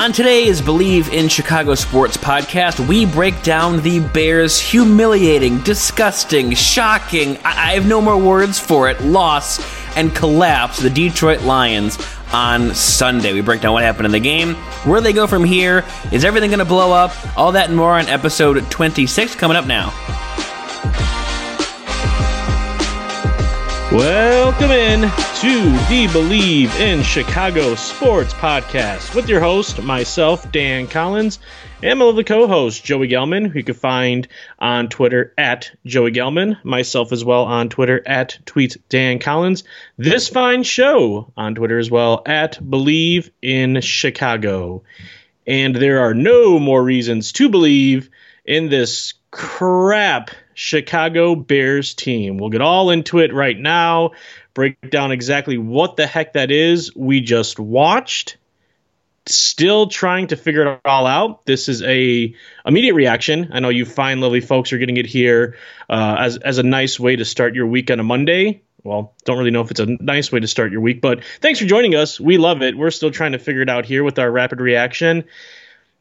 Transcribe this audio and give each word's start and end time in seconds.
On 0.00 0.12
today's 0.12 0.62
Believe 0.62 1.12
in 1.12 1.28
Chicago 1.28 1.74
Sports 1.74 2.16
podcast, 2.16 2.88
we 2.88 3.04
break 3.04 3.42
down 3.42 3.82
the 3.82 4.00
Bears' 4.00 4.58
humiliating, 4.58 5.58
disgusting, 5.58 6.54
shocking, 6.54 7.36
I, 7.44 7.50
I 7.50 7.72
have 7.74 7.86
no 7.86 8.00
more 8.00 8.16
words 8.16 8.58
for 8.58 8.88
it, 8.88 8.98
loss 9.02 9.60
and 9.98 10.14
collapse 10.14 10.78
the 10.78 10.88
Detroit 10.88 11.42
Lions 11.42 11.98
on 12.32 12.74
Sunday. 12.74 13.34
We 13.34 13.42
break 13.42 13.60
down 13.60 13.74
what 13.74 13.82
happened 13.82 14.06
in 14.06 14.12
the 14.12 14.20
game, 14.20 14.54
where 14.84 15.02
they 15.02 15.12
go 15.12 15.26
from 15.26 15.44
here, 15.44 15.84
is 16.10 16.24
everything 16.24 16.48
going 16.48 16.60
to 16.60 16.64
blow 16.64 16.92
up, 16.92 17.12
all 17.36 17.52
that 17.52 17.68
and 17.68 17.76
more 17.76 17.92
on 17.98 18.06
episode 18.06 18.70
26 18.70 19.34
coming 19.34 19.58
up 19.58 19.66
now. 19.66 19.92
Welcome 23.92 24.70
in 24.70 25.00
to 25.00 25.62
the 25.88 26.08
Believe 26.12 26.72
in 26.78 27.02
Chicago 27.02 27.74
Sports 27.74 28.32
Podcast 28.32 29.16
with 29.16 29.28
your 29.28 29.40
host, 29.40 29.82
myself, 29.82 30.52
Dan 30.52 30.86
Collins, 30.86 31.40
and 31.82 31.98
my 31.98 32.04
lovely 32.04 32.22
co-host, 32.22 32.84
Joey 32.84 33.08
Gelman, 33.08 33.48
who 33.48 33.58
you 33.58 33.64
can 33.64 33.74
find 33.74 34.28
on 34.60 34.90
Twitter 34.90 35.34
at 35.36 35.72
Joey 35.84 36.12
Gelman, 36.12 36.64
myself 36.64 37.10
as 37.10 37.24
well 37.24 37.46
on 37.46 37.68
Twitter 37.68 38.00
at 38.06 38.38
Tweet 38.46 38.76
Dan 38.88 39.18
Collins. 39.18 39.64
This 39.98 40.28
fine 40.28 40.62
show 40.62 41.32
on 41.36 41.56
Twitter 41.56 41.80
as 41.80 41.90
well 41.90 42.22
at 42.24 42.60
Believe 42.70 43.32
in 43.42 43.80
Chicago. 43.80 44.84
And 45.48 45.74
there 45.74 46.02
are 46.02 46.14
no 46.14 46.60
more 46.60 46.80
reasons 46.80 47.32
to 47.32 47.48
believe 47.48 48.08
in 48.44 48.68
this 48.68 49.14
crap 49.32 50.30
Chicago 50.60 51.34
Bears 51.34 51.94
team. 51.94 52.36
We'll 52.36 52.50
get 52.50 52.60
all 52.60 52.90
into 52.90 53.20
it 53.20 53.32
right 53.32 53.58
now, 53.58 54.10
break 54.52 54.90
down 54.90 55.10
exactly 55.10 55.56
what 55.56 55.96
the 55.96 56.06
heck 56.06 56.34
that 56.34 56.50
is 56.50 56.94
we 56.94 57.22
just 57.22 57.58
watched. 57.58 58.36
Still 59.24 59.86
trying 59.86 60.26
to 60.26 60.36
figure 60.36 60.70
it 60.70 60.80
all 60.84 61.06
out. 61.06 61.46
This 61.46 61.70
is 61.70 61.82
a 61.82 62.34
immediate 62.66 62.92
reaction. 62.92 63.52
I 63.54 63.60
know 63.60 63.70
you 63.70 63.86
fine, 63.86 64.20
lovely 64.20 64.42
folks 64.42 64.74
are 64.74 64.78
getting 64.78 64.98
it 64.98 65.06
here 65.06 65.56
uh, 65.88 66.16
as 66.18 66.36
as 66.36 66.58
a 66.58 66.62
nice 66.62 67.00
way 67.00 67.16
to 67.16 67.24
start 67.24 67.54
your 67.54 67.66
week 67.66 67.90
on 67.90 67.98
a 67.98 68.04
Monday. 68.04 68.60
Well, 68.84 69.14
don't 69.24 69.38
really 69.38 69.52
know 69.52 69.62
if 69.62 69.70
it's 69.70 69.80
a 69.80 69.86
nice 69.86 70.30
way 70.30 70.40
to 70.40 70.46
start 70.46 70.72
your 70.72 70.82
week, 70.82 71.00
but 71.00 71.24
thanks 71.40 71.58
for 71.58 71.64
joining 71.64 71.94
us. 71.94 72.20
We 72.20 72.36
love 72.36 72.60
it. 72.60 72.76
We're 72.76 72.90
still 72.90 73.10
trying 73.10 73.32
to 73.32 73.38
figure 73.38 73.62
it 73.62 73.70
out 73.70 73.86
here 73.86 74.04
with 74.04 74.18
our 74.18 74.30
rapid 74.30 74.60
reaction. 74.60 75.24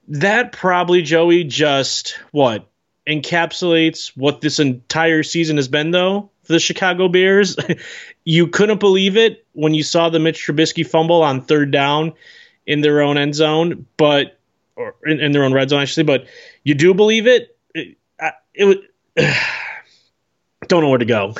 That 0.10 0.52
probably, 0.52 1.02
Joey, 1.02 1.46
just 1.46 2.20
what 2.32 2.69
encapsulates 3.10 4.16
what 4.16 4.42
this 4.42 4.60
entire 4.60 5.24
season 5.24 5.58
has 5.58 5.68
been, 5.68 5.92
though, 5.92 6.30
for 6.44 6.54
the 6.54 6.60
Chicago 6.60 7.08
Bears. 7.08 7.58
you 8.24 8.48
couldn't 8.48 8.80
believe 8.80 9.18
it 9.18 9.46
when 9.54 9.74
you 9.74 9.84
saw 9.84 10.10
the 10.10 10.20
Mitch 10.20 10.46
Trubisky 10.46 10.86
fumble 10.86 11.24
on 11.24 11.42
third 11.42 11.72
down 11.72 12.14
in 12.66 12.82
their 12.82 13.02
own 13.02 13.18
end 13.18 13.36
zone, 13.36 13.86
but 13.98 14.40
or 14.76 14.96
in, 15.06 15.20
in 15.20 15.32
their 15.32 15.44
own 15.44 15.54
red 15.54 15.70
zone, 15.70 15.82
actually. 15.82 16.04
But 16.04 16.28
you 16.64 16.76
do 16.76 16.94
believe 16.94 17.28
it. 17.28 17.58
It, 17.74 17.98
it 18.54 18.66
was. 18.66 18.78
don't 20.68 20.84
know 20.84 20.90
where 20.90 21.00
to 21.00 21.06
go. 21.06 21.34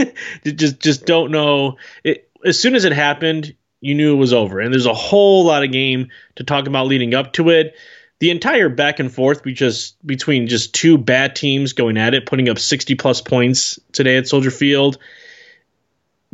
just 0.44 0.78
just 0.78 1.06
don't 1.06 1.30
know. 1.30 1.78
It, 2.04 2.30
as 2.44 2.60
soon 2.60 2.74
as 2.74 2.84
it 2.84 2.92
happened, 2.92 3.54
you 3.80 3.94
knew 3.94 4.14
it 4.14 4.18
was 4.18 4.32
over. 4.32 4.60
And 4.60 4.72
there's 4.72 4.86
a 4.86 4.94
whole 4.94 5.44
lot 5.44 5.64
of 5.64 5.72
game 5.72 6.10
to 6.36 6.44
talk 6.44 6.66
about 6.66 6.86
leading 6.86 7.14
up 7.14 7.32
to 7.34 7.48
it 7.48 7.74
the 8.20 8.30
entire 8.30 8.68
back 8.68 9.00
and 9.00 9.12
forth 9.12 9.44
just 9.44 10.04
between 10.06 10.46
just 10.46 10.74
two 10.74 10.96
bad 10.96 11.34
teams 11.34 11.72
going 11.72 11.96
at 11.96 12.14
it, 12.14 12.26
putting 12.26 12.48
up 12.48 12.58
60 12.58 12.94
plus 12.94 13.20
points 13.20 13.78
today 13.92 14.16
at 14.16 14.28
Soldier 14.28 14.50
Field. 14.50 14.98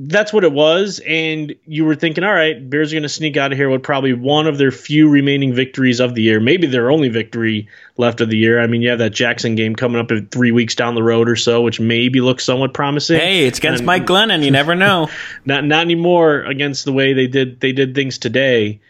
That's 0.03 0.33
what 0.33 0.45
it 0.45 0.53
was, 0.53 0.98
and 1.06 1.55
you 1.67 1.84
were 1.84 1.95
thinking, 1.95 2.25
all 2.25 2.33
right, 2.33 2.70
Bears 2.70 2.91
are 2.91 2.95
going 2.95 3.03
to 3.03 3.08
sneak 3.08 3.36
out 3.36 3.53
of 3.53 3.58
here 3.58 3.69
with 3.69 3.83
probably 3.83 4.14
one 4.14 4.47
of 4.47 4.56
their 4.56 4.70
few 4.70 5.11
remaining 5.11 5.53
victories 5.53 6.01
of 6.01 6.14
the 6.14 6.23
year, 6.23 6.41
maybe 6.41 6.67
their 6.67 6.91
only 6.91 7.11
victory 7.11 7.69
left 7.98 8.23
of 8.23 8.31
the 8.31 8.36
year. 8.39 8.62
I 8.62 8.67
mean, 8.67 8.81
you 8.81 8.89
have 8.89 9.01
that 9.01 9.11
Jackson 9.11 9.56
game 9.56 9.77
coming 9.77 10.01
up 10.01 10.11
in 10.11 10.27
three 10.28 10.53
weeks 10.53 10.75
down 10.75 10.95
the 10.95 11.03
road 11.03 11.28
or 11.28 11.36
so, 11.36 11.61
which 11.61 11.81
maybe 11.81 12.23
looks 12.23 12.45
somewhat 12.45 12.73
promising. 12.73 13.20
Hey, 13.20 13.46
it's 13.46 13.58
against 13.58 13.80
and, 13.80 13.86
Mike 13.86 14.07
Glennon. 14.07 14.42
You 14.42 14.51
never 14.51 14.74
know. 14.74 15.11
not 15.45 15.67
not 15.67 15.83
anymore 15.83 16.45
against 16.45 16.86
the 16.86 16.92
way 16.92 17.13
they 17.13 17.27
did 17.27 17.61
they 17.61 17.73
did 17.73 17.95
things 17.95 18.17
today 18.17 18.80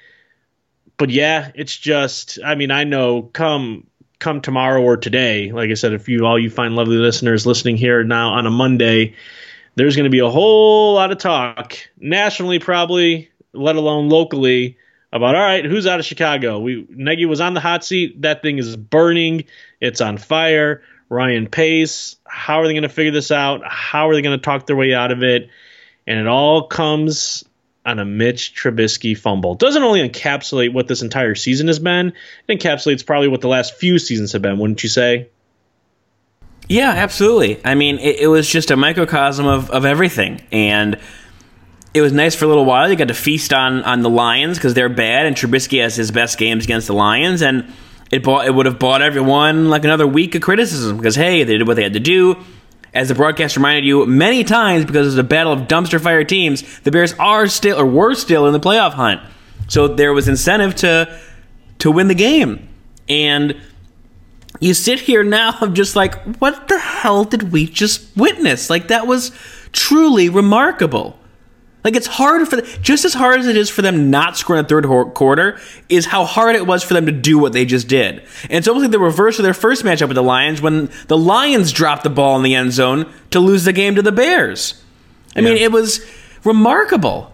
but 1.00 1.08
yeah, 1.08 1.50
it's 1.54 1.74
just 1.74 2.38
I 2.44 2.56
mean, 2.56 2.70
I 2.70 2.84
know 2.84 3.22
come 3.22 3.86
come 4.18 4.42
tomorrow 4.42 4.82
or 4.82 4.98
today, 4.98 5.50
like 5.50 5.70
I 5.70 5.74
said, 5.74 5.94
if 5.94 6.10
you 6.10 6.26
all 6.26 6.38
you 6.38 6.50
find 6.50 6.76
lovely 6.76 6.98
listeners 6.98 7.46
listening 7.46 7.78
here 7.78 8.04
now 8.04 8.34
on 8.34 8.46
a 8.46 8.50
Monday, 8.50 9.14
there's 9.76 9.96
going 9.96 10.04
to 10.04 10.10
be 10.10 10.18
a 10.18 10.28
whole 10.28 10.92
lot 10.92 11.10
of 11.10 11.16
talk 11.16 11.78
nationally 11.98 12.58
probably, 12.58 13.30
let 13.54 13.76
alone 13.76 14.10
locally 14.10 14.76
about 15.10 15.34
all 15.34 15.40
right, 15.40 15.64
who's 15.64 15.86
out 15.86 16.00
of 16.00 16.04
Chicago? 16.04 16.58
We 16.58 16.86
Nagy 16.90 17.24
was 17.24 17.40
on 17.40 17.54
the 17.54 17.60
hot 17.60 17.82
seat. 17.82 18.20
That 18.20 18.42
thing 18.42 18.58
is 18.58 18.76
burning. 18.76 19.44
It's 19.80 20.02
on 20.02 20.18
fire. 20.18 20.82
Ryan 21.08 21.46
Pace. 21.48 22.16
How 22.26 22.60
are 22.60 22.66
they 22.66 22.74
going 22.74 22.82
to 22.82 22.90
figure 22.90 23.10
this 23.10 23.30
out? 23.30 23.62
How 23.66 24.10
are 24.10 24.14
they 24.14 24.22
going 24.22 24.38
to 24.38 24.44
talk 24.44 24.66
their 24.66 24.76
way 24.76 24.92
out 24.92 25.12
of 25.12 25.22
it? 25.22 25.48
And 26.06 26.20
it 26.20 26.26
all 26.26 26.68
comes 26.68 27.44
on 27.84 27.98
a 27.98 28.04
Mitch 28.04 28.54
Trubisky 28.54 29.16
fumble. 29.16 29.54
Doesn't 29.54 29.82
only 29.82 30.06
encapsulate 30.06 30.72
what 30.72 30.86
this 30.86 31.02
entire 31.02 31.34
season 31.34 31.68
has 31.68 31.78
been, 31.78 32.12
it 32.46 32.60
encapsulates 32.60 33.04
probably 33.04 33.28
what 33.28 33.40
the 33.40 33.48
last 33.48 33.74
few 33.74 33.98
seasons 33.98 34.32
have 34.32 34.42
been, 34.42 34.58
wouldn't 34.58 34.82
you 34.82 34.88
say? 34.88 35.28
Yeah, 36.68 36.90
absolutely. 36.90 37.60
I 37.64 37.74
mean, 37.74 37.98
it, 37.98 38.20
it 38.20 38.26
was 38.28 38.48
just 38.48 38.70
a 38.70 38.76
microcosm 38.76 39.46
of, 39.46 39.70
of 39.70 39.84
everything. 39.84 40.40
And 40.52 40.98
it 41.92 42.00
was 42.00 42.12
nice 42.12 42.34
for 42.34 42.44
a 42.44 42.48
little 42.48 42.64
while. 42.64 42.88
You 42.88 42.96
got 42.96 43.08
to 43.08 43.14
feast 43.14 43.52
on, 43.52 43.82
on 43.82 44.02
the 44.02 44.10
Lions 44.10 44.56
because 44.58 44.74
they're 44.74 44.88
bad, 44.88 45.26
and 45.26 45.34
Trubisky 45.34 45.82
has 45.82 45.96
his 45.96 46.12
best 46.12 46.38
games 46.38 46.64
against 46.64 46.86
the 46.86 46.92
Lions. 46.94 47.42
And 47.42 47.72
it, 48.12 48.22
bought, 48.22 48.46
it 48.46 48.54
would 48.54 48.66
have 48.66 48.78
bought 48.78 49.02
everyone 49.02 49.68
like 49.68 49.84
another 49.84 50.06
week 50.06 50.34
of 50.36 50.42
criticism 50.42 50.96
because, 50.96 51.16
hey, 51.16 51.42
they 51.42 51.58
did 51.58 51.66
what 51.66 51.74
they 51.74 51.82
had 51.82 51.94
to 51.94 52.00
do 52.00 52.36
as 52.92 53.08
the 53.08 53.14
broadcast 53.14 53.56
reminded 53.56 53.84
you 53.84 54.04
many 54.06 54.44
times, 54.44 54.84
because 54.84 55.06
it's 55.06 55.16
a 55.16 55.24
battle 55.24 55.52
of 55.52 55.68
dumpster 55.68 56.00
fire 56.00 56.24
teams, 56.24 56.80
the 56.80 56.90
Bears 56.90 57.12
are 57.14 57.46
still 57.46 57.78
or 57.78 57.86
were 57.86 58.14
still 58.14 58.46
in 58.46 58.52
the 58.52 58.60
playoff 58.60 58.92
hunt. 58.92 59.20
So 59.68 59.86
there 59.88 60.12
was 60.12 60.26
incentive 60.26 60.74
to 60.76 61.20
to 61.78 61.90
win 61.90 62.08
the 62.08 62.14
game. 62.14 62.68
And 63.08 63.56
you 64.58 64.74
sit 64.74 65.00
here 65.00 65.22
now 65.22 65.66
just 65.72 65.96
like, 65.96 66.14
what 66.36 66.68
the 66.68 66.78
hell 66.78 67.24
did 67.24 67.52
we 67.52 67.66
just 67.66 68.16
witness? 68.16 68.68
Like 68.68 68.88
that 68.88 69.06
was 69.06 69.32
truly 69.72 70.28
remarkable. 70.28 71.18
Like 71.82 71.96
it's 71.96 72.06
hard 72.06 72.46
for 72.48 72.60
just 72.60 73.04
as 73.04 73.14
hard 73.14 73.40
as 73.40 73.46
it 73.46 73.56
is 73.56 73.70
for 73.70 73.82
them 73.82 74.10
not 74.10 74.36
scoring 74.36 74.64
a 74.64 74.68
third 74.68 74.84
quarter 75.14 75.58
is 75.88 76.06
how 76.06 76.24
hard 76.24 76.56
it 76.56 76.66
was 76.66 76.82
for 76.82 76.94
them 76.94 77.06
to 77.06 77.12
do 77.12 77.38
what 77.38 77.52
they 77.52 77.64
just 77.64 77.88
did. 77.88 78.22
And 78.44 78.52
it's 78.52 78.68
almost 78.68 78.84
like 78.84 78.92
the 78.92 78.98
reverse 78.98 79.38
of 79.38 79.44
their 79.44 79.54
first 79.54 79.82
matchup 79.82 80.08
with 80.08 80.16
the 80.16 80.22
Lions 80.22 80.60
when 80.60 80.90
the 81.08 81.16
Lions 81.16 81.72
dropped 81.72 82.04
the 82.04 82.10
ball 82.10 82.36
in 82.36 82.42
the 82.42 82.54
end 82.54 82.72
zone 82.72 83.10
to 83.30 83.40
lose 83.40 83.64
the 83.64 83.72
game 83.72 83.94
to 83.94 84.02
the 84.02 84.12
Bears. 84.12 84.82
I 85.34 85.40
yeah. 85.40 85.48
mean, 85.48 85.56
it 85.58 85.72
was 85.72 86.04
remarkable. 86.44 87.32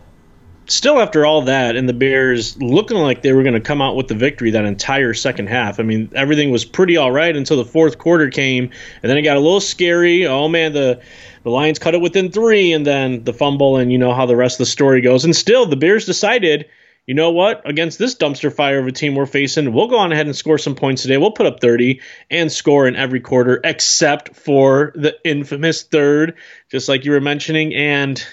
Still, 0.69 0.99
after 0.99 1.25
all 1.25 1.43
that, 1.43 1.77
and 1.77 1.89
the 1.89 1.93
Bears 1.93 2.61
looking 2.61 2.97
like 2.97 3.23
they 3.23 3.33
were 3.33 3.45
going 3.45 3.55
to 3.55 3.61
come 3.61 3.81
out 3.81 3.95
with 3.95 4.09
the 4.09 4.17
victory 4.17 4.51
that 4.51 4.65
entire 4.65 5.15
second 5.15 5.49
half. 5.49 5.79
I 5.79 5.85
mean, 5.85 6.11
everything 6.15 6.51
was 6.51 6.65
pretty 6.65 6.97
all 6.97 7.13
right 7.13 7.37
until 7.37 7.57
the 7.57 7.65
fourth 7.65 7.99
quarter 7.99 8.31
came, 8.31 8.71
and 9.03 9.11
then 9.11 9.17
it 9.17 9.23
got 9.23 9.37
a 9.37 9.41
little 9.41 9.61
scary. 9.61 10.27
Oh 10.27 10.49
man, 10.49 10.73
the 10.73 11.01
the 11.45 11.51
Lions 11.51 11.79
cut 11.79 11.95
it 11.95 12.01
within 12.01 12.33
three, 12.33 12.73
and 12.73 12.85
then 12.85 13.23
the 13.23 13.33
fumble, 13.33 13.77
and 13.77 13.93
you 13.93 13.99
know 13.99 14.13
how 14.13 14.27
the 14.27 14.35
rest 14.35 14.57
of 14.57 14.67
the 14.67 14.71
story 14.71 15.01
goes. 15.01 15.25
And 15.25 15.37
still, 15.37 15.67
the 15.67 15.77
Bears 15.77 16.05
decided, 16.05 16.67
you 17.07 17.15
know 17.15 17.31
what? 17.31 17.63
Against 17.65 18.01
this 18.01 18.17
dumpster 18.17 18.53
fire 18.53 18.81
of 18.81 18.89
a 18.89 18.93
team 18.93 19.15
we're 19.15 19.27
facing, 19.27 19.73
we'll 19.73 19.87
go 19.87 19.99
on 19.99 20.11
ahead 20.11 20.27
and 20.27 20.35
score 20.35 20.59
some 20.59 20.75
points 20.75 21.03
today. 21.03 21.17
We'll 21.17 21.31
put 21.31 21.47
up 21.47 21.61
30 21.61 22.01
and 22.29 22.51
score 22.51 22.89
in 22.89 22.97
every 22.97 23.21
quarter, 23.21 23.61
except 23.63 24.35
for 24.35 24.91
the 24.97 25.15
infamous 25.25 25.85
third, 25.85 26.35
just 26.69 26.89
like 26.89 27.05
you 27.05 27.13
were 27.13 27.21
mentioning. 27.21 27.73
And 27.73 28.27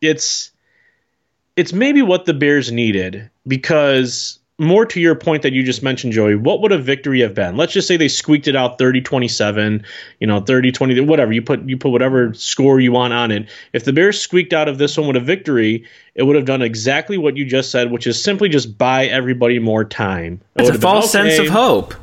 it's 0.00 0.52
it's 1.56 1.72
maybe 1.72 2.02
what 2.02 2.24
the 2.24 2.34
Bears 2.34 2.72
needed 2.72 3.30
because 3.46 4.38
more 4.58 4.86
to 4.86 5.00
your 5.00 5.16
point 5.16 5.42
that 5.42 5.52
you 5.52 5.64
just 5.64 5.82
mentioned, 5.82 6.12
Joey, 6.12 6.36
what 6.36 6.60
would 6.60 6.70
a 6.70 6.78
victory 6.78 7.20
have 7.20 7.34
been? 7.34 7.56
Let's 7.56 7.72
just 7.72 7.88
say 7.88 7.96
they 7.96 8.08
squeaked 8.08 8.46
it 8.46 8.54
out 8.54 8.78
30-27, 8.78 9.84
you 10.20 10.26
know, 10.26 10.40
30-20, 10.40 11.06
whatever. 11.06 11.32
You 11.32 11.42
put 11.42 11.68
you 11.68 11.76
put 11.76 11.90
whatever 11.90 12.32
score 12.34 12.78
you 12.78 12.92
want 12.92 13.12
on 13.12 13.30
it. 13.32 13.48
If 13.72 13.84
the 13.84 13.92
Bears 13.92 14.20
squeaked 14.20 14.52
out 14.52 14.68
of 14.68 14.78
this 14.78 14.96
one 14.96 15.08
with 15.08 15.16
a 15.16 15.20
victory, 15.20 15.84
it 16.14 16.22
would 16.22 16.36
have 16.36 16.44
done 16.44 16.62
exactly 16.62 17.18
what 17.18 17.36
you 17.36 17.44
just 17.44 17.70
said, 17.70 17.90
which 17.90 18.06
is 18.06 18.22
simply 18.22 18.48
just 18.48 18.78
buy 18.78 19.06
everybody 19.06 19.58
more 19.58 19.84
time. 19.84 20.40
It 20.56 20.62
it's 20.62 20.70
a 20.70 20.80
false 20.80 21.12
been, 21.12 21.22
okay, 21.22 21.36
sense 21.36 21.48
of 21.48 21.52
hope. 21.52 21.94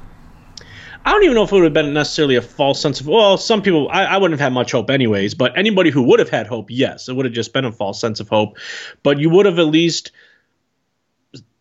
I 1.03 1.11
don't 1.11 1.23
even 1.23 1.35
know 1.35 1.43
if 1.43 1.51
it 1.51 1.55
would 1.55 1.63
have 1.63 1.73
been 1.73 1.93
necessarily 1.93 2.35
a 2.35 2.41
false 2.41 2.79
sense 2.79 2.99
of 2.99 3.07
well, 3.07 3.37
some 3.37 3.61
people 3.61 3.89
I, 3.89 4.05
I, 4.05 4.17
wouldn't 4.17 4.39
have 4.39 4.45
had 4.45 4.53
much 4.53 4.71
hope 4.71 4.89
anyways, 4.89 5.33
but 5.33 5.57
anybody 5.57 5.89
who 5.89 6.03
would 6.03 6.19
have 6.19 6.29
had 6.29 6.47
hope, 6.47 6.69
yes, 6.69 7.09
it 7.09 7.15
would 7.15 7.25
have 7.25 7.33
just 7.33 7.53
been 7.53 7.65
a 7.65 7.71
false 7.71 7.99
sense 7.99 8.19
of 8.19 8.29
hope. 8.29 8.57
But 9.01 9.19
you 9.19 9.29
would 9.29 9.45
have 9.45 9.57
at 9.57 9.67
least 9.67 10.11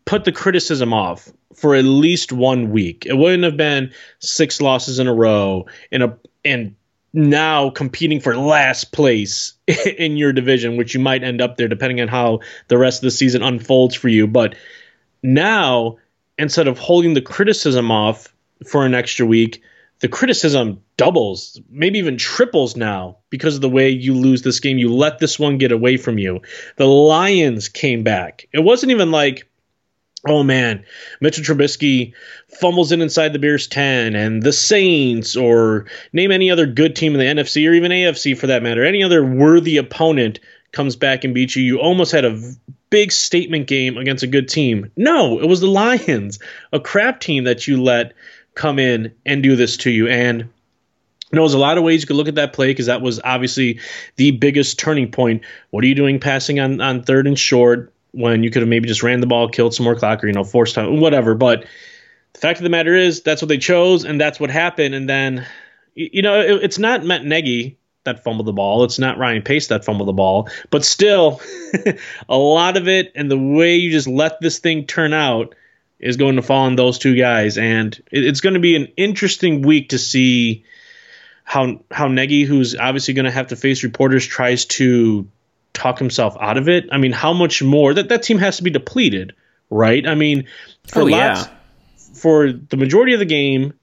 put 0.05 0.25
the 0.25 0.31
criticism 0.31 0.93
off 0.93 1.29
for 1.55 1.75
at 1.75 1.85
least 1.85 2.31
one 2.31 2.71
week. 2.71 3.05
It 3.05 3.17
wouldn't 3.17 3.43
have 3.43 3.57
been 3.57 3.91
six 4.19 4.61
losses 4.61 4.99
in 4.99 5.07
a 5.07 5.13
row 5.13 5.65
in 5.91 6.01
a 6.01 6.17
and 6.45 6.75
now 7.13 7.69
competing 7.71 8.19
for 8.19 8.37
last 8.37 8.91
place 8.91 9.53
in 9.97 10.17
your 10.17 10.33
division, 10.33 10.77
which 10.77 10.93
you 10.93 10.99
might 10.99 11.23
end 11.23 11.41
up 11.41 11.57
there 11.57 11.67
depending 11.67 11.99
on 11.99 12.07
how 12.07 12.39
the 12.67 12.77
rest 12.77 12.99
of 12.99 13.03
the 13.03 13.11
season 13.11 13.41
unfolds 13.41 13.95
for 13.95 14.07
you. 14.07 14.27
But 14.27 14.55
now 15.23 15.97
instead 16.37 16.67
of 16.67 16.77
holding 16.77 17.13
the 17.13 17.21
criticism 17.21 17.91
off 17.91 18.33
for 18.65 18.85
an 18.85 18.93
extra 18.93 19.25
week, 19.25 19.61
the 20.01 20.07
criticism 20.07 20.81
doubles, 20.97 21.61
maybe 21.69 21.99
even 21.99 22.17
triples 22.17 22.75
now 22.75 23.17
because 23.29 23.55
of 23.55 23.61
the 23.61 23.69
way 23.69 23.89
you 23.89 24.15
lose 24.15 24.41
this 24.41 24.59
game. 24.59 24.77
You 24.77 24.93
let 24.93 25.19
this 25.19 25.37
one 25.37 25.57
get 25.59 25.71
away 25.71 25.97
from 25.97 26.17
you. 26.17 26.41
The 26.77 26.87
Lions 26.87 27.69
came 27.69 28.03
back. 28.03 28.47
It 28.51 28.59
wasn't 28.59 28.91
even 28.91 29.11
like, 29.11 29.47
oh 30.27 30.41
man, 30.41 30.85
Mitchell 31.21 31.43
Trubisky 31.43 32.13
fumbles 32.59 32.91
in 32.91 33.01
inside 33.01 33.31
the 33.31 33.39
Bears 33.39 33.67
10 33.67 34.15
and 34.15 34.41
the 34.41 34.53
Saints 34.53 35.35
or 35.35 35.85
name 36.13 36.31
any 36.31 36.49
other 36.49 36.65
good 36.65 36.95
team 36.95 37.13
in 37.13 37.19
the 37.19 37.41
NFC 37.41 37.69
or 37.69 37.73
even 37.73 37.91
AFC 37.91 38.35
for 38.35 38.47
that 38.47 38.63
matter. 38.63 38.83
Any 38.83 39.03
other 39.03 39.23
worthy 39.23 39.77
opponent 39.77 40.39
comes 40.71 40.95
back 40.95 41.23
and 41.23 41.35
beats 41.35 41.55
you. 41.55 41.63
You 41.63 41.79
almost 41.79 42.11
had 42.11 42.25
a 42.25 42.41
big 42.89 43.11
statement 43.11 43.67
game 43.67 43.97
against 43.97 44.23
a 44.23 44.27
good 44.27 44.49
team. 44.49 44.91
No, 44.95 45.39
it 45.39 45.47
was 45.47 45.61
the 45.61 45.67
Lions, 45.67 46.39
a 46.73 46.79
crap 46.79 47.19
team 47.19 47.45
that 47.45 47.67
you 47.67 47.81
let 47.81 48.13
come 48.55 48.79
in 48.79 49.13
and 49.25 49.41
do 49.43 49.55
this 49.55 49.77
to 49.77 49.91
you. 49.91 50.07
And 50.07 50.41
you 51.31 51.37
know, 51.37 51.43
there's 51.43 51.53
a 51.53 51.59
lot 51.59 51.77
of 51.77 51.83
ways 51.83 52.01
you 52.01 52.07
could 52.07 52.17
look 52.17 52.27
at 52.27 52.35
that 52.35 52.53
play 52.53 52.67
because 52.67 52.87
that 52.87 53.01
was 53.01 53.21
obviously 53.23 53.79
the 54.17 54.31
biggest 54.31 54.77
turning 54.77 55.11
point. 55.11 55.43
What 55.69 55.83
are 55.83 55.87
you 55.87 55.95
doing 55.95 56.19
passing 56.19 56.59
on, 56.59 56.81
on 56.81 57.03
third 57.03 57.25
and 57.25 57.39
short 57.39 57.93
when 58.11 58.43
you 58.43 58.51
could 58.51 58.61
have 58.61 58.69
maybe 58.69 58.87
just 58.87 59.03
ran 59.03 59.21
the 59.21 59.27
ball, 59.27 59.47
killed 59.47 59.73
some 59.73 59.85
more 59.85 59.95
clock, 59.95 60.23
or, 60.23 60.27
you 60.27 60.33
know, 60.33 60.43
forced 60.43 60.75
time, 60.75 60.99
whatever. 60.99 61.33
But 61.33 61.65
the 62.33 62.39
fact 62.39 62.59
of 62.59 62.63
the 62.63 62.69
matter 62.69 62.93
is, 62.93 63.21
that's 63.21 63.41
what 63.41 63.47
they 63.47 63.57
chose, 63.57 64.03
and 64.03 64.19
that's 64.19 64.39
what 64.39 64.49
happened. 64.49 64.93
And 64.93 65.07
then, 65.07 65.47
you 65.95 66.21
know, 66.21 66.41
it, 66.41 66.63
it's 66.63 66.77
not 66.77 67.05
Matt 67.05 67.23
Nagy 67.23 67.77
that 68.03 68.23
fumbled 68.23 68.47
the 68.47 68.53
ball. 68.53 68.83
It's 68.83 68.99
not 68.99 69.17
Ryan 69.17 69.41
Pace 69.41 69.67
that 69.67 69.85
fumbled 69.85 70.07
the 70.07 70.13
ball. 70.13 70.49
But 70.69 70.83
still, 70.83 71.39
a 72.29 72.37
lot 72.37 72.77
of 72.77 72.87
it 72.87 73.11
and 73.15 73.29
the 73.29 73.37
way 73.37 73.75
you 73.75 73.91
just 73.91 74.07
let 74.07 74.41
this 74.41 74.59
thing 74.59 74.85
turn 74.85 75.13
out 75.13 75.55
is 76.01 76.17
going 76.17 76.35
to 76.35 76.41
fall 76.41 76.65
on 76.65 76.75
those 76.75 76.97
two 76.97 77.15
guys. 77.15 77.57
And 77.57 77.97
it's 78.11 78.41
going 78.41 78.55
to 78.55 78.59
be 78.59 78.75
an 78.75 78.87
interesting 78.97 79.61
week 79.61 79.89
to 79.89 79.99
see 79.99 80.65
how 81.43 81.81
how 81.91 82.07
Nagy, 82.07 82.43
who's 82.43 82.75
obviously 82.75 83.13
going 83.13 83.25
to 83.25 83.31
have 83.31 83.47
to 83.47 83.55
face 83.55 83.83
reporters, 83.83 84.25
tries 84.25 84.65
to 84.65 85.27
talk 85.73 85.99
himself 85.99 86.35
out 86.39 86.57
of 86.57 86.67
it. 86.67 86.89
I 86.91 86.97
mean, 86.97 87.11
how 87.11 87.33
much 87.33 87.61
more 87.61 87.93
that 87.93 88.09
that 88.09 88.23
team 88.23 88.39
has 88.39 88.57
to 88.57 88.63
be 88.63 88.69
depleted, 88.71 89.33
right? 89.69 90.05
I 90.05 90.15
mean, 90.15 90.47
for 90.87 91.01
Oh, 91.01 91.05
lots, 91.05 91.45
yeah. 91.45 91.47
for 92.15 92.51
the 92.51 92.77
majority 92.77 93.13
of 93.13 93.19
the 93.19 93.25
game, 93.25 93.73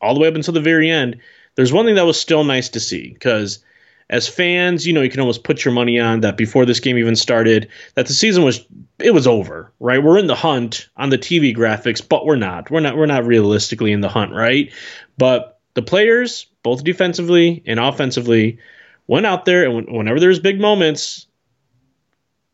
all 0.00 0.14
the 0.14 0.20
way 0.20 0.28
up 0.28 0.34
until 0.34 0.54
the 0.54 0.60
very 0.60 0.90
end, 0.90 1.18
there's 1.56 1.72
one 1.72 1.86
thing 1.86 1.94
that 1.96 2.06
was 2.06 2.20
still 2.20 2.44
nice 2.44 2.70
to 2.70 2.80
see 2.80 3.10
because 3.12 3.63
as 4.10 4.28
fans, 4.28 4.86
you 4.86 4.92
know, 4.92 5.02
you 5.02 5.10
can 5.10 5.20
almost 5.20 5.44
put 5.44 5.64
your 5.64 5.72
money 5.72 5.98
on 5.98 6.20
that 6.20 6.36
before 6.36 6.66
this 6.66 6.80
game 6.80 6.98
even 6.98 7.16
started, 7.16 7.68
that 7.94 8.06
the 8.06 8.12
season 8.12 8.44
was 8.44 8.66
it 8.98 9.12
was 9.14 9.26
over, 9.26 9.72
right? 9.80 10.02
We're 10.02 10.18
in 10.18 10.26
the 10.26 10.34
hunt 10.34 10.88
on 10.96 11.10
the 11.10 11.18
TV 11.18 11.56
graphics, 11.56 12.06
but 12.06 12.26
we're 12.26 12.36
not. 12.36 12.70
We're 12.70 12.80
not 12.80 12.96
we're 12.96 13.06
not 13.06 13.24
realistically 13.26 13.92
in 13.92 14.00
the 14.00 14.08
hunt, 14.08 14.32
right? 14.32 14.72
But 15.16 15.58
the 15.74 15.82
players, 15.82 16.46
both 16.62 16.84
defensively 16.84 17.62
and 17.66 17.80
offensively, 17.80 18.58
went 19.06 19.26
out 19.26 19.44
there 19.44 19.64
and 19.64 19.74
when- 19.74 19.96
whenever 19.96 20.20
there's 20.20 20.40
big 20.40 20.60
moments, 20.60 21.26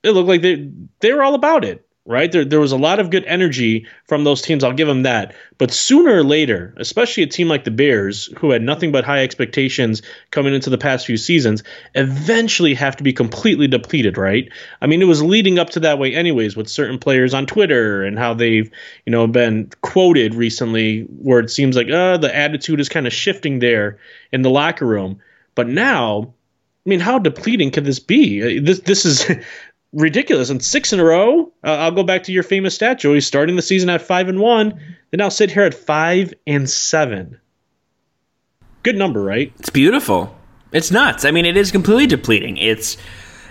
it 0.02 0.12
looked 0.12 0.28
like 0.28 0.42
they 0.42 0.70
they 1.00 1.12
were 1.12 1.22
all 1.22 1.34
about 1.34 1.64
it, 1.64 1.86
right? 2.06 2.32
There 2.32 2.44
there 2.44 2.60
was 2.60 2.72
a 2.72 2.78
lot 2.78 2.98
of 2.98 3.10
good 3.10 3.24
energy 3.26 3.86
from 4.06 4.24
those 4.24 4.42
teams. 4.42 4.64
I'll 4.64 4.72
give 4.72 4.88
them 4.88 5.02
that. 5.02 5.34
But 5.58 5.70
sooner 5.70 6.14
or 6.14 6.24
later, 6.24 6.74
especially 6.78 7.22
a 7.22 7.26
team 7.26 7.48
like 7.48 7.64
the 7.64 7.70
Bears, 7.70 8.26
who 8.38 8.50
had 8.50 8.62
nothing 8.62 8.90
but 8.90 9.04
high 9.04 9.22
expectations 9.22 10.02
coming 10.30 10.54
into 10.54 10.70
the 10.70 10.78
past 10.78 11.06
few 11.06 11.16
seasons, 11.16 11.62
eventually 11.94 12.74
have 12.74 12.96
to 12.96 13.04
be 13.04 13.12
completely 13.12 13.68
depleted, 13.68 14.16
right? 14.16 14.50
I 14.80 14.86
mean, 14.86 15.02
it 15.02 15.06
was 15.06 15.22
leading 15.22 15.58
up 15.58 15.70
to 15.70 15.80
that 15.80 15.98
way 15.98 16.14
anyways 16.14 16.56
with 16.56 16.68
certain 16.68 16.98
players 16.98 17.34
on 17.34 17.46
Twitter 17.46 18.02
and 18.02 18.18
how 18.18 18.34
they've, 18.34 18.70
you 19.04 19.12
know, 19.12 19.26
been 19.26 19.70
quoted 19.82 20.34
recently 20.34 21.02
where 21.02 21.40
it 21.40 21.50
seems 21.50 21.76
like 21.76 21.90
uh 21.90 22.16
the 22.16 22.34
attitude 22.34 22.80
is 22.80 22.88
kind 22.88 23.06
of 23.06 23.12
shifting 23.12 23.58
there 23.58 23.98
in 24.32 24.42
the 24.42 24.50
locker 24.50 24.86
room. 24.86 25.20
But 25.54 25.68
now 25.68 26.34
I 26.86 26.88
mean, 26.88 27.00
how 27.00 27.18
depleting 27.18 27.70
could 27.70 27.84
this 27.84 27.98
be? 27.98 28.58
Uh, 28.58 28.60
This 28.64 28.80
this 28.80 29.04
is 29.04 29.26
ridiculous. 29.92 30.50
And 30.50 30.64
six 30.64 30.92
in 30.92 31.00
a 31.00 31.04
row. 31.04 31.52
Uh, 31.64 31.70
I'll 31.70 31.90
go 31.90 32.02
back 32.02 32.24
to 32.24 32.32
your 32.32 32.42
famous 32.42 32.74
stat, 32.74 32.98
Joey. 32.98 33.20
Starting 33.20 33.56
the 33.56 33.62
season 33.62 33.90
at 33.90 34.02
five 34.02 34.28
and 34.28 34.40
one, 34.40 34.80
they 35.10 35.16
now 35.16 35.28
sit 35.28 35.50
here 35.50 35.64
at 35.64 35.74
five 35.74 36.34
and 36.46 36.68
seven. 36.68 37.40
Good 38.82 38.96
number, 38.96 39.22
right? 39.22 39.52
It's 39.58 39.70
beautiful. 39.70 40.36
It's 40.72 40.90
nuts. 40.90 41.24
I 41.24 41.32
mean, 41.32 41.44
it 41.44 41.56
is 41.56 41.70
completely 41.70 42.06
depleting. 42.06 42.56
It's 42.56 42.96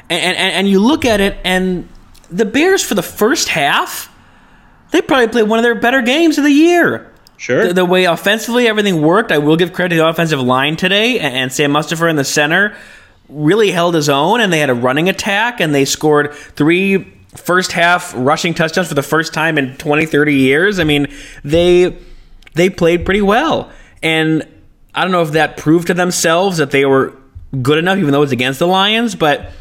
and 0.09 0.37
and, 0.37 0.53
and 0.53 0.67
you 0.67 0.79
look 0.79 1.05
at 1.05 1.21
it, 1.21 1.37
and 1.43 1.87
the 2.31 2.45
Bears 2.45 2.83
for 2.83 2.95
the 2.95 3.03
first 3.03 3.49
half, 3.49 4.13
they 4.91 5.01
probably 5.01 5.27
played 5.27 5.49
one 5.49 5.59
of 5.59 5.63
their 5.63 5.75
better 5.75 6.01
games 6.01 6.37
of 6.37 6.43
the 6.43 6.51
year. 6.51 7.11
Sure. 7.37 7.67
The, 7.67 7.73
the 7.73 7.85
way 7.85 8.05
offensively 8.05 8.67
everything 8.67 9.01
worked, 9.01 9.31
I 9.31 9.37
will 9.37 9.55
give 9.55 9.71
credit 9.71 9.95
to 9.95 10.01
the 10.01 10.07
offensive 10.09 10.41
line 10.41 10.75
today, 10.75 11.19
and, 11.19 11.35
and 11.35 11.53
Sam 11.53 11.71
Mustipher 11.71 12.09
in 12.09 12.15
the 12.15 12.23
center 12.23 12.75
really 13.29 13.71
held 13.71 13.95
his 13.95 14.09
own, 14.09 14.41
and 14.41 14.51
they 14.51 14.59
had 14.59 14.69
a 14.69 14.75
running 14.75 15.09
attack, 15.09 15.59
and 15.59 15.73
they 15.73 15.85
scored 15.85 16.33
three 16.33 17.13
first 17.35 17.71
half 17.71 18.13
rushing 18.15 18.53
touchdowns 18.53 18.87
for 18.87 18.95
the 18.95 19.03
first 19.03 19.33
time 19.33 19.57
in 19.57 19.77
20, 19.77 20.05
30 20.05 20.33
years. 20.33 20.79
I 20.79 20.83
mean, 20.83 21.07
they 21.43 21.97
they 22.55 22.69
played 22.69 23.05
pretty 23.05 23.21
well, 23.21 23.71
and 24.01 24.47
I 24.93 25.03
don't 25.03 25.11
know 25.11 25.21
if 25.21 25.31
that 25.31 25.57
proved 25.57 25.87
to 25.87 25.93
themselves 25.93 26.57
that 26.57 26.71
they 26.71 26.85
were 26.85 27.15
good 27.61 27.77
enough, 27.77 27.97
even 27.97 28.11
though 28.11 28.19
it 28.19 28.21
was 28.21 28.31
against 28.31 28.59
the 28.59 28.67
Lions, 28.67 29.15
but 29.15 29.51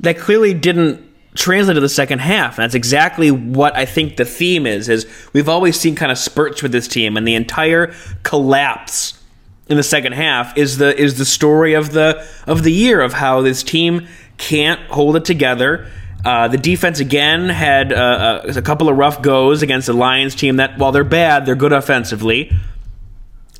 that 0.00 0.18
clearly 0.18 0.54
didn't 0.54 1.04
translate 1.34 1.74
to 1.74 1.80
the 1.80 1.88
second 1.88 2.20
half. 2.20 2.58
And 2.58 2.64
that's 2.64 2.74
exactly 2.74 3.30
what 3.30 3.76
I 3.76 3.84
think 3.84 4.16
the 4.16 4.24
theme 4.24 4.66
is. 4.66 4.88
Is 4.88 5.06
we've 5.32 5.48
always 5.48 5.78
seen 5.78 5.94
kind 5.94 6.10
of 6.10 6.18
spurts 6.18 6.62
with 6.62 6.72
this 6.72 6.88
team, 6.88 7.16
and 7.16 7.26
the 7.26 7.34
entire 7.34 7.94
collapse 8.22 9.17
in 9.68 9.76
the 9.76 9.82
second 9.82 10.12
half 10.12 10.56
is 10.56 10.78
the 10.78 10.98
is 10.98 11.18
the 11.18 11.24
story 11.24 11.74
of 11.74 11.92
the 11.92 12.26
of 12.46 12.62
the 12.62 12.72
year 12.72 13.00
of 13.00 13.12
how 13.12 13.42
this 13.42 13.62
team 13.62 14.06
can't 14.38 14.80
hold 14.90 15.16
it 15.16 15.24
together. 15.24 15.86
Uh, 16.24 16.48
the 16.48 16.58
defense 16.58 17.00
again 17.00 17.48
had 17.48 17.92
uh, 17.92 18.42
a, 18.44 18.58
a 18.58 18.62
couple 18.62 18.88
of 18.88 18.96
rough 18.96 19.22
goes 19.22 19.62
against 19.62 19.86
the 19.86 19.92
Lions 19.92 20.34
team 20.34 20.56
that 20.56 20.76
while 20.78 20.90
they're 20.90 21.04
bad, 21.04 21.46
they're 21.46 21.54
good 21.54 21.72
offensively. 21.72 22.52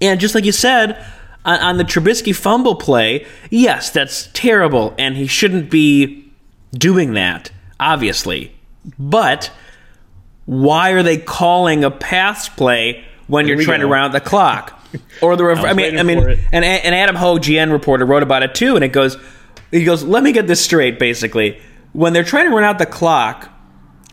And 0.01 0.19
just 0.19 0.35
like 0.35 0.45
you 0.45 0.53
said, 0.53 1.05
on, 1.45 1.61
on 1.61 1.77
the 1.77 1.85
Trubisky 1.85 2.35
fumble 2.35 2.75
play, 2.75 3.27
yes, 3.51 3.91
that's 3.91 4.29
terrible, 4.33 4.95
and 4.99 5.17
he 5.17 5.27
shouldn't 5.27 5.71
be 5.71 6.31
doing 6.73 7.15
that, 7.15 7.51
obviously. 7.79 8.53
But 8.99 9.51
why 10.47 10.91
are 10.91 11.03
they 11.03 11.19
calling 11.19 11.85
a 11.85 11.91
pass 11.91 12.49
play 12.49 13.05
when 13.27 13.47
Here 13.47 13.55
you're 13.55 13.65
trying 13.65 13.81
go. 13.81 13.87
to 13.87 13.93
round 13.93 14.15
the 14.15 14.21
clock? 14.21 14.78
Or 15.21 15.37
the 15.37 15.45
ref- 15.45 15.59
I 15.59 15.71
I 15.71 15.73
mean, 15.75 15.99
I 15.99 16.03
mean, 16.03 16.19
and 16.53 16.65
and 16.65 16.95
Adam 16.95 17.17
Hoge, 17.17 17.47
GN 17.47 17.71
reporter, 17.73 18.05
wrote 18.07 18.23
about 18.23 18.43
it 18.43 18.55
too, 18.55 18.75
and 18.75 18.85
it 18.85 18.89
goes, 18.89 19.17
he 19.71 19.85
goes, 19.85 20.03
let 20.03 20.23
me 20.23 20.33
get 20.33 20.47
this 20.47 20.63
straight. 20.65 20.99
Basically, 20.99 21.61
when 21.93 22.13
they're 22.13 22.25
trying 22.25 22.49
to 22.49 22.55
run 22.55 22.65
out 22.65 22.79
the 22.79 22.87
clock, 22.87 23.51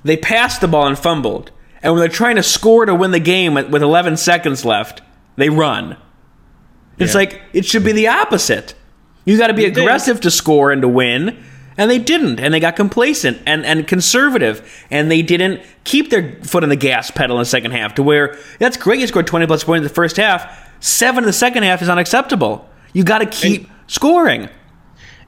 they 0.03 0.17
passed 0.17 0.61
the 0.61 0.67
ball 0.67 0.87
and 0.87 0.97
fumbled, 0.99 1.51
and 1.81 1.93
when 1.93 1.99
they're 2.01 2.09
trying 2.09 2.35
to 2.35 2.43
score 2.43 2.85
to 2.85 2.93
win 2.95 3.11
the 3.11 3.19
game 3.19 3.53
with, 3.53 3.69
with 3.69 3.81
11 3.83 4.17
seconds 4.17 4.65
left, 4.65 5.01
they 5.37 5.49
run. 5.49 5.97
It's 6.97 7.13
Yeah. 7.13 7.19
like 7.19 7.41
it 7.53 7.65
should 7.65 7.83
be 7.83 7.91
the 7.93 8.07
opposite. 8.09 8.73
You 9.25 9.37
got 9.37 9.47
to 9.47 9.53
be 9.53 9.63
did. 9.63 9.77
aggressive 9.77 10.21
to 10.21 10.31
score 10.31 10.71
and 10.71 10.81
to 10.81 10.87
win, 10.87 11.43
and 11.77 11.89
they 11.89 11.99
didn't, 11.99 12.39
and 12.39 12.53
they 12.53 12.59
got 12.59 12.75
complacent 12.75 13.41
and, 13.45 13.65
and 13.65 13.87
conservative, 13.87 14.85
and 14.89 15.11
they 15.11 15.21
didn't 15.21 15.61
keep 15.83 16.09
their 16.09 16.35
foot 16.43 16.63
on 16.63 16.69
the 16.69 16.75
gas 16.75 17.11
pedal 17.11 17.37
in 17.37 17.41
the 17.41 17.45
second 17.45 17.71
half. 17.71 17.95
To 17.95 18.03
where 18.03 18.37
that's 18.59 18.77
great, 18.77 18.99
you 18.99 19.07
scored 19.07 19.27
twenty 19.27 19.45
plus 19.47 19.63
points 19.63 19.79
in 19.79 19.83
the 19.83 19.89
first 19.89 20.17
half. 20.17 20.63
Seven 20.79 21.23
in 21.23 21.27
the 21.27 21.33
second 21.33 21.63
half 21.63 21.81
is 21.81 21.89
unacceptable. 21.89 22.69
You 22.93 23.03
got 23.03 23.19
to 23.19 23.25
keep 23.25 23.69
scoring. 23.87 24.49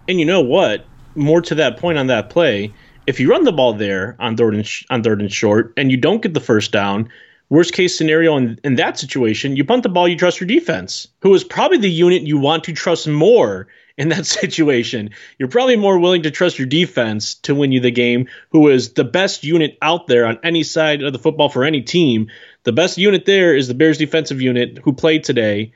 And 0.08 0.20
you 0.20 0.26
know 0.26 0.42
what? 0.42 0.86
More 1.16 1.42
to 1.42 1.56
that 1.56 1.78
point 1.78 1.98
on 1.98 2.08
that 2.08 2.30
play, 2.30 2.74
if 3.08 3.20
you 3.20 3.30
run 3.30 3.44
the 3.44 3.52
ball 3.52 3.74
there 3.74 4.16
on 4.20 4.38
third 4.38 4.54
and 4.56 4.66
sh- 4.66 4.86
on 4.90 5.04
third 5.04 5.20
and 5.20 5.32
short, 5.32 5.74
and 5.76 5.90
you 5.92 5.98
don't 5.98 6.22
get 6.22 6.34
the 6.34 6.40
first 6.40 6.72
down, 6.72 7.10
worst 7.50 7.74
case 7.74 7.98
scenario 7.98 8.38
in, 8.38 8.60
in 8.64 8.76
that 8.76 9.00
situation, 9.00 9.56
you 9.56 9.66
punt 9.66 9.84
the 9.84 9.90
ball, 9.90 10.08
you 10.08 10.16
trust 10.16 10.40
your 10.40 10.48
defense, 10.48 11.08
who 11.22 11.34
is 11.34 11.44
probably 11.44 11.78
the 11.78 11.90
unit 11.90 12.22
you 12.22 12.38
want 12.38 12.64
to 12.66 12.74
trust 12.74 13.08
more 13.08 13.68
in 13.98 14.10
that 14.10 14.26
situation. 14.40 15.12
You're 15.38 15.50
probably 15.50 15.76
more 15.76 16.00
willing 16.00 16.24
to 16.24 16.32
trust 16.32 16.60
your 16.60 16.68
defense 16.68 17.36
to 17.36 17.56
win 17.56 17.72
you 17.72 17.80
the 17.80 17.92
game, 17.92 18.28
who 18.50 18.70
is 18.70 18.94
the 18.94 19.04
best 19.04 19.44
unit 19.44 19.78
out 19.82 20.08
there 20.08 20.26
on 20.26 20.40
any 20.44 20.64
side 20.64 21.04
of 21.04 21.14
the 21.14 21.20
football 21.20 21.50
for 21.50 21.64
any 21.64 21.82
team. 21.82 22.30
The 22.64 22.74
best 22.74 22.98
unit 22.98 23.26
there 23.26 23.56
is 23.56 23.68
the 23.68 23.74
Bears 23.74 23.98
defensive 23.98 24.42
unit 24.42 24.80
who 24.84 24.94
played 24.94 25.24
today 25.24 25.74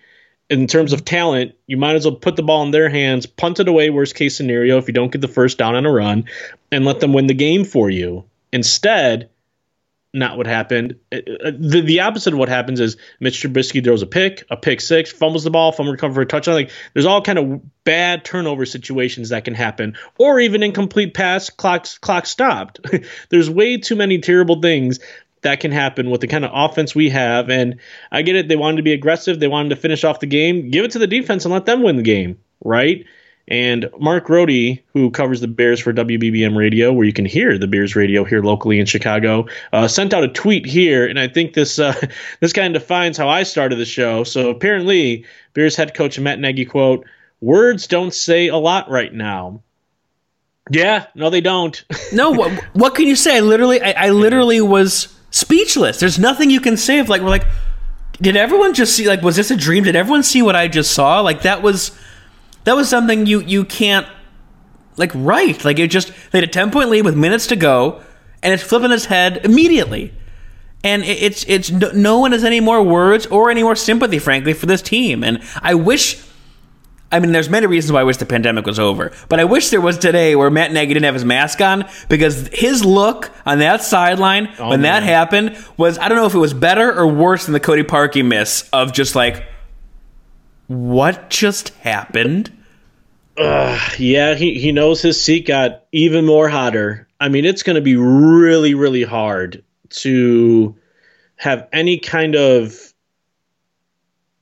in 0.52 0.68
terms 0.68 0.92
of 0.92 1.06
talent, 1.06 1.56
you 1.66 1.78
might 1.78 1.96
as 1.96 2.06
well 2.06 2.16
put 2.16 2.36
the 2.36 2.44
ball 2.44 2.62
in 2.64 2.72
their 2.72 2.90
hands, 2.90 3.26
punt 3.26 3.62
it 3.62 3.70
away, 3.70 3.90
worst 3.90 4.16
case 4.16 4.36
scenario, 4.36 4.78
if 4.78 4.86
you 4.86 4.94
don't 4.94 5.12
get 5.12 5.22
the 5.22 5.30
first 5.30 5.58
down 5.58 5.76
on 5.76 5.86
a 5.86 5.92
run, 5.92 6.26
and 6.74 6.84
let 6.84 7.00
them 7.00 7.14
win 7.14 7.28
the 7.28 7.34
game 7.34 7.64
for 7.64 7.90
you. 7.90 8.26
Instead, 8.52 9.30
not 10.14 10.38
what 10.38 10.48
happened. 10.48 10.96
Uh, 11.12 11.18
uh, 11.18 11.52
The, 11.58 11.82
the 11.82 12.00
opposite 12.02 12.34
of 12.34 12.40
what 12.40 12.50
happens 12.50 12.80
is 12.80 12.98
Mitch 13.20 13.42
Trubisky 13.42 13.84
throws 13.84 14.02
a 14.02 14.08
pick, 14.08 14.44
a 14.50 14.58
pick 14.58 14.82
six, 14.82 15.12
fumbles 15.12 15.44
the 15.44 15.52
ball, 15.52 15.72
fumble 15.72 15.94
recover 15.94 16.16
for 16.16 16.22
a 16.22 16.26
touchdown. 16.26 16.56
Like 16.56 16.72
there's 16.94 17.06
all 17.06 17.22
kind 17.22 17.40
of 17.40 17.62
bad 17.84 18.26
turnover 18.26 18.66
situations 18.66 19.30
that 19.30 19.46
can 19.46 19.54
happen, 19.54 19.96
or 20.18 20.40
even 20.40 20.64
incomplete 20.64 21.14
pass, 21.14 21.50
clock 21.50 21.88
clock 22.02 22.26
stopped. 22.26 22.80
there's 23.30 23.50
way 23.50 23.78
too 23.78 23.96
many 23.96 24.20
terrible 24.20 24.62
things 24.62 25.00
that 25.42 25.60
can 25.60 25.72
happen 25.72 26.10
with 26.10 26.22
the 26.22 26.28
kind 26.28 26.46
of 26.46 26.52
offense 26.54 26.94
we 26.94 27.10
have. 27.10 27.50
And 27.50 27.80
I 28.12 28.22
get 28.22 28.36
it. 28.36 28.48
They 28.48 28.56
wanted 28.56 28.78
to 28.78 28.84
be 28.84 28.94
aggressive. 28.94 29.40
They 29.40 29.48
wanted 29.48 29.70
to 29.70 29.76
finish 29.76 30.04
off 30.04 30.20
the 30.20 30.28
game. 30.28 30.70
Give 30.70 30.86
it 30.86 30.92
to 30.92 31.00
the 31.00 31.08
defense 31.08 31.46
and 31.46 31.54
let 31.54 31.66
them 31.66 31.82
win 31.82 31.96
the 31.96 32.04
game, 32.04 32.38
right? 32.64 33.06
And 33.48 33.90
Mark 34.00 34.26
Grote, 34.26 34.80
who 34.94 35.12
covers 35.12 35.42
the 35.42 35.48
Bears 35.48 35.80
for 35.80 35.92
WBBM 35.92 36.56
Radio, 36.56 36.94
where 36.94 37.06
you 37.06 37.14
can 37.14 37.26
hear 37.26 37.58
the 37.58 37.68
Bears 37.68 37.96
radio 37.96 38.24
here 38.24 38.42
locally 38.42 38.80
in 38.80 38.86
Chicago, 38.86 39.48
uh, 39.74 39.88
sent 39.88 40.14
out 40.14 40.24
a 40.24 40.28
tweet 40.28 40.66
here, 40.66 41.06
and 41.06 41.20
I 41.20 41.28
think 41.28 41.54
this 41.54 41.80
uh, 41.80 41.94
this 42.40 42.54
kind 42.54 42.76
of 42.76 42.82
defines 42.82 43.18
how 43.18 43.28
I 43.28 43.44
started 43.44 43.78
the 43.78 43.86
show. 43.86 44.24
So 44.24 44.50
apparently, 44.50 45.26
Bears 45.54 45.76
head 45.76 45.94
coach 45.94 46.20
Matt 46.20 46.40
Nagy 46.40 46.66
quote: 46.66 47.06
"Words 47.42 47.88
don't 47.88 48.14
say 48.14 48.48
a 48.48 48.58
lot 48.58 48.90
right 48.90 49.14
now." 49.14 49.62
Yeah, 50.70 51.08
no, 51.16 51.30
they 51.30 51.42
don't. 51.42 51.84
no, 52.14 52.32
what, 52.32 52.52
what 52.74 52.96
can 52.96 53.08
you 53.08 53.16
say? 53.16 53.38
I 53.38 53.40
literally, 53.40 53.82
I, 53.82 54.08
I 54.08 54.10
literally 54.10 54.62
was 54.62 55.14
speechless. 55.32 56.00
There's 56.00 56.20
nothing 56.20 56.50
you 56.50 56.62
can 56.62 56.78
say. 56.78 57.00
Of 57.00 57.10
like, 57.10 57.22
we're 57.22 57.30
like, 57.30 57.46
did 58.22 58.36
everyone 58.36 58.74
just 58.74 58.96
see? 58.96 59.08
Like, 59.08 59.22
was 59.22 59.36
this 59.36 59.52
a 59.52 59.58
dream? 59.58 59.84
Did 59.84 59.96
everyone 59.96 60.24
see 60.24 60.42
what 60.42 60.56
I 60.56 60.68
just 60.68 60.94
saw? 60.94 61.22
Like, 61.22 61.42
that 61.42 61.62
was 61.62 61.92
that 62.64 62.76
was 62.76 62.90
something 62.90 63.26
you 63.26 63.42
you 63.42 63.66
can't 63.66 64.08
like 64.98 65.12
write. 65.14 65.66
Like, 65.66 65.80
it 65.80 65.88
just 65.88 66.10
they 66.32 66.40
had 66.40 66.44
a 66.44 66.52
ten 66.52 66.72
point 66.72 66.90
lead 66.90 67.06
with 67.06 67.16
minutes 67.16 67.48
to 67.48 67.56
go, 67.56 68.02
and 68.44 68.54
it's 68.54 68.64
flipping 68.64 68.92
its 68.92 69.06
head 69.06 69.42
immediately. 69.44 70.14
And 70.84 71.04
it's 71.04 71.46
it's 71.48 71.70
no 71.70 72.20
one 72.20 72.32
has 72.32 72.44
any 72.44 72.60
more 72.60 72.82
words 72.82 73.28
or 73.28 73.52
any 73.52 73.62
more 73.62 73.76
sympathy, 73.76 74.18
frankly, 74.18 74.54
for 74.54 74.66
this 74.66 74.82
team. 74.82 75.24
And 75.24 75.44
I 75.62 75.76
wish 75.76 76.24
I 77.12 77.20
mean, 77.20 77.34
there's 77.34 77.50
many 77.50 77.68
reasons 77.68 77.92
why 77.92 78.00
I 78.00 78.04
wish 78.04 78.18
the 78.18 78.26
pandemic 78.26 78.66
was 78.66 78.80
over, 78.80 79.12
but 79.28 79.40
I 79.40 79.44
wish 79.44 79.70
there 79.70 79.82
was 79.82 79.98
today 79.98 80.36
where 80.36 80.50
Matt 80.50 80.72
Nagy 80.72 80.94
didn't 80.94 81.04
have 81.04 81.14
his 81.14 81.26
mask 81.26 81.60
on 81.60 81.86
because 82.08 82.48
his 82.54 82.86
look 82.86 83.30
on 83.46 83.60
that 83.60 83.84
sideline 83.84 84.50
oh, 84.58 84.70
when 84.70 84.82
man. 84.82 85.04
that 85.04 85.04
happened 85.04 85.58
was 85.76 86.00
I 86.00 86.08
don't 86.08 86.18
know 86.18 86.26
if 86.26 86.34
it 86.34 86.40
was 86.40 86.54
better 86.54 86.98
or 86.98 87.06
worse 87.06 87.46
than 87.46 87.54
the 87.54 87.60
Cody 87.60 87.84
Parkey 87.84 88.26
miss 88.26 88.68
of 88.72 88.94
just 88.94 89.14
like, 89.14 89.46
what 90.72 91.30
just 91.30 91.70
happened? 91.80 92.50
Uh, 93.38 93.78
yeah, 93.98 94.36
he, 94.36 94.58
he 94.60 94.72
knows 94.72 95.02
his 95.02 95.22
seat 95.22 95.48
got 95.48 95.84
even 95.92 96.26
more 96.26 96.48
hotter. 96.48 97.08
I 97.20 97.28
mean, 97.30 97.46
it's 97.46 97.64
going 97.64 97.76
to 97.76 97.82
be 97.82 97.96
really, 97.96 98.74
really 98.74 99.04
hard 99.04 99.64
to 99.90 100.76
have 101.36 101.68
any 101.74 101.98
kind 101.98 102.36
of 102.36 102.94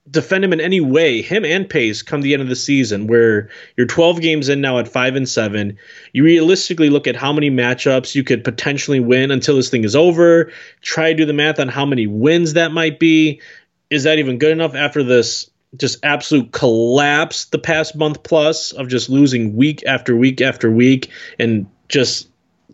defend 0.08 0.44
him 0.44 0.52
in 0.52 0.60
any 0.60 0.80
way, 0.80 1.22
him 1.22 1.44
and 1.44 1.68
Pace, 1.68 2.02
come 2.02 2.20
the 2.20 2.32
end 2.32 2.42
of 2.42 2.48
the 2.48 2.56
season, 2.56 3.06
where 3.06 3.48
you're 3.76 3.86
12 3.86 4.20
games 4.20 4.48
in 4.48 4.60
now 4.60 4.78
at 4.78 4.88
five 4.88 5.16
and 5.16 5.28
seven. 5.28 5.78
You 6.12 6.24
realistically 6.24 6.90
look 6.90 7.06
at 7.06 7.16
how 7.16 7.32
many 7.32 7.50
matchups 7.50 8.14
you 8.14 8.24
could 8.24 8.44
potentially 8.44 9.00
win 9.00 9.30
until 9.30 9.56
this 9.56 9.70
thing 9.70 9.84
is 9.84 9.96
over. 9.96 10.52
Try 10.80 11.10
to 11.10 11.16
do 11.16 11.24
the 11.24 11.32
math 11.32 11.58
on 11.58 11.68
how 11.68 11.86
many 11.86 12.06
wins 12.06 12.54
that 12.54 12.72
might 12.72 12.98
be. 12.98 13.40
Is 13.88 14.04
that 14.04 14.18
even 14.18 14.38
good 14.38 14.52
enough 14.52 14.74
after 14.76 15.02
this 15.02 15.49
just 15.76 15.98
absolute 16.02 16.52
collapse 16.52 17.46
the 17.46 17.58
past 17.58 17.94
month 17.96 18.22
plus 18.22 18.72
of 18.72 18.88
just 18.88 19.08
losing 19.08 19.56
week 19.56 19.84
after 19.86 20.16
week 20.16 20.40
after 20.40 20.70
week 20.70 21.10
and 21.38 21.66
just 21.88 22.28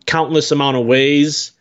countless 0.07 0.51
amount 0.51 0.77
of 0.77 0.87
ways? 0.87 1.53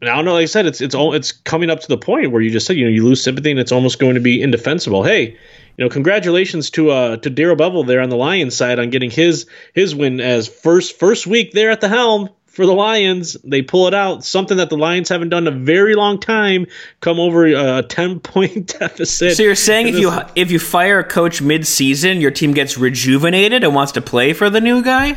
And 0.00 0.10
I 0.10 0.16
don't 0.16 0.24
know. 0.24 0.34
Like 0.34 0.42
I 0.42 0.46
said, 0.46 0.66
it's 0.66 0.80
it's 0.80 0.94
all 0.94 1.14
it's 1.14 1.32
coming 1.32 1.70
up 1.70 1.80
to 1.80 1.88
the 1.88 1.98
point 1.98 2.30
where 2.30 2.42
you 2.42 2.50
just 2.50 2.66
said 2.66 2.76
you 2.76 2.84
know 2.84 2.90
you 2.90 3.04
lose 3.04 3.22
sympathy 3.22 3.50
and 3.50 3.60
it's 3.60 3.72
almost 3.72 3.98
going 3.98 4.14
to 4.14 4.20
be 4.20 4.42
indefensible. 4.42 5.02
Hey, 5.02 5.30
you 5.76 5.84
know, 5.84 5.88
congratulations 5.88 6.70
to 6.70 6.90
uh 6.90 7.16
to 7.18 7.30
Darrell 7.30 7.56
Bevell 7.56 7.86
there 7.86 8.00
on 8.00 8.10
the 8.10 8.16
Lions 8.16 8.56
side 8.56 8.78
on 8.78 8.90
getting 8.90 9.10
his 9.10 9.46
his 9.72 9.94
win 9.94 10.20
as 10.20 10.46
first 10.46 10.98
first 10.98 11.26
week 11.26 11.52
there 11.52 11.70
at 11.70 11.80
the 11.80 11.88
helm 11.88 12.28
for 12.54 12.66
the 12.66 12.72
Lions. 12.72 13.36
They 13.44 13.62
pull 13.62 13.88
it 13.88 13.94
out, 13.94 14.24
something 14.24 14.56
that 14.56 14.70
the 14.70 14.76
Lions 14.76 15.08
haven't 15.08 15.30
done 15.30 15.46
in 15.46 15.54
a 15.54 15.56
very 15.56 15.94
long 15.94 16.18
time. 16.18 16.66
Come 17.00 17.18
over 17.18 17.46
uh, 17.46 17.80
a 17.80 17.82
ten 17.82 18.20
point 18.20 18.78
deficit. 18.78 19.36
So 19.36 19.42
you're 19.42 19.54
saying 19.54 19.88
if 19.88 19.96
you 19.96 20.12
if 20.36 20.50
you 20.50 20.58
fire 20.58 21.00
a 21.00 21.04
coach 21.04 21.42
mid 21.42 21.66
season, 21.66 22.20
your 22.20 22.30
team 22.30 22.54
gets 22.54 22.78
rejuvenated 22.78 23.64
and 23.64 23.74
wants 23.74 23.92
to 23.92 24.00
play 24.00 24.32
for 24.32 24.48
the 24.48 24.60
new 24.60 24.82
guy? 24.82 25.12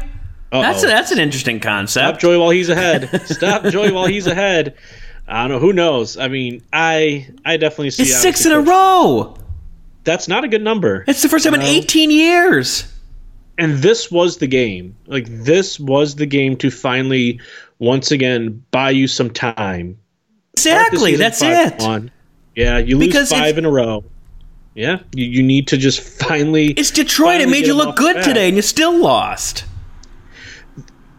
Uh-oh. 0.49 0.61
That's 0.61 0.83
a, 0.83 0.87
that's 0.87 1.11
an 1.11 1.19
interesting 1.19 1.59
concept. 1.59 2.05
Stop 2.05 2.19
Joey 2.19 2.37
while 2.37 2.51
he's 2.51 2.69
ahead. 2.69 3.09
Stop 3.25 3.65
Joey 3.65 3.91
while 3.91 4.07
he's 4.07 4.27
ahead. 4.27 4.75
I 5.27 5.41
don't 5.41 5.51
know. 5.51 5.59
Who 5.59 5.73
knows? 5.73 6.17
I 6.17 6.29
mean, 6.29 6.63
I 6.71 7.27
I 7.45 7.57
definitely 7.57 7.91
see. 7.91 8.03
It's 8.03 8.17
six 8.21 8.45
in 8.45 8.53
a 8.53 8.61
row. 8.61 9.37
That's 10.05 10.29
not 10.29 10.45
a 10.45 10.47
good 10.47 10.61
number. 10.61 11.03
It's 11.05 11.21
the 11.21 11.27
first 11.27 11.43
time 11.43 11.53
in 11.53 11.61
18 11.61 12.11
years. 12.11 12.85
And 13.57 13.79
this 13.79 14.11
was 14.11 14.37
the 14.37 14.47
game. 14.47 14.95
Like 15.07 15.25
this 15.27 15.79
was 15.79 16.15
the 16.15 16.25
game 16.25 16.55
to 16.57 16.69
finally, 16.69 17.39
once 17.79 18.11
again, 18.11 18.63
buy 18.71 18.91
you 18.91 19.07
some 19.07 19.29
time. 19.31 19.97
Exactly. 20.53 21.15
That's 21.15 21.41
it. 21.41 21.81
On. 21.81 22.11
Yeah, 22.55 22.79
you 22.79 22.97
lose 22.97 23.07
because 23.07 23.29
five 23.31 23.57
in 23.57 23.65
a 23.65 23.71
row. 23.71 24.03
Yeah, 24.73 24.99
you, 25.15 25.25
you 25.25 25.43
need 25.43 25.67
to 25.69 25.77
just 25.77 25.99
finally. 25.99 26.67
It's 26.71 26.91
Detroit. 26.91 27.27
Finally 27.27 27.43
it 27.43 27.49
made 27.49 27.67
you 27.67 27.73
look 27.73 27.95
good 27.95 28.23
today, 28.23 28.47
and 28.47 28.55
you 28.55 28.61
still 28.61 28.95
lost. 28.95 29.65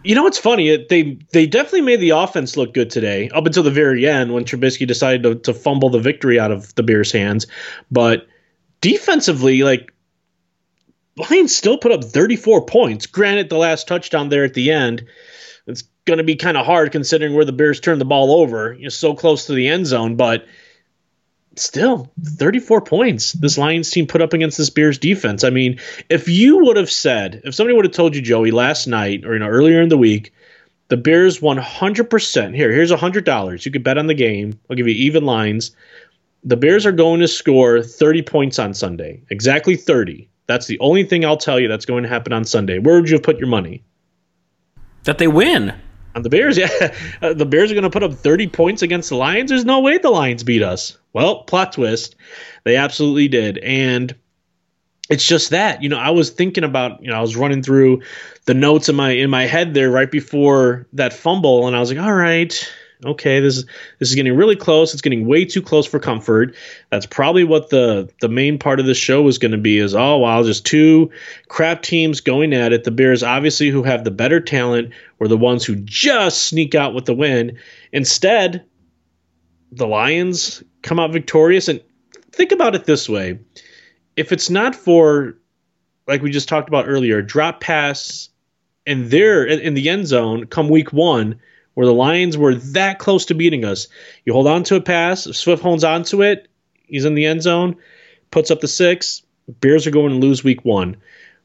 You 0.05 0.15
know 0.15 0.23
what's 0.23 0.39
funny? 0.39 0.85
They 0.89 1.19
they 1.33 1.47
definitely 1.47 1.83
made 1.83 2.01
the 2.01 2.11
offense 2.11 2.57
look 2.57 2.73
good 2.73 2.91
today, 2.91 3.29
up 3.31 3.47
until 3.47 3.63
the 3.63 3.71
very 3.71 4.07
end 4.07 4.33
when 4.33 4.45
Trubisky 4.45 4.87
decided 4.87 5.23
to, 5.25 5.35
to 5.35 5.55
fumble 5.55 5.91
the 5.91 5.99
victory 5.99 6.39
out 6.39 6.51
of 6.51 6.75
the 6.77 6.83
Bears' 6.83 7.13
hands. 7.13 7.47
But 7.91 8.27
defensively, 8.81 9.63
like 9.63 9.93
Lions 11.19 11.55
still 11.55 11.79
put 11.79 11.93
up 11.93 12.05
34 12.05 12.67
points. 12.67 13.07
Granted, 13.07 13.49
the 13.49 13.59
last 13.59 13.89
touchdown 13.89 14.29
there 14.29 14.45
at 14.45 14.55
the 14.55 14.71
end, 14.71 15.07
it's 15.67 15.85
going 16.05 16.19
to 16.19 16.25
be 16.25 16.37
kind 16.37 16.57
of 16.57 16.65
hard 16.65 16.93
considering 16.93 17.35
where 17.35 17.45
the 17.45 17.53
Bears 17.53 17.81
turned 17.81 18.01
the 18.01 18.07
ball 18.07 18.41
over. 18.41 18.73
You're 18.73 18.91
so 18.91 19.15
close 19.15 19.47
to 19.47 19.53
the 19.53 19.69
end 19.69 19.87
zone, 19.87 20.17
but 20.17 20.47
still 21.57 22.11
34 22.23 22.83
points 22.83 23.33
this 23.33 23.59
Lions 23.59 23.91
team 23.91 24.07
put 24.07 24.23
up 24.23 24.33
against 24.33 24.59
this 24.59 24.71
Bears 24.71 24.99
defense. 24.99 25.45
I 25.45 25.51
mean, 25.51 25.81
if 26.09 26.29
you 26.29 26.65
would 26.65 26.77
have 26.77 26.91
said, 26.91 27.43
if 27.45 27.55
somebody 27.55 27.75
would 27.75 27.85
have 27.85 27.95
told 27.95 28.15
you, 28.15 28.23
Joey, 28.23 28.51
last 28.51 28.87
night 28.87 29.25
or 29.25 29.35
you 29.35 29.41
know 29.41 29.49
earlier 29.49 29.83
in 29.83 29.89
the 29.89 29.99
week, 29.99 30.33
the 30.89 30.97
Bears 30.97 31.41
100%. 31.41 32.55
Here, 32.55 32.73
here's 32.73 32.93
$100. 32.93 33.65
You 33.65 33.73
could 33.73 33.85
bet 33.85 33.99
on 33.99 34.07
the 34.07 34.15
game. 34.15 34.59
I'll 34.69 34.77
give 34.77 34.89
you 34.89 34.95
even 34.95 35.25
lines. 35.25 35.73
The 36.45 36.57
Bears 36.57 36.87
are 36.87 36.93
going 36.93 37.21
to 37.21 37.29
score 37.29 37.83
30 37.83 38.23
points 38.23 38.59
on 38.59 38.73
Sunday. 38.73 39.23
Exactly 39.29 39.77
30. 39.77 40.29
That's 40.49 40.67
the 40.67 40.81
only 40.81 41.05
thing 41.05 41.25
I'll 41.25 41.37
tell 41.37 41.61
you 41.61 41.69
that's 41.69 41.85
going 41.85 42.03
to 42.03 42.09
happen 42.09 42.33
on 42.33 42.45
Sunday. 42.45 42.79
Where 42.79 42.97
would 42.97 43.09
you 43.09 43.17
have 43.17 43.23
put 43.23 43.39
your 43.39 43.49
money? 43.49 43.85
That 45.05 45.19
they 45.19 45.29
win. 45.29 45.75
On 46.17 46.23
the 46.23 46.31
Bears, 46.31 46.57
yeah. 46.59 46.95
Uh, 47.23 47.35
the 47.35 47.47
Bears 47.47 47.71
are 47.71 47.75
going 47.75 47.85
to 47.85 47.91
put 47.91 48.03
up 48.03 48.15
30 48.15 48.49
points 48.49 48.83
against 48.83 49.11
the 49.11 49.17
Lions. 49.17 49.51
There's 49.51 49.67
no 49.67 49.81
way 49.81 49.99
the 49.99 50.11
Lions 50.11 50.43
beat 50.43 50.63
us. 50.63 50.97
Well, 51.13 51.45
plot 51.45 51.75
twist. 51.75 52.17
They 52.65 52.77
absolutely 52.77 53.29
did. 53.29 53.59
And 53.59 54.17
it's 55.11 55.27
just 55.27 55.51
that, 55.51 55.83
you 55.83 55.91
know, 55.91 55.99
I 55.99 56.11
was 56.11 56.31
thinking 56.31 56.65
about, 56.65 57.03
you 57.03 57.11
know, 57.11 57.17
I 57.17 57.21
was 57.21 57.37
running 57.37 57.63
through 57.63 58.03
the 58.47 58.55
notes 58.55 58.89
in 58.89 58.97
my 58.97 59.11
in 59.11 59.29
my 59.29 59.45
head 59.45 59.75
there 59.75 59.91
right 59.91 60.11
before 60.11 60.87
that 60.95 61.13
fumble 61.13 61.67
and 61.67 61.77
I 61.77 61.81
was 61.81 61.91
like, 61.91 62.01
"All 62.01 62.13
right, 62.13 62.73
okay, 63.05 63.41
this 63.41 63.59
is 63.59 63.67
this 63.99 64.09
is 64.09 64.15
getting 64.15 64.37
really 64.37 64.57
close. 64.57 64.93
It's 64.93 65.03
getting 65.03 65.27
way 65.27 65.45
too 65.45 65.63
close 65.63 65.87
for 65.87 65.99
comfort. 65.99 66.55
That's 66.91 67.07
probably 67.07 67.45
what 67.45 67.71
the 67.71 68.11
the 68.21 68.29
main 68.29 68.59
part 68.59 68.81
of 68.81 68.87
the 68.87 68.95
show 68.95 69.27
is 69.29 69.39
going 69.39 69.53
to 69.53 69.59
be. 69.59 69.79
Is 69.79 69.95
oh 69.95 70.17
wow, 70.19 70.43
just 70.43 70.67
two 70.67 71.11
crap 71.49 71.83
teams 71.83 72.21
going 72.21 72.53
at 72.53 72.73
it. 72.73 72.85
The 72.85 72.91
Bears, 72.91 73.23
obviously, 73.23 73.69
who 73.69 73.83
have 73.83 74.05
the 74.05 74.11
better 74.11 74.41
talent, 74.41 74.93
were 75.19 75.29
the 75.29 75.37
ones 75.37 75.65
who 75.65 75.77
just 75.77 76.47
sneak 76.47 76.75
out 76.75 76.95
with 76.95 77.05
the 77.05 77.15
win. 77.15 77.59
Instead, 77.93 78.65
the 79.73 79.87
Lions 79.87 80.63
come 80.83 80.99
out 80.99 81.13
victorious. 81.13 81.69
And 81.69 81.83
think 82.33 82.53
about 82.53 82.75
it 82.75 82.85
this 82.85 83.09
way: 83.09 83.39
if 84.17 84.33
it's 84.33 84.51
not 84.51 84.75
for 84.75 85.37
like 86.07 86.23
we 86.23 86.31
just 86.31 86.49
talked 86.49 86.69
about 86.69 86.89
earlier, 86.89 87.23
drop 87.23 87.61
pass 87.61 88.31
and 88.87 89.11
they're 89.11 89.45
in 89.45 89.75
the 89.75 89.91
end 89.91 90.07
zone 90.07 90.47
come 90.47 90.71
week 90.71 90.93
one 90.93 91.39
where 91.79 91.87
the 91.87 91.95
Lions 91.95 92.37
were 92.37 92.57
that 92.57 92.99
close 92.99 93.27
to 93.27 93.37
beating 93.37 93.65
us. 93.65 93.87
You 94.25 94.33
hold 94.33 94.49
on 94.49 94.65
to 94.65 94.75
a 94.75 94.81
pass, 94.81 95.23
Swift 95.23 95.63
holds 95.63 95.85
on 95.85 96.03
to 96.07 96.23
it, 96.23 96.49
he's 96.89 97.05
in 97.05 97.15
the 97.15 97.27
end 97.27 97.41
zone, 97.41 97.77
puts 98.33 98.51
up 98.51 98.61
the 98.61 98.67
six. 98.67 99.23
Bears 99.61 99.87
are 99.87 99.93
going 99.93 100.11
to 100.11 100.27
lose 100.27 100.43
week 100.43 100.65
one. 100.65 100.97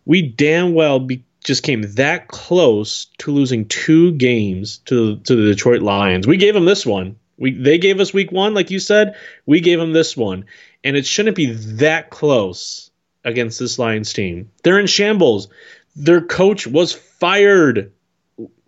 We 0.05 0.23
damn 0.23 0.73
well 0.73 0.99
be, 0.99 1.23
just 1.43 1.61
came 1.61 1.83
that 1.83 2.29
close 2.29 3.09
to 3.19 3.31
losing 3.31 3.67
two 3.67 4.13
games 4.13 4.79
to 4.85 5.17
to 5.17 5.35
the 5.35 5.51
Detroit 5.51 5.83
Lions. 5.83 6.25
We 6.25 6.37
gave 6.37 6.55
them 6.55 6.65
this 6.65 6.83
one. 6.83 7.17
We 7.37 7.51
they 7.51 7.77
gave 7.77 7.99
us 7.99 8.11
week 8.11 8.31
one, 8.31 8.55
like 8.55 8.71
you 8.71 8.79
said. 8.79 9.15
We 9.45 9.59
gave 9.59 9.77
them 9.77 9.93
this 9.93 10.17
one, 10.17 10.45
and 10.83 10.97
it 10.97 11.05
shouldn't 11.05 11.37
be 11.37 11.51
that 11.53 12.09
close 12.09 12.89
against 13.23 13.59
this 13.59 13.77
Lions 13.77 14.11
team. 14.13 14.49
They're 14.63 14.79
in 14.79 14.87
shambles. 14.87 15.49
Their 15.95 16.21
coach 16.21 16.65
was 16.65 16.91
fired. 16.91 17.91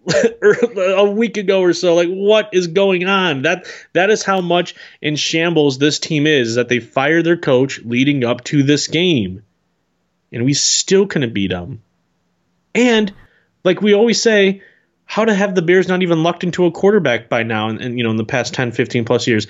a 0.78 1.10
week 1.10 1.38
ago 1.38 1.62
or 1.62 1.74
so. 1.74 1.96
Like, 1.96 2.10
what 2.10 2.50
is 2.54 2.68
going 2.68 3.06
on? 3.06 3.44
That 3.44 3.68
that 3.94 4.10
is 4.10 4.24
how 4.24 4.42
much 4.42 4.76
in 5.02 5.16
shambles 5.16 5.78
this 5.78 6.00
team 6.00 6.28
is. 6.28 6.56
That 6.56 6.70
they 6.70 6.80
fired 6.80 7.26
their 7.26 7.38
coach 7.38 7.80
leading 7.84 8.24
up 8.24 8.44
to 8.46 8.64
this 8.64 8.88
game, 8.88 9.44
and 10.32 10.46
we 10.46 10.54
still 10.54 11.08
couldn't 11.08 11.34
beat 11.34 11.52
them. 11.52 11.82
And 12.74 13.14
like 13.64 13.82
we 13.82 13.94
always 13.94 14.22
say, 14.22 14.62
how 15.06 15.26
to 15.26 15.34
have 15.34 15.56
the 15.56 15.62
Bears 15.62 15.88
not 15.88 16.02
even 16.02 16.24
lucked 16.24 16.44
into 16.44 16.66
a 16.66 16.72
quarterback 16.72 17.30
by 17.30 17.44
now 17.44 17.70
and, 17.70 17.82
and 17.82 17.98
you 17.98 18.04
know 18.04 18.12
in 18.12 18.18
the 18.18 18.26
past 18.26 18.54
10, 18.54 18.72
15 18.72 19.06
plus 19.06 19.28
years. 19.28 19.48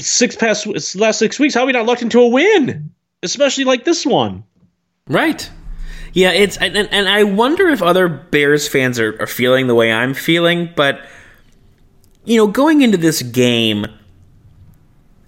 Six 0.00 0.36
past 0.36 0.96
last 0.96 1.18
six 1.18 1.38
weeks, 1.38 1.54
how 1.54 1.66
we 1.66 1.72
not 1.72 1.86
lucked 1.86 2.02
into 2.02 2.20
a 2.20 2.28
win? 2.28 2.92
Especially 3.22 3.64
like 3.64 3.84
this 3.84 4.06
one. 4.06 4.44
Right. 5.06 5.48
Yeah, 6.12 6.32
it's 6.32 6.56
and, 6.58 6.76
and 6.76 7.08
I 7.08 7.24
wonder 7.24 7.68
if 7.68 7.82
other 7.82 8.08
Bears 8.08 8.68
fans 8.68 9.00
are, 9.00 9.20
are 9.20 9.26
feeling 9.26 9.66
the 9.66 9.74
way 9.74 9.90
I'm 9.92 10.14
feeling, 10.14 10.70
but 10.76 11.00
you 12.24 12.36
know, 12.36 12.46
going 12.46 12.82
into 12.82 12.98
this 12.98 13.22
game, 13.22 13.86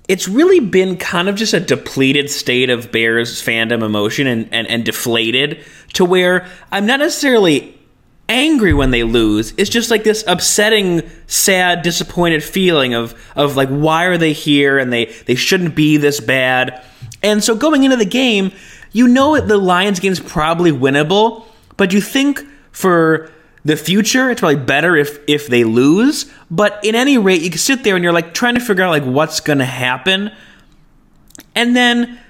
it's 0.08 0.28
really 0.28 0.60
been 0.60 0.96
kind 0.96 1.28
of 1.28 1.36
just 1.36 1.54
a 1.54 1.60
depleted 1.60 2.30
state 2.30 2.70
of 2.70 2.92
Bears 2.92 3.42
fandom 3.42 3.82
emotion 3.82 4.26
and, 4.26 4.48
and, 4.52 4.66
and 4.68 4.84
deflated 4.84 5.64
to 5.94 6.04
where 6.04 6.46
I'm 6.70 6.86
not 6.86 7.00
necessarily 7.00 7.78
angry 8.28 8.74
when 8.74 8.90
they 8.90 9.02
lose. 9.02 9.54
It's 9.56 9.70
just 9.70 9.90
like 9.90 10.04
this 10.04 10.24
upsetting, 10.26 11.08
sad, 11.26 11.82
disappointed 11.82 12.44
feeling 12.44 12.94
of 12.94 13.14
of 13.34 13.56
like 13.56 13.68
why 13.70 14.04
are 14.04 14.18
they 14.18 14.32
here 14.32 14.78
and 14.78 14.92
they 14.92 15.06
they 15.26 15.34
shouldn't 15.34 15.74
be 15.74 15.96
this 15.96 16.20
bad. 16.20 16.84
And 17.22 17.42
so 17.42 17.54
going 17.54 17.84
into 17.84 17.96
the 17.96 18.04
game, 18.04 18.52
you 18.94 19.08
know 19.08 19.38
the 19.38 19.58
Lions 19.58 20.00
game's 20.00 20.20
probably 20.20 20.72
winnable, 20.72 21.44
but 21.76 21.92
you 21.92 22.00
think 22.00 22.42
for 22.70 23.30
the 23.64 23.76
future 23.76 24.30
it's 24.30 24.40
probably 24.40 24.64
better 24.64 24.96
if 24.96 25.18
if 25.26 25.48
they 25.48 25.64
lose. 25.64 26.32
But 26.50 26.82
in 26.84 26.94
any 26.94 27.18
rate, 27.18 27.42
you 27.42 27.50
can 27.50 27.58
sit 27.58 27.82
there 27.82 27.96
and 27.96 28.04
you're 28.04 28.12
like 28.12 28.32
trying 28.32 28.54
to 28.54 28.60
figure 28.60 28.84
out 28.84 28.90
like 28.90 29.02
what's 29.02 29.40
gonna 29.40 29.66
happen. 29.66 30.30
And 31.56 31.76
then 31.76 32.20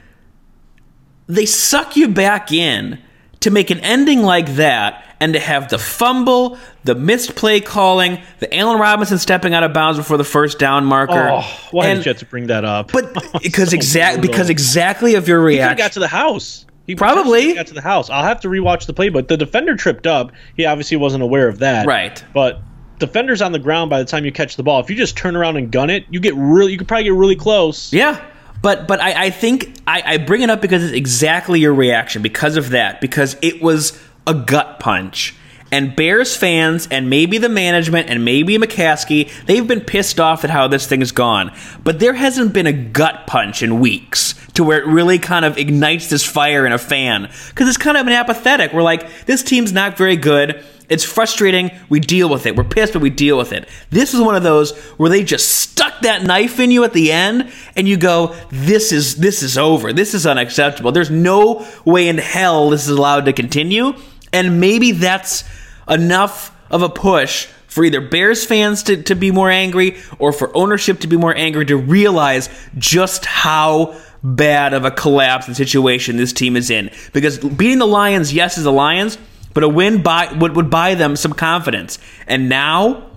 they 1.26 1.46
suck 1.46 1.96
you 1.96 2.08
back 2.08 2.50
in 2.50 2.98
to 3.44 3.50
make 3.50 3.70
an 3.70 3.80
ending 3.80 4.22
like 4.22 4.56
that 4.56 5.04
and 5.20 5.34
to 5.34 5.40
have 5.40 5.70
the 5.70 5.78
fumble, 5.78 6.58
the 6.82 6.94
missed 6.94 7.34
play 7.34 7.60
calling, 7.60 8.20
the 8.40 8.54
Allen 8.54 8.78
Robinson 8.78 9.18
stepping 9.18 9.54
out 9.54 9.62
of 9.62 9.72
bounds 9.72 9.98
before 9.98 10.16
the 10.16 10.24
first 10.24 10.58
down 10.58 10.84
marker. 10.84 11.30
Oh, 11.30 11.68
why 11.70 11.86
and, 11.86 11.98
did 11.98 12.06
you 12.06 12.10
have 12.10 12.18
to 12.18 12.26
bring 12.26 12.48
that 12.48 12.64
up? 12.64 12.92
But 12.92 13.14
because 13.42 13.70
so 13.70 13.76
exactly 13.76 14.26
because 14.26 14.50
exactly 14.50 15.14
of 15.14 15.28
your 15.28 15.40
reaction. 15.40 15.76
he 15.76 15.82
got 15.82 15.92
to 15.92 16.00
the 16.00 16.08
house. 16.08 16.66
He 16.86 16.94
probably 16.94 17.54
got 17.54 17.66
to 17.68 17.74
the 17.74 17.80
house. 17.80 18.10
I'll 18.10 18.24
have 18.24 18.40
to 18.42 18.48
rewatch 18.48 18.86
the 18.86 18.92
play, 18.92 19.08
but 19.08 19.28
the 19.28 19.36
defender 19.36 19.76
tripped 19.76 20.06
up. 20.06 20.32
He 20.56 20.66
obviously 20.66 20.98
wasn't 20.98 21.22
aware 21.22 21.48
of 21.48 21.60
that. 21.60 21.86
Right. 21.86 22.22
But 22.34 22.60
defender's 22.98 23.40
on 23.40 23.52
the 23.52 23.58
ground 23.58 23.88
by 23.88 24.00
the 24.00 24.04
time 24.04 24.24
you 24.24 24.32
catch 24.32 24.56
the 24.56 24.62
ball. 24.62 24.80
If 24.80 24.90
you 24.90 24.96
just 24.96 25.16
turn 25.16 25.36
around 25.36 25.56
and 25.56 25.70
gun 25.72 25.88
it, 25.88 26.04
you 26.10 26.20
get 26.20 26.34
really. 26.34 26.72
You 26.72 26.78
could 26.78 26.88
probably 26.88 27.04
get 27.04 27.14
really 27.14 27.36
close. 27.36 27.92
Yeah. 27.92 28.22
But 28.64 28.88
but 28.88 28.98
I, 28.98 29.26
I 29.26 29.30
think 29.30 29.76
I, 29.86 30.02
I 30.06 30.16
bring 30.16 30.40
it 30.40 30.48
up 30.48 30.62
because 30.62 30.82
it's 30.82 30.94
exactly 30.94 31.60
your 31.60 31.74
reaction 31.74 32.22
because 32.22 32.56
of 32.56 32.70
that 32.70 32.98
because 32.98 33.36
it 33.42 33.60
was 33.60 34.00
a 34.26 34.32
gut 34.32 34.80
punch. 34.80 35.36
And 35.70 35.94
Bears 35.94 36.34
fans 36.34 36.88
and 36.90 37.10
maybe 37.10 37.36
the 37.36 37.50
management 37.50 38.08
and 38.08 38.24
maybe 38.24 38.56
McCaskey, 38.56 39.30
they've 39.44 39.66
been 39.66 39.82
pissed 39.82 40.18
off 40.18 40.44
at 40.44 40.50
how 40.50 40.66
this 40.66 40.86
thing's 40.86 41.12
gone. 41.12 41.54
But 41.82 41.98
there 41.98 42.14
hasn't 42.14 42.54
been 42.54 42.66
a 42.66 42.72
gut 42.72 43.26
punch 43.26 43.62
in 43.62 43.80
weeks 43.80 44.34
to 44.54 44.64
where 44.64 44.78
it 44.78 44.86
really 44.86 45.18
kind 45.18 45.44
of 45.44 45.58
ignites 45.58 46.08
this 46.08 46.24
fire 46.24 46.64
in 46.64 46.72
a 46.72 46.78
fan. 46.78 47.30
Because 47.48 47.68
it's 47.68 47.76
kind 47.76 47.98
of 47.98 48.06
been 48.06 48.14
apathetic. 48.14 48.72
We're 48.72 48.82
like, 48.82 49.26
this 49.26 49.42
team's 49.42 49.74
not 49.74 49.98
very 49.98 50.16
good. 50.16 50.64
It's 50.88 51.04
frustrating. 51.04 51.70
We 51.88 52.00
deal 52.00 52.28
with 52.28 52.46
it. 52.46 52.56
We're 52.56 52.64
pissed, 52.64 52.92
but 52.92 53.02
we 53.02 53.10
deal 53.10 53.38
with 53.38 53.52
it. 53.52 53.68
This 53.90 54.12
is 54.12 54.20
one 54.20 54.36
of 54.36 54.42
those 54.42 54.76
where 54.96 55.10
they 55.10 55.24
just 55.24 55.48
stuck 55.48 56.00
that 56.02 56.22
knife 56.22 56.60
in 56.60 56.70
you 56.70 56.84
at 56.84 56.92
the 56.92 57.10
end, 57.10 57.50
and 57.76 57.88
you 57.88 57.96
go, 57.96 58.34
"This 58.50 58.92
is 58.92 59.16
this 59.16 59.42
is 59.42 59.56
over. 59.56 59.92
This 59.92 60.14
is 60.14 60.26
unacceptable. 60.26 60.92
There's 60.92 61.10
no 61.10 61.66
way 61.84 62.08
in 62.08 62.18
hell 62.18 62.70
this 62.70 62.84
is 62.84 62.96
allowed 62.96 63.24
to 63.24 63.32
continue." 63.32 63.94
And 64.32 64.60
maybe 64.60 64.92
that's 64.92 65.44
enough 65.88 66.54
of 66.70 66.82
a 66.82 66.88
push 66.88 67.46
for 67.66 67.84
either 67.84 68.00
Bears 68.00 68.44
fans 68.44 68.84
to, 68.84 69.02
to 69.02 69.14
be 69.14 69.30
more 69.30 69.50
angry 69.50 69.96
or 70.18 70.32
for 70.32 70.56
ownership 70.56 71.00
to 71.00 71.06
be 71.06 71.16
more 71.16 71.34
angry 71.36 71.66
to 71.66 71.76
realize 71.76 72.48
just 72.78 73.24
how 73.24 73.96
bad 74.22 74.74
of 74.74 74.84
a 74.84 74.90
collapse 74.90 75.46
and 75.46 75.56
situation 75.56 76.16
this 76.16 76.32
team 76.32 76.56
is 76.56 76.70
in. 76.70 76.90
Because 77.12 77.38
beating 77.38 77.78
the 77.78 77.86
Lions, 77.86 78.32
yes, 78.32 78.58
is 78.58 78.64
the 78.64 78.72
Lions, 78.72 79.18
but 79.54 79.62
a 79.62 79.68
win 79.68 80.02
buy, 80.02 80.32
would, 80.32 80.56
would 80.56 80.68
buy 80.68 80.94
them 80.94 81.16
some 81.16 81.32
confidence. 81.32 81.98
And 82.26 82.48
now, 82.48 83.10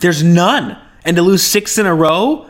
there's 0.00 0.22
none. 0.22 0.78
And 1.04 1.16
to 1.16 1.22
lose 1.22 1.42
six 1.42 1.78
in 1.78 1.86
a 1.86 1.94
row, 1.94 2.48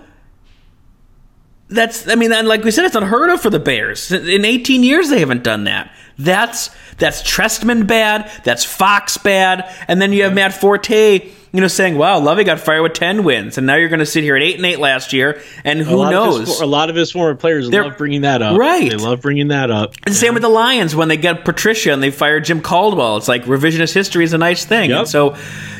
that's, 1.68 2.09
I 2.09 2.14
mean, 2.14 2.31
like 2.46 2.62
we 2.62 2.70
said, 2.70 2.85
it's 2.85 2.94
unheard 2.94 3.29
of 3.31 3.40
for 3.40 3.51
the 3.51 3.59
Bears. 3.59 4.11
In 4.12 4.44
18 4.44 4.83
years, 4.83 5.11
they 5.11 5.18
haven't 5.20 5.42
done 5.42 5.64
that. 5.64 5.92
That's 6.18 6.70
that's 6.99 7.22
Trestman 7.22 7.87
bad. 7.87 8.31
That's 8.44 8.64
Fox 8.64 9.18
bad. 9.18 9.70
And 9.87 10.01
then 10.01 10.12
you 10.12 10.22
have 10.22 10.33
Matt 10.33 10.55
Forte, 10.55 11.31
you 11.57 11.62
know, 11.62 11.69
saying, 11.69 11.97
"Wow, 11.97 12.21
Lovie 12.21 12.45
got 12.45 12.61
fired 12.61 12.83
with 12.83 12.95
ten 12.95 13.25
wins, 13.25 13.59
and 13.59 13.66
now 13.66 13.77
you're 13.77 13.88
going 13.88 14.01
to 14.01 14.07
sit 14.07 14.23
here 14.23 14.37
at 14.37 14.42
eight 14.42 14.57
and 14.57 14.66
eight 14.66 14.79
last 14.79 15.12
year, 15.12 15.42
and 15.64 15.81
who 15.81 16.03
a 16.03 16.11
knows?" 16.11 16.40
His, 16.40 16.61
a 16.61 16.66
lot 16.66 16.90
of 16.90 16.97
his 16.97 17.11
former 17.11 17.35
players 17.35 17.69
They're, 17.69 17.85
love 17.85 17.99
bringing 17.99 18.23
that 18.23 18.42
up. 18.42 18.59
Right? 18.59 18.90
They 18.90 18.97
love 18.97 19.23
bringing 19.23 19.49
that 19.49 19.71
up. 19.71 19.95
And 20.05 20.14
yeah. 20.14 20.21
same 20.21 20.35
with 20.35 20.42
the 20.42 20.49
Lions 20.49 20.95
when 20.95 21.09
they 21.09 21.16
get 21.16 21.45
Patricia 21.45 21.92
and 21.92 22.03
they 22.03 22.11
fire 22.11 22.40
Jim 22.40 22.61
Caldwell. 22.61 23.16
It's 23.16 23.29
like 23.29 23.45
revisionist 23.45 23.95
history 23.95 24.25
is 24.25 24.33
a 24.33 24.38
nice 24.38 24.64
thing. 24.64 24.90
Yep. 24.90 24.99
And 24.99 25.09
so 25.09 25.37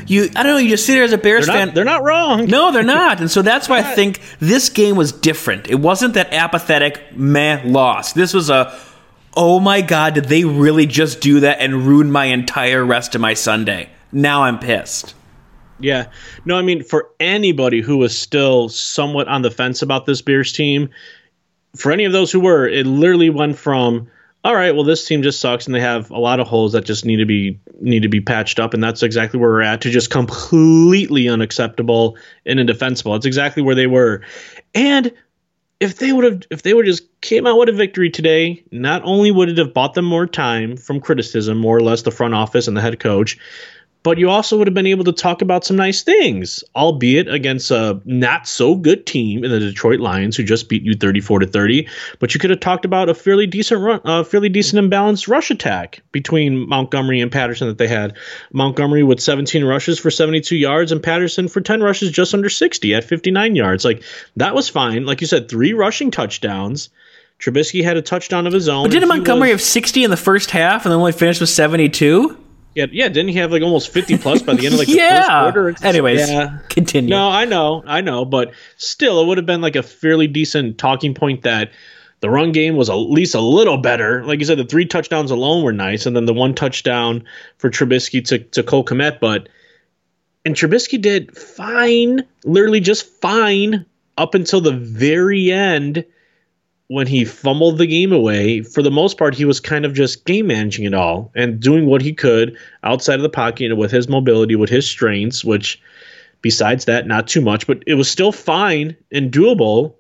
you, 0.07 0.31
I 0.37 0.43
don't 0.43 0.55
know, 0.55 0.59
you 0.59 0.71
just 0.71 0.87
sit 0.87 0.95
here 0.95 1.05
as 1.05 1.13
a 1.13 1.19
Bears 1.19 1.47
they're 1.47 1.55
fan. 1.55 1.69
Not, 1.69 1.75
they're 1.75 1.85
not 1.85 2.03
wrong. 2.03 2.47
No, 2.47 2.73
they're 2.73 2.83
not. 2.83 3.21
And 3.21 3.31
so 3.31 3.43
that's 3.43 3.69
why 3.69 3.79
I 3.79 3.83
think 3.95 4.21
this 4.41 4.69
game 4.69 4.97
was 4.97 5.13
different. 5.13 5.69
It 5.69 5.77
wasn't 5.77 6.15
that 6.15 6.33
apathetic 6.33 7.17
meh 7.17 7.63
loss. 7.65 8.13
This 8.13 8.33
was 8.33 8.51
a 8.51 8.77
oh 9.37 9.61
my 9.61 9.83
god, 9.83 10.15
did 10.15 10.25
they 10.25 10.45
really 10.45 10.87
just 10.87 11.21
do 11.21 11.41
that 11.41 11.61
and 11.61 11.87
ruin 11.87 12.11
my 12.11 12.27
entire 12.27 12.85
rest 12.85 13.15
of 13.15 13.21
my 13.21 13.35
Sunday? 13.35 13.91
Now 14.11 14.45
I'm 14.45 14.59
pissed. 14.59 15.15
Yeah. 15.79 16.07
No, 16.45 16.57
I 16.57 16.63
mean, 16.63 16.83
for 16.83 17.11
anybody 17.21 17.81
who 17.81 17.99
was 17.99 18.17
still 18.17 18.69
somewhat 18.69 19.29
on 19.29 19.43
the 19.43 19.51
fence 19.51 19.83
about 19.83 20.07
this 20.07 20.23
Bears 20.23 20.53
team, 20.53 20.91
for 21.77 21.93
any 21.93 22.05
of 22.05 22.13
those 22.13 22.33
who 22.33 22.41
were, 22.41 22.67
it 22.67 22.87
literally 22.87 23.31
went 23.31 23.59
from, 23.59 24.09
all 24.45 24.55
right, 24.55 24.75
well, 24.75 24.85
this 24.85 25.07
team 25.07 25.23
just 25.23 25.41
sucks 25.41 25.67
and 25.67 25.75
they 25.75 25.81
have 25.81 26.11
a 26.11 26.19
lot 26.19 26.41
of 26.41 26.47
holes 26.47 26.73
that 26.73 26.85
just 26.85 27.05
need 27.05 27.17
to 27.17 27.27
be 27.27 27.59
need 27.81 28.03
to 28.03 28.09
be 28.09 28.21
patched 28.21 28.59
up, 28.59 28.73
and 28.75 28.83
that's 28.83 29.03
exactly 29.03 29.39
where 29.39 29.51
we're 29.51 29.63
at, 29.63 29.83
to 29.83 29.91
just 29.91 30.11
completely 30.11 31.29
unacceptable 31.29 32.17
and 32.47 32.59
indefensible. 32.59 33.15
It's 33.17 33.27
exactly 33.27 33.63
where 33.63 33.75
they 33.75 33.87
were. 33.87 34.23
And 34.75 35.13
if 35.81 35.99
they 35.99 36.13
would 36.13 36.25
have 36.25 36.43
if 36.51 36.63
they 36.63 36.73
would 36.73 36.87
just 36.87 37.05
came 37.21 37.47
out 37.47 37.59
with 37.59 37.69
a 37.69 37.73
victory 37.73 38.09
today, 38.09 38.65
not 38.71 39.03
only 39.05 39.31
would 39.31 39.51
it 39.51 39.59
have 39.59 39.75
bought 39.75 39.95
them 39.95 40.07
more 40.07 40.27
time 40.27 40.77
from 40.77 41.01
criticism, 41.01 41.59
more 41.59 41.77
or 41.77 41.83
less 41.83 42.03
the 42.03 42.11
front 42.11 42.35
office 42.35 42.69
and 42.69 42.77
the 42.77 42.81
head 42.81 42.99
coach, 43.01 43.37
but 44.07 44.19
you 44.19 44.31
also 44.31 44.57
would 44.57 44.69
have 44.69 44.75
been 44.75 44.87
able 44.87 45.03
to 45.03 45.11
talk 45.11 45.43
about 45.43 45.65
some 45.65 45.75
nice 45.77 46.05
things, 46.05 46.63
albeit 46.77 47.27
against 47.27 47.73
a 47.73 48.01
not 48.05 48.47
so 48.47 48.77
good 48.77 49.05
team 49.05 49.43
in 49.43 49.51
the 49.51 49.59
Detroit 49.59 49.99
Lions 49.99 50.37
who 50.37 50.45
just 50.45 50.69
beat 50.69 50.85
you 50.85 50.95
34 50.95 51.41
to 51.41 51.47
30. 51.49 51.89
But 52.21 52.33
you 52.33 52.39
could 52.39 52.51
have 52.51 52.61
talked 52.61 52.85
about 52.85 53.09
a 53.09 53.15
fairly 53.15 53.49
decent 53.49 53.81
run, 53.81 54.01
a 54.05 54.23
fairly 54.23 54.49
decent 54.49 54.79
and 54.79 54.89
balanced 54.89 55.27
rush 55.27 55.51
attack 55.51 56.03
between 56.13 56.69
Montgomery 56.69 57.21
and 57.21 57.33
Patterson 57.33 57.67
that 57.67 57.79
they 57.79 57.89
had. 57.89 58.17
Montgomery 58.53 59.03
with 59.03 59.19
17 59.19 59.65
rushes 59.65 59.99
for 59.99 60.13
72 60.13 60.55
yards 60.55 60.93
and 60.93 61.03
Patterson 61.03 61.49
for 61.49 61.61
10 61.61 61.83
rushes 61.83 62.13
just 62.13 62.33
under 62.33 62.49
60 62.49 62.95
at 62.95 63.03
59 63.03 63.57
yards. 63.57 63.85
Like 63.85 64.05
that 64.37 64.55
was 64.55 64.69
fine. 64.69 65.05
Like 65.05 65.21
you 65.21 65.27
said, 65.27 65.49
three 65.49 65.73
rushing 65.73 66.13
touchdowns. 66.13 66.91
Trubisky 67.41 67.83
had 67.83 67.97
a 67.97 68.03
touchdown 68.03 68.47
of 68.47 68.53
his 68.53 68.69
own. 68.69 68.85
But 68.85 68.93
didn't 68.93 69.09
Montgomery 69.09 69.51
was, 69.51 69.63
have 69.63 69.69
60 69.69 70.05
in 70.05 70.11
the 70.13 70.17
first 70.17 70.53
half 70.53 70.85
and 70.85 70.93
then 70.93 71.01
only 71.01 71.11
finished 71.11 71.41
with 71.41 71.51
72? 71.51 72.45
Yeah, 72.77 72.87
yeah. 72.93 73.09
Didn't 73.09 73.29
he 73.29 73.39
have 73.39 73.51
like 73.51 73.63
almost 73.63 73.91
fifty 73.91 74.19
plus 74.19 74.43
by 74.43 74.55
the 74.55 74.67
end 74.67 74.75
of 74.75 74.79
like 74.81 74.87
the 74.87 74.99
first 74.99 75.29
quarter? 75.29 75.75
Anyways, 75.83 76.29
yeah. 76.29 76.59
continue. 76.69 77.09
No, 77.09 77.31
I 77.31 77.47
know, 77.47 77.83
I 77.87 78.03
know, 78.03 78.27
but 78.27 78.53
still, 78.77 79.23
it 79.23 79.27
would 79.27 79.39
have 79.39 79.47
been 79.47 79.63
like 79.63 79.77
a 79.77 79.83
fairly 79.83 80.27
decent 80.27 80.77
talking 80.77 81.15
point 81.15 81.45
that 81.45 81.71
the 82.21 82.29
run 82.29 82.53
game 82.53 82.77
was 82.77 82.91
at 82.91 82.95
least 82.95 83.35
a 83.35 83.41
little 83.41 83.79
better. 83.79 84.23
Like 84.27 84.41
you 84.41 84.45
said, 84.45 84.59
the 84.59 84.67
three 84.67 84.85
touchdowns 84.85 85.31
alone 85.31 85.65
were 85.65 85.73
nice, 85.73 86.05
and 86.05 86.15
then 86.15 86.27
the 86.27 86.35
one 86.35 86.55
touchdown 86.55 87.25
for 87.57 87.71
Trubisky 87.71 88.23
to 88.27 88.41
to 88.41 88.63
Cole 88.63 88.85
Kmet, 88.85 89.21
but 89.21 89.49
and 90.45 90.55
Trubisky 90.55 91.01
did 91.01 91.35
fine, 91.35 92.27
literally 92.45 92.81
just 92.81 93.07
fine 93.07 93.87
up 94.19 94.35
until 94.35 94.61
the 94.61 94.73
very 94.73 95.51
end 95.51 96.05
when 96.89 97.07
he 97.07 97.25
fumbled 97.25 97.79
the 97.79 97.87
game 97.87 98.13
away, 98.13 98.63
for 98.63 98.83
the 98.83 98.91
most 98.91 99.19
part, 99.19 99.35
he 99.35 99.45
was 99.45 99.61
kind 99.61 99.85
of 99.85 99.93
just 99.93 100.25
game 100.25 100.47
managing 100.47 100.85
it 100.85 100.95
all 100.95 101.33
and 101.35 101.61
doing 101.61 101.87
what 101.87 102.03
he 102.03 102.13
could 102.13 102.57
outside 102.83 103.17
of 103.17 103.23
the 103.23 103.29
pocket 103.29 103.77
with 103.77 103.91
his 103.91 104.09
mobility, 104.09 104.55
with 104.55 104.71
his 104.71 104.89
strengths, 104.89 105.45
which 105.45 105.81
besides 106.43 106.85
that, 106.85 107.07
not 107.07 107.27
too 107.27 107.41
much, 107.41 107.67
but 107.67 107.83
it 107.87 107.95
was 107.95 108.09
still 108.09 108.31
fine 108.31 108.97
and 109.11 109.33
doable 109.33 109.95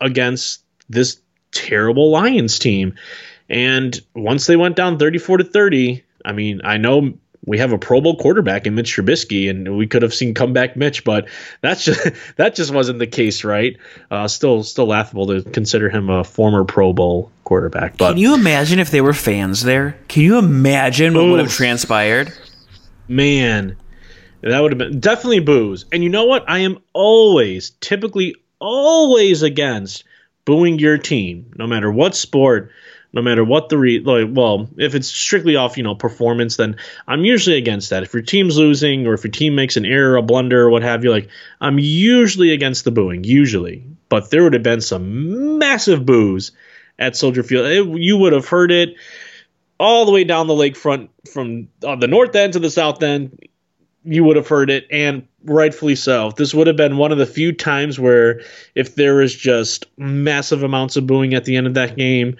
against 0.00 0.64
this 0.88 1.20
terrible 1.52 2.10
Lions 2.10 2.58
team. 2.58 2.94
And 3.48 4.00
once 4.14 4.46
they 4.46 4.56
went 4.56 4.74
down 4.74 4.98
34 4.98 5.38
to 5.38 5.44
30, 5.44 6.02
I 6.24 6.32
mean, 6.32 6.62
I 6.64 6.78
know 6.78 7.14
we 7.46 7.58
have 7.58 7.72
a 7.72 7.78
Pro 7.78 8.00
Bowl 8.00 8.16
quarterback 8.16 8.66
in 8.66 8.74
Mitch 8.74 8.96
Trubisky, 8.96 9.50
and 9.50 9.76
we 9.76 9.86
could 9.86 10.02
have 10.02 10.14
seen 10.14 10.34
comeback 10.34 10.76
Mitch, 10.76 11.04
but 11.04 11.28
that's 11.60 11.84
just 11.84 12.10
that 12.36 12.54
just 12.54 12.72
wasn't 12.72 12.98
the 12.98 13.06
case, 13.06 13.44
right? 13.44 13.76
Uh, 14.10 14.28
still, 14.28 14.62
still 14.62 14.86
laughable 14.86 15.26
to 15.28 15.42
consider 15.42 15.90
him 15.90 16.10
a 16.10 16.24
former 16.24 16.64
Pro 16.64 16.92
Bowl 16.92 17.30
quarterback. 17.44 17.96
But 17.96 18.10
can 18.10 18.18
you 18.18 18.34
imagine 18.34 18.78
if 18.78 18.90
they 18.90 19.00
were 19.00 19.12
fans 19.12 19.62
there? 19.62 19.98
Can 20.08 20.22
you 20.22 20.38
imagine 20.38 21.14
what 21.14 21.24
oof, 21.24 21.30
would 21.32 21.40
have 21.40 21.52
transpired? 21.52 22.32
Man, 23.08 23.76
That 24.40 24.60
would 24.60 24.72
have 24.72 24.78
been 24.78 25.00
definitely 25.00 25.40
booze. 25.40 25.84
And 25.92 26.02
you 26.02 26.10
know 26.10 26.24
what? 26.24 26.44
I 26.48 26.60
am 26.60 26.78
always, 26.92 27.70
typically, 27.80 28.36
always 28.58 29.42
against 29.42 30.04
booing 30.44 30.78
your 30.78 30.98
team, 30.98 31.52
no 31.56 31.66
matter 31.66 31.90
what 31.90 32.14
sport, 32.14 32.70
no 33.14 33.22
matter 33.22 33.44
what 33.44 33.68
the 33.68 33.78
re- 33.78 34.00
like. 34.00 34.26
Well, 34.28 34.68
if 34.76 34.94
it's 34.94 35.06
strictly 35.06 35.54
off, 35.54 35.76
you 35.76 35.84
know, 35.84 35.94
performance, 35.94 36.56
then 36.56 36.76
I'm 37.06 37.24
usually 37.24 37.56
against 37.56 37.90
that. 37.90 38.02
If 38.02 38.12
your 38.12 38.24
team's 38.24 38.58
losing 38.58 39.06
or 39.06 39.14
if 39.14 39.22
your 39.22 39.30
team 39.30 39.54
makes 39.54 39.76
an 39.76 39.86
error, 39.86 40.16
a 40.16 40.22
blunder, 40.22 40.62
or 40.62 40.70
what 40.70 40.82
have 40.82 41.04
you, 41.04 41.12
like 41.12 41.28
I'm 41.60 41.78
usually 41.78 42.52
against 42.52 42.84
the 42.84 42.90
booing. 42.90 43.22
Usually, 43.22 43.84
but 44.08 44.30
there 44.30 44.42
would 44.42 44.52
have 44.52 44.64
been 44.64 44.80
some 44.80 45.58
massive 45.58 46.04
boos 46.04 46.50
at 46.98 47.16
Soldier 47.16 47.44
Field. 47.44 47.66
It, 47.66 48.02
you 48.02 48.18
would 48.18 48.32
have 48.32 48.48
heard 48.48 48.72
it 48.72 48.96
all 49.78 50.04
the 50.06 50.12
way 50.12 50.24
down 50.24 50.48
the 50.48 50.54
lakefront 50.54 51.08
from 51.32 51.68
the 51.80 52.08
north 52.08 52.34
end 52.34 52.54
to 52.54 52.58
the 52.58 52.70
south 52.70 53.02
end. 53.02 53.38
You 54.04 54.24
would 54.24 54.36
have 54.36 54.48
heard 54.48 54.70
it, 54.70 54.86
and 54.90 55.26
rightfully 55.44 55.94
so. 55.94 56.32
This 56.36 56.52
would 56.52 56.66
have 56.66 56.76
been 56.76 56.98
one 56.98 57.12
of 57.12 57.18
the 57.18 57.26
few 57.26 57.52
times 57.52 57.98
where, 57.98 58.42
if 58.74 58.96
there 58.96 59.14
was 59.14 59.34
just 59.34 59.86
massive 59.96 60.62
amounts 60.62 60.96
of 60.96 61.06
booing 61.06 61.32
at 61.32 61.44
the 61.44 61.56
end 61.56 61.66
of 61.66 61.74
that 61.74 61.96
game, 61.96 62.36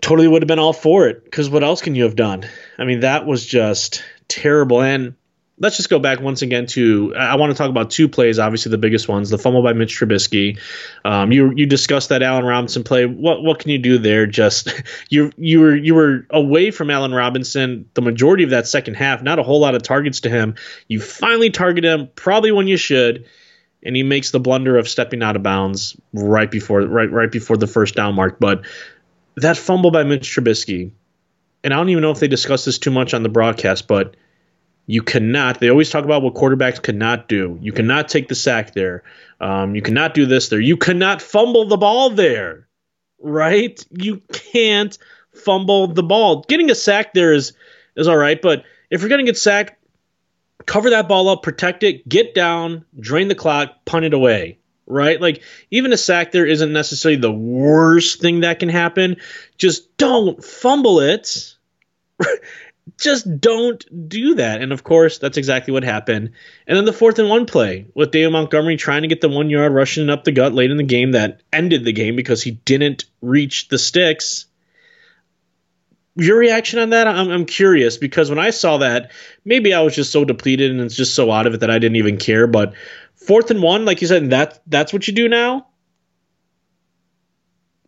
totally 0.00 0.28
would 0.28 0.42
have 0.42 0.48
been 0.48 0.58
all 0.58 0.72
for 0.72 1.08
it. 1.08 1.24
Because 1.24 1.50
what 1.50 1.62
else 1.62 1.82
can 1.82 1.94
you 1.94 2.04
have 2.04 2.16
done? 2.16 2.48
I 2.78 2.84
mean, 2.84 3.00
that 3.00 3.26
was 3.26 3.44
just 3.44 4.04
terrible. 4.28 4.82
And 4.82 5.14
let's 5.58 5.76
just 5.76 5.88
go 5.88 5.98
back 5.98 6.20
once 6.20 6.42
again 6.42 6.66
to 6.66 7.14
I 7.16 7.36
want 7.36 7.50
to 7.50 7.56
talk 7.56 7.70
about 7.70 7.90
two 7.90 8.08
plays. 8.08 8.38
Obviously, 8.38 8.70
the 8.70 8.78
biggest 8.78 9.08
ones: 9.08 9.30
the 9.30 9.38
fumble 9.38 9.62
by 9.62 9.72
Mitch 9.72 9.98
Trubisky. 9.98 10.58
Um, 11.04 11.32
you 11.32 11.52
you 11.54 11.66
discussed 11.66 12.10
that 12.10 12.22
Allen 12.22 12.44
Robinson 12.44 12.84
play. 12.84 13.06
What 13.06 13.42
what 13.42 13.58
can 13.58 13.70
you 13.70 13.78
do 13.78 13.98
there? 13.98 14.26
Just 14.26 14.82
you 15.08 15.32
you 15.36 15.60
were 15.60 15.76
you 15.76 15.94
were 15.94 16.26
away 16.30 16.70
from 16.70 16.90
Allen 16.90 17.12
Robinson 17.12 17.88
the 17.94 18.02
majority 18.02 18.44
of 18.44 18.50
that 18.50 18.66
second 18.66 18.94
half. 18.94 19.22
Not 19.22 19.38
a 19.38 19.42
whole 19.42 19.60
lot 19.60 19.74
of 19.74 19.82
targets 19.82 20.20
to 20.20 20.30
him. 20.30 20.56
You 20.88 21.00
finally 21.00 21.50
target 21.50 21.84
him 21.84 22.10
probably 22.14 22.52
when 22.52 22.68
you 22.68 22.76
should. 22.76 23.26
And 23.82 23.94
he 23.94 24.02
makes 24.02 24.32
the 24.32 24.40
blunder 24.40 24.78
of 24.78 24.88
stepping 24.88 25.22
out 25.22 25.36
of 25.36 25.44
bounds 25.44 25.96
right 26.12 26.50
before 26.50 26.80
right 26.80 27.10
right 27.10 27.30
before 27.30 27.56
the 27.56 27.68
first 27.68 27.94
down 27.94 28.16
mark. 28.16 28.40
But 28.40 28.64
that 29.36 29.56
fumble 29.56 29.90
by 29.90 30.04
Mitch 30.04 30.28
Trubisky, 30.28 30.92
and 31.62 31.74
I 31.74 31.76
don't 31.76 31.88
even 31.88 32.02
know 32.02 32.10
if 32.10 32.20
they 32.20 32.28
discussed 32.28 32.64
this 32.64 32.78
too 32.78 32.90
much 32.90 33.14
on 33.14 33.22
the 33.22 33.28
broadcast, 33.28 33.86
but 33.86 34.16
you 34.86 35.02
cannot. 35.02 35.60
They 35.60 35.68
always 35.68 35.90
talk 35.90 36.04
about 36.04 36.22
what 36.22 36.34
quarterbacks 36.34 36.80
cannot 36.80 37.28
do. 37.28 37.58
You 37.60 37.72
cannot 37.72 38.08
take 38.08 38.28
the 38.28 38.34
sack 38.34 38.72
there. 38.72 39.02
Um, 39.40 39.74
you 39.74 39.82
cannot 39.82 40.14
do 40.14 40.26
this 40.26 40.48
there. 40.48 40.60
You 40.60 40.76
cannot 40.76 41.20
fumble 41.20 41.66
the 41.66 41.76
ball 41.76 42.10
there. 42.10 42.68
Right? 43.20 43.84
You 43.90 44.22
can't 44.32 44.96
fumble 45.32 45.88
the 45.88 46.02
ball. 46.02 46.44
Getting 46.48 46.70
a 46.70 46.74
sack 46.74 47.14
there 47.14 47.32
is 47.32 47.52
is 47.96 48.08
all 48.08 48.16
right, 48.16 48.40
but 48.40 48.64
if 48.90 49.00
you're 49.00 49.08
going 49.08 49.24
to 49.24 49.30
get 49.30 49.38
sacked, 49.38 49.82
cover 50.66 50.90
that 50.90 51.08
ball 51.08 51.28
up, 51.28 51.42
protect 51.42 51.82
it, 51.82 52.08
get 52.08 52.34
down, 52.34 52.84
drain 52.98 53.28
the 53.28 53.34
clock, 53.34 53.84
punt 53.84 54.04
it 54.04 54.14
away. 54.14 54.58
Right? 54.86 55.20
Like 55.20 55.42
even 55.70 55.92
a 55.92 55.96
sack 55.96 56.32
there 56.32 56.46
isn't 56.46 56.72
necessarily 56.72 57.20
the 57.20 57.32
worst 57.32 58.20
thing 58.20 58.40
that 58.40 58.60
can 58.60 58.68
happen. 58.68 59.16
Just 59.58 59.96
don't 59.96 60.42
fumble 60.44 61.00
it 61.00 61.56
just 62.98 63.40
don't 63.40 64.08
do 64.08 64.36
that. 64.36 64.62
And 64.62 64.72
of 64.72 64.84
course, 64.84 65.18
that's 65.18 65.36
exactly 65.36 65.72
what 65.72 65.84
happened. 65.84 66.32
And 66.66 66.76
then 66.76 66.84
the 66.84 66.92
fourth 66.92 67.18
and 67.18 67.28
one 67.28 67.46
play 67.46 67.86
with 67.94 68.10
David 68.10 68.30
Montgomery 68.30 68.76
trying 68.76 69.02
to 69.02 69.08
get 69.08 69.20
the 69.20 69.28
one 69.28 69.50
yard 69.50 69.72
rushing 69.72 70.08
up 70.08 70.24
the 70.24 70.32
gut 70.32 70.54
late 70.54 70.70
in 70.70 70.76
the 70.76 70.82
game 70.82 71.12
that 71.12 71.40
ended 71.52 71.84
the 71.84 71.92
game 71.92 72.16
because 72.16 72.42
he 72.42 72.52
didn't 72.52 73.04
reach 73.20 73.68
the 73.68 73.78
sticks. 73.78 74.46
Your 76.16 76.38
reaction 76.38 76.78
on 76.78 76.90
that? 76.90 77.06
I'm, 77.06 77.30
I'm 77.30 77.44
curious 77.44 77.96
because 77.96 78.30
when 78.30 78.38
I 78.38 78.50
saw 78.50 78.78
that, 78.78 79.12
maybe 79.44 79.74
I 79.74 79.80
was 79.80 79.94
just 79.94 80.12
so 80.12 80.24
depleted 80.24 80.70
and 80.70 80.80
it's 80.80 80.96
just 80.96 81.14
so 81.14 81.30
out 81.30 81.46
of 81.46 81.54
it 81.54 81.60
that 81.60 81.70
I 81.70 81.78
didn't 81.78 81.96
even 81.96 82.16
care. 82.16 82.46
But 82.46 82.74
fourth 83.14 83.50
and 83.50 83.62
one, 83.62 83.84
like 83.84 84.00
you 84.00 84.06
said, 84.06 84.30
that 84.30 84.60
that's 84.66 84.92
what 84.92 85.06
you 85.06 85.14
do 85.14 85.28
now 85.28 85.66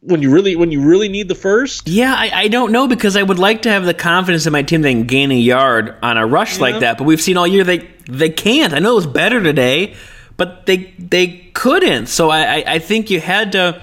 when 0.00 0.22
you 0.22 0.30
really 0.30 0.56
when 0.56 0.70
you 0.70 0.82
really 0.82 1.08
need 1.08 1.28
the 1.28 1.34
first? 1.34 1.88
Yeah, 1.88 2.14
I, 2.16 2.30
I 2.32 2.48
don't 2.48 2.72
know 2.72 2.86
because 2.86 3.16
I 3.16 3.22
would 3.22 3.38
like 3.38 3.62
to 3.62 3.70
have 3.70 3.84
the 3.84 3.94
confidence 3.94 4.46
in 4.46 4.52
my 4.52 4.62
team 4.62 4.82
they 4.82 4.92
can 4.92 5.04
gain 5.04 5.30
a 5.30 5.34
yard 5.34 5.96
on 6.02 6.16
a 6.16 6.26
rush 6.26 6.56
yeah. 6.56 6.62
like 6.62 6.80
that, 6.80 6.98
but 6.98 7.04
we've 7.04 7.20
seen 7.20 7.36
all 7.36 7.46
year 7.46 7.64
they 7.64 7.88
they 8.08 8.30
can't. 8.30 8.72
I 8.72 8.78
know 8.78 8.92
it 8.92 8.96
was 8.96 9.06
better 9.06 9.42
today, 9.42 9.94
but 10.36 10.66
they 10.66 10.94
they 10.98 11.50
couldn't. 11.54 12.06
So 12.06 12.30
I, 12.30 12.40
I, 12.42 12.64
I 12.66 12.78
think 12.78 13.10
you 13.10 13.20
had 13.20 13.52
to 13.52 13.82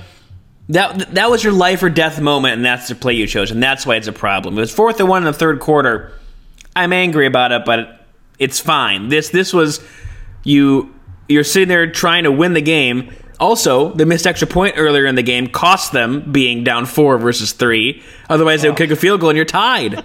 that 0.69 1.13
that 1.13 1.29
was 1.29 1.43
your 1.43 1.53
life 1.53 1.83
or 1.83 1.89
death 1.89 2.19
moment, 2.19 2.55
and 2.55 2.65
that's 2.65 2.87
the 2.87 2.95
play 2.95 3.13
you 3.13 3.27
chose, 3.27 3.51
and 3.51 3.61
that's 3.61 3.85
why 3.85 3.95
it's 3.95 4.07
a 4.07 4.13
problem. 4.13 4.57
It 4.57 4.61
was 4.61 4.73
fourth 4.73 4.99
and 4.99 5.09
one 5.09 5.23
in 5.23 5.25
the 5.25 5.37
third 5.37 5.59
quarter. 5.59 6.11
I'm 6.75 6.91
angry 6.91 7.27
about 7.27 7.51
it, 7.51 7.65
but 7.65 8.05
it's 8.39 8.59
fine. 8.59 9.09
This 9.09 9.29
this 9.29 9.53
was 9.53 9.85
you 10.43 10.93
you're 11.27 11.43
sitting 11.43 11.69
there 11.69 11.91
trying 11.91 12.23
to 12.23 12.31
win 12.31 12.53
the 12.53 12.61
game 12.61 13.11
also, 13.39 13.91
the 13.91 14.05
missed 14.05 14.25
extra 14.25 14.47
point 14.47 14.75
earlier 14.77 15.05
in 15.05 15.15
the 15.15 15.23
game 15.23 15.47
cost 15.47 15.91
them 15.91 16.31
being 16.31 16.63
down 16.63 16.85
four 16.85 17.17
versus 17.17 17.51
three. 17.51 18.01
Otherwise, 18.29 18.61
they 18.61 18.69
would 18.69 18.75
oh. 18.75 18.77
kick 18.77 18.91
a 18.91 18.95
field 18.95 19.21
goal 19.21 19.29
and 19.29 19.37
you're 19.37 19.45
tied. 19.45 20.03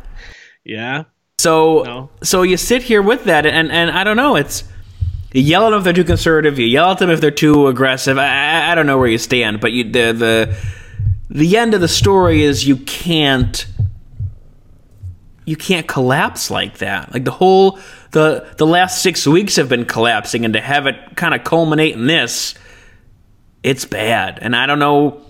yeah. 0.64 1.04
So, 1.38 1.82
no. 1.82 2.10
so 2.22 2.42
you 2.42 2.56
sit 2.56 2.82
here 2.82 3.02
with 3.02 3.24
that, 3.24 3.46
and 3.46 3.70
and 3.72 3.90
I 3.90 4.04
don't 4.04 4.16
know. 4.16 4.36
It's 4.36 4.64
you 5.32 5.42
yell 5.42 5.66
at 5.66 5.70
them 5.70 5.78
if 5.78 5.84
they're 5.84 5.92
too 5.92 6.04
conservative. 6.04 6.58
You 6.58 6.66
yell 6.66 6.90
at 6.90 6.98
them 6.98 7.10
if 7.10 7.20
they're 7.20 7.30
too 7.30 7.66
aggressive. 7.68 8.18
I, 8.18 8.70
I, 8.70 8.74
don't 8.74 8.86
know 8.86 8.98
where 8.98 9.08
you 9.08 9.18
stand, 9.18 9.60
but 9.60 9.72
you, 9.72 9.84
the 9.84 10.12
the 10.12 10.56
the 11.30 11.56
end 11.56 11.74
of 11.74 11.80
the 11.80 11.88
story 11.88 12.42
is 12.42 12.66
you 12.66 12.76
can't 12.76 13.66
you 15.44 15.56
can't 15.56 15.88
collapse 15.88 16.50
like 16.50 16.78
that. 16.78 17.12
Like 17.12 17.24
the 17.24 17.30
whole 17.30 17.78
the 18.10 18.46
the 18.56 18.66
last 18.66 19.02
six 19.02 19.26
weeks 19.26 19.56
have 19.56 19.68
been 19.68 19.86
collapsing, 19.86 20.44
and 20.44 20.54
to 20.54 20.60
have 20.60 20.86
it 20.86 21.16
kind 21.16 21.34
of 21.34 21.44
culminate 21.44 21.94
in 21.94 22.06
this 22.06 22.54
it's 23.62 23.84
bad. 23.84 24.38
And 24.42 24.56
I 24.56 24.66
don't 24.66 24.78
know 24.78 25.22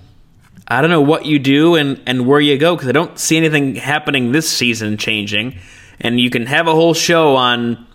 I 0.67 0.81
don't 0.81 0.91
know 0.91 1.03
what 1.03 1.27
you 1.27 1.39
do 1.39 1.75
and, 1.75 2.01
and 2.07 2.27
where 2.27 2.41
you 2.41 2.57
go 2.57 2.75
because 2.75 2.89
I 2.89 2.93
don't 2.93 3.19
see 3.19 3.37
anything 3.37 3.75
happening 3.75 4.33
this 4.33 4.49
season 4.49 4.97
changing. 4.97 5.59
And 6.01 6.19
you 6.19 6.31
can 6.31 6.47
have 6.47 6.67
a 6.67 6.73
whole 6.73 6.95
show 6.95 7.37
on 7.37 7.87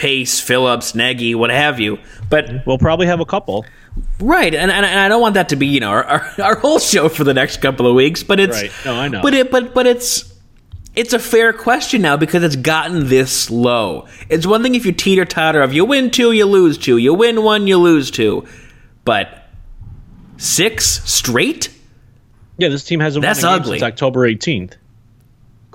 Pace, 0.00 0.40
Phillips, 0.40 0.94
Nagy, 0.94 1.34
what 1.34 1.50
have 1.50 1.78
you. 1.78 1.98
But 2.28 2.66
we'll 2.66 2.78
probably 2.78 3.06
have 3.06 3.20
a 3.20 3.24
couple. 3.24 3.64
Right, 4.18 4.54
and, 4.54 4.70
and, 4.70 4.86
and 4.86 4.98
I 4.98 5.08
don't 5.08 5.20
want 5.20 5.34
that 5.34 5.50
to 5.50 5.56
be 5.56 5.66
you 5.66 5.80
know 5.80 5.90
our, 5.90 6.04
our, 6.04 6.34
our, 6.42 6.54
whole 6.56 6.78
show 6.78 7.08
for 7.08 7.24
the 7.24 7.34
next 7.34 7.58
couple 7.58 7.86
of 7.86 7.94
weeks. 7.94 8.22
But 8.22 8.40
it's 8.40 8.62
right. 8.62 8.72
No, 8.84 8.94
I 8.94 9.08
know. 9.08 9.22
But 9.22 9.34
it 9.34 9.50
but 9.50 9.74
but 9.74 9.86
it's 9.86 10.32
it's 10.96 11.12
a 11.12 11.18
fair 11.18 11.52
question 11.52 12.02
now 12.02 12.16
because 12.16 12.42
it's 12.42 12.56
gotten 12.56 13.08
this 13.08 13.50
low. 13.50 14.06
It's 14.28 14.46
one 14.46 14.62
thing 14.62 14.74
if 14.74 14.86
you 14.86 14.92
teeter 14.92 15.24
totter 15.24 15.60
of 15.60 15.72
you 15.72 15.84
win 15.84 16.10
two, 16.10 16.32
you 16.32 16.46
lose 16.46 16.78
two, 16.78 16.96
you 16.96 17.12
win 17.14 17.42
one, 17.42 17.66
you 17.66 17.78
lose 17.78 18.10
two, 18.10 18.46
but 19.04 19.40
Six 20.40 21.02
straight? 21.04 21.68
Yeah, 22.56 22.70
this 22.70 22.82
team 22.84 22.98
hasn't 22.98 23.22
That's 23.22 23.42
won 23.42 23.60
ugly. 23.60 23.78
since 23.78 23.82
October 23.82 24.26
18th. 24.26 24.72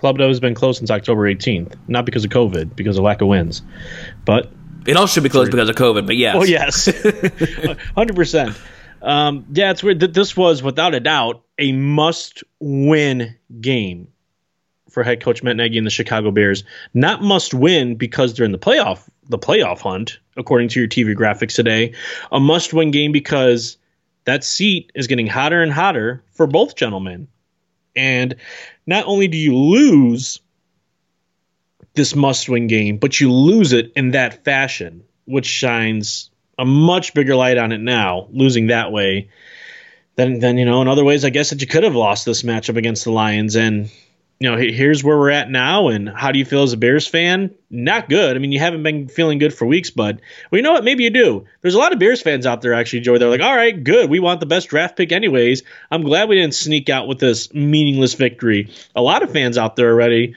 Club 0.06 0.20
has 0.20 0.40
been 0.40 0.54
closed 0.54 0.78
since 0.78 0.92
October 0.92 1.24
18th, 1.24 1.74
not 1.88 2.06
because 2.06 2.24
of 2.24 2.30
COVID, 2.30 2.76
because 2.76 2.96
of 2.96 3.04
lack 3.04 3.22
of 3.22 3.28
wins. 3.28 3.64
But 4.24 4.52
it 4.86 4.96
also 4.96 5.16
should 5.16 5.24
be 5.24 5.30
closed 5.30 5.50
because 5.50 5.68
of 5.68 5.76
COVID. 5.76 6.06
But 6.06 6.16
yes, 6.16 6.36
oh 6.38 6.44
yes, 6.44 6.86
hundred 7.96 8.16
percent. 8.16 8.56
Um, 9.02 9.48
yeah, 9.52 9.72
it's 9.72 9.82
weird. 9.82 10.00
This 10.00 10.38
was 10.38 10.62
without 10.62 10.94
a 10.94 11.00
doubt 11.00 11.42
a 11.58 11.72
must-win 11.72 13.36
game 13.60 14.10
for 14.92 15.02
head 15.02 15.24
coach 15.24 15.42
Matt 15.42 15.56
Nagy 15.56 15.80
and 15.80 15.88
the 15.88 15.92
Chicago 15.92 16.30
Bears. 16.30 16.64
Not 16.94 17.24
must-win 17.24 17.96
because 17.96 18.36
they're 18.36 18.46
in 18.46 18.52
the 18.52 18.60
playoff 18.60 19.10
the 19.28 19.40
playoff 19.40 19.80
hunt, 19.80 20.20
according 20.38 20.68
to 20.70 20.80
your 20.80 20.88
TV 20.88 21.16
graphics 21.16 21.56
today. 21.56 21.96
A 22.32 22.40
must-win 22.40 22.92
game 22.92 23.12
because 23.12 23.78
that 24.26 24.44
seat 24.44 24.92
is 24.94 25.08
getting 25.08 25.26
hotter 25.26 25.64
and 25.64 25.72
hotter 25.72 26.24
for 26.34 26.46
both 26.46 26.76
gentlemen. 26.76 27.28
And 27.96 28.36
not 28.86 29.06
only 29.06 29.28
do 29.28 29.38
you 29.38 29.56
lose 29.56 30.40
this 31.94 32.16
must 32.16 32.50
win 32.50 32.68
game, 32.68 32.98
but 32.98 33.20
you 33.20 33.32
lose 33.32 33.74
it 33.74 33.92
in 33.96 34.12
that 34.12 34.44
fashion, 34.44 35.04
which 35.26 35.46
shines 35.46 36.30
a 36.60 36.66
much 36.66 37.14
bigger 37.14 37.36
light 37.36 37.58
on 37.58 37.72
it 37.72 37.80
now, 37.80 38.28
losing 38.32 38.68
that 38.68 38.92
way. 38.92 39.30
Then, 40.16 40.40
then 40.40 40.58
you 40.58 40.66
know, 40.66 40.82
in 40.82 40.88
other 40.88 41.04
ways, 41.04 41.26
I 41.26 41.30
guess 41.30 41.50
that 41.50 41.62
you 41.62 41.68
could 41.68 41.84
have 41.84 41.96
lost 41.96 42.26
this 42.26 42.44
matchup 42.44 42.78
against 42.78 43.04
the 43.04 43.12
Lions, 43.12 43.56
and 43.56 43.90
you 44.40 44.52
know, 44.52 44.58
here's 44.58 45.04
where 45.04 45.18
we're 45.18 45.30
at 45.32 45.50
now. 45.50 45.88
And 45.88 46.10
how 46.10 46.32
do 46.32 46.40
you 46.40 46.46
feel 46.46 46.64
as 46.64 46.74
a 46.74 46.78
Bears 46.78 47.08
fan? 47.08 47.56
Not 47.70 48.10
good. 48.10 48.36
I 48.36 48.40
mean, 48.40 48.52
you 48.52 48.60
haven't 48.60 48.84
been 48.84 49.08
feeling 49.08 49.38
good 49.38 49.54
for 49.54 49.66
weeks, 49.66 49.90
but 49.90 50.20
well, 50.52 50.58
you 50.58 50.62
know 50.62 50.74
what? 50.74 50.84
Maybe 50.84 51.04
you 51.04 51.10
do. 51.10 51.46
There's 51.62 51.76
a 51.76 51.80
lot 51.80 51.94
of 51.94 52.00
Bears 52.00 52.22
fans 52.22 52.46
out 52.46 52.62
there 52.62 52.74
actually, 52.74 53.02
Joey. 53.02 53.18
They're 53.18 53.30
like, 53.30 53.42
all 53.42 53.56
right, 53.56 53.82
good. 53.82 54.10
We 54.10 54.20
want 54.20 54.42
the 54.42 54.46
best 54.46 54.70
draft 54.70 54.98
pick 54.98 55.12
anyways. 55.12 55.64
I'm 55.90 56.04
glad 56.04 56.28
we 56.28 56.36
didn't 56.36 56.56
sneak 56.56 56.90
out 56.90 57.08
with 57.08 57.20
this 57.20 57.54
meaningless 57.54 58.16
victory. 58.16 58.72
A 58.96 59.02
lot 59.02 59.24
of 59.24 59.32
fans 59.32 59.58
out 59.58 59.76
there 59.76 59.92
already. 59.92 60.36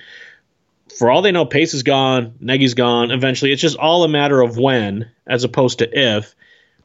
For 0.96 1.10
all 1.10 1.22
they 1.22 1.32
know, 1.32 1.44
Pace 1.44 1.74
is 1.74 1.82
gone, 1.82 2.34
Nagy's 2.40 2.74
gone. 2.74 3.10
Eventually, 3.10 3.52
it's 3.52 3.62
just 3.62 3.76
all 3.76 4.04
a 4.04 4.08
matter 4.08 4.40
of 4.40 4.56
when, 4.58 5.10
as 5.26 5.44
opposed 5.44 5.78
to 5.78 5.88
if 5.92 6.34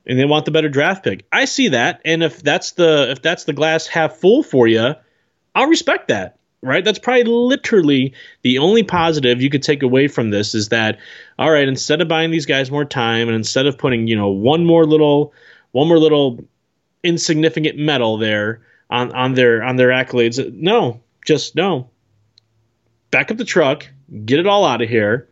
and 0.05 0.19
they 0.19 0.25
want 0.25 0.45
the 0.45 0.51
better 0.51 0.69
draft 0.69 1.03
pick. 1.03 1.25
I 1.31 1.45
see 1.45 1.69
that, 1.69 2.01
and 2.05 2.23
if 2.23 2.41
that's 2.41 2.71
the 2.71 3.11
if 3.11 3.21
that's 3.21 3.45
the 3.45 3.53
glass 3.53 3.87
half 3.87 4.17
full 4.17 4.43
for 4.43 4.67
you, 4.67 4.95
I'll 5.55 5.67
respect 5.67 6.09
that. 6.09 6.37
Right? 6.63 6.83
That's 6.83 6.99
probably 6.99 7.25
literally 7.25 8.13
the 8.41 8.57
only 8.57 8.83
positive 8.83 9.41
you 9.41 9.49
could 9.49 9.63
take 9.63 9.83
away 9.83 10.07
from 10.07 10.29
this 10.29 10.55
is 10.55 10.69
that, 10.69 10.97
all 11.37 11.51
right, 11.51 11.67
instead 11.67 12.01
of 12.01 12.07
buying 12.07 12.31
these 12.31 12.45
guys 12.45 12.71
more 12.71 12.85
time 12.85 13.27
and 13.27 13.35
instead 13.35 13.67
of 13.67 13.77
putting, 13.77 14.07
you 14.07 14.15
know, 14.15 14.29
one 14.29 14.65
more 14.65 14.85
little, 14.85 15.33
one 15.71 15.87
more 15.87 15.99
little 15.99 16.43
insignificant 17.03 17.77
medal 17.77 18.17
there 18.17 18.61
on, 18.89 19.11
on 19.13 19.33
their 19.33 19.61
on 19.63 19.75
their 19.75 19.89
accolades, 19.89 20.53
no, 20.53 21.01
just 21.25 21.55
no. 21.55 21.89
Back 23.11 23.29
up 23.29 23.37
the 23.37 23.45
truck, 23.45 23.87
get 24.25 24.39
it 24.39 24.47
all 24.47 24.65
out 24.65 24.81
of 24.81 24.89
here, 24.89 25.27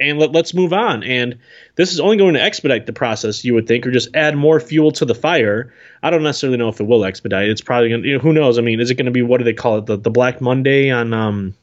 and 0.00 0.18
let, 0.18 0.32
let's 0.32 0.54
move 0.54 0.72
on. 0.72 1.02
And 1.02 1.38
this 1.76 1.92
is 1.92 2.00
only 2.00 2.16
going 2.16 2.34
to 2.34 2.42
expedite 2.42 2.86
the 2.86 2.92
process, 2.92 3.44
you 3.44 3.54
would 3.54 3.66
think, 3.66 3.86
or 3.86 3.90
just 3.90 4.08
add 4.14 4.36
more 4.36 4.60
fuel 4.60 4.92
to 4.92 5.04
the 5.04 5.14
fire. 5.14 5.72
I 6.02 6.10
don't 6.10 6.22
necessarily 6.22 6.58
know 6.58 6.68
if 6.68 6.80
it 6.80 6.86
will 6.86 7.04
expedite. 7.04 7.48
It's 7.48 7.60
probably 7.60 7.88
going 7.88 8.02
to, 8.02 8.08
you 8.08 8.14
know, 8.14 8.20
who 8.20 8.32
knows? 8.32 8.58
I 8.58 8.62
mean, 8.62 8.80
is 8.80 8.90
it 8.90 8.94
going 8.94 9.06
to 9.06 9.12
be, 9.12 9.22
what 9.22 9.38
do 9.38 9.44
they 9.44 9.52
call 9.52 9.78
it? 9.78 9.86
The, 9.86 9.96
the 9.96 10.10
Black 10.10 10.40
Monday 10.40 10.90
on, 10.90 11.12
um, 11.12 11.54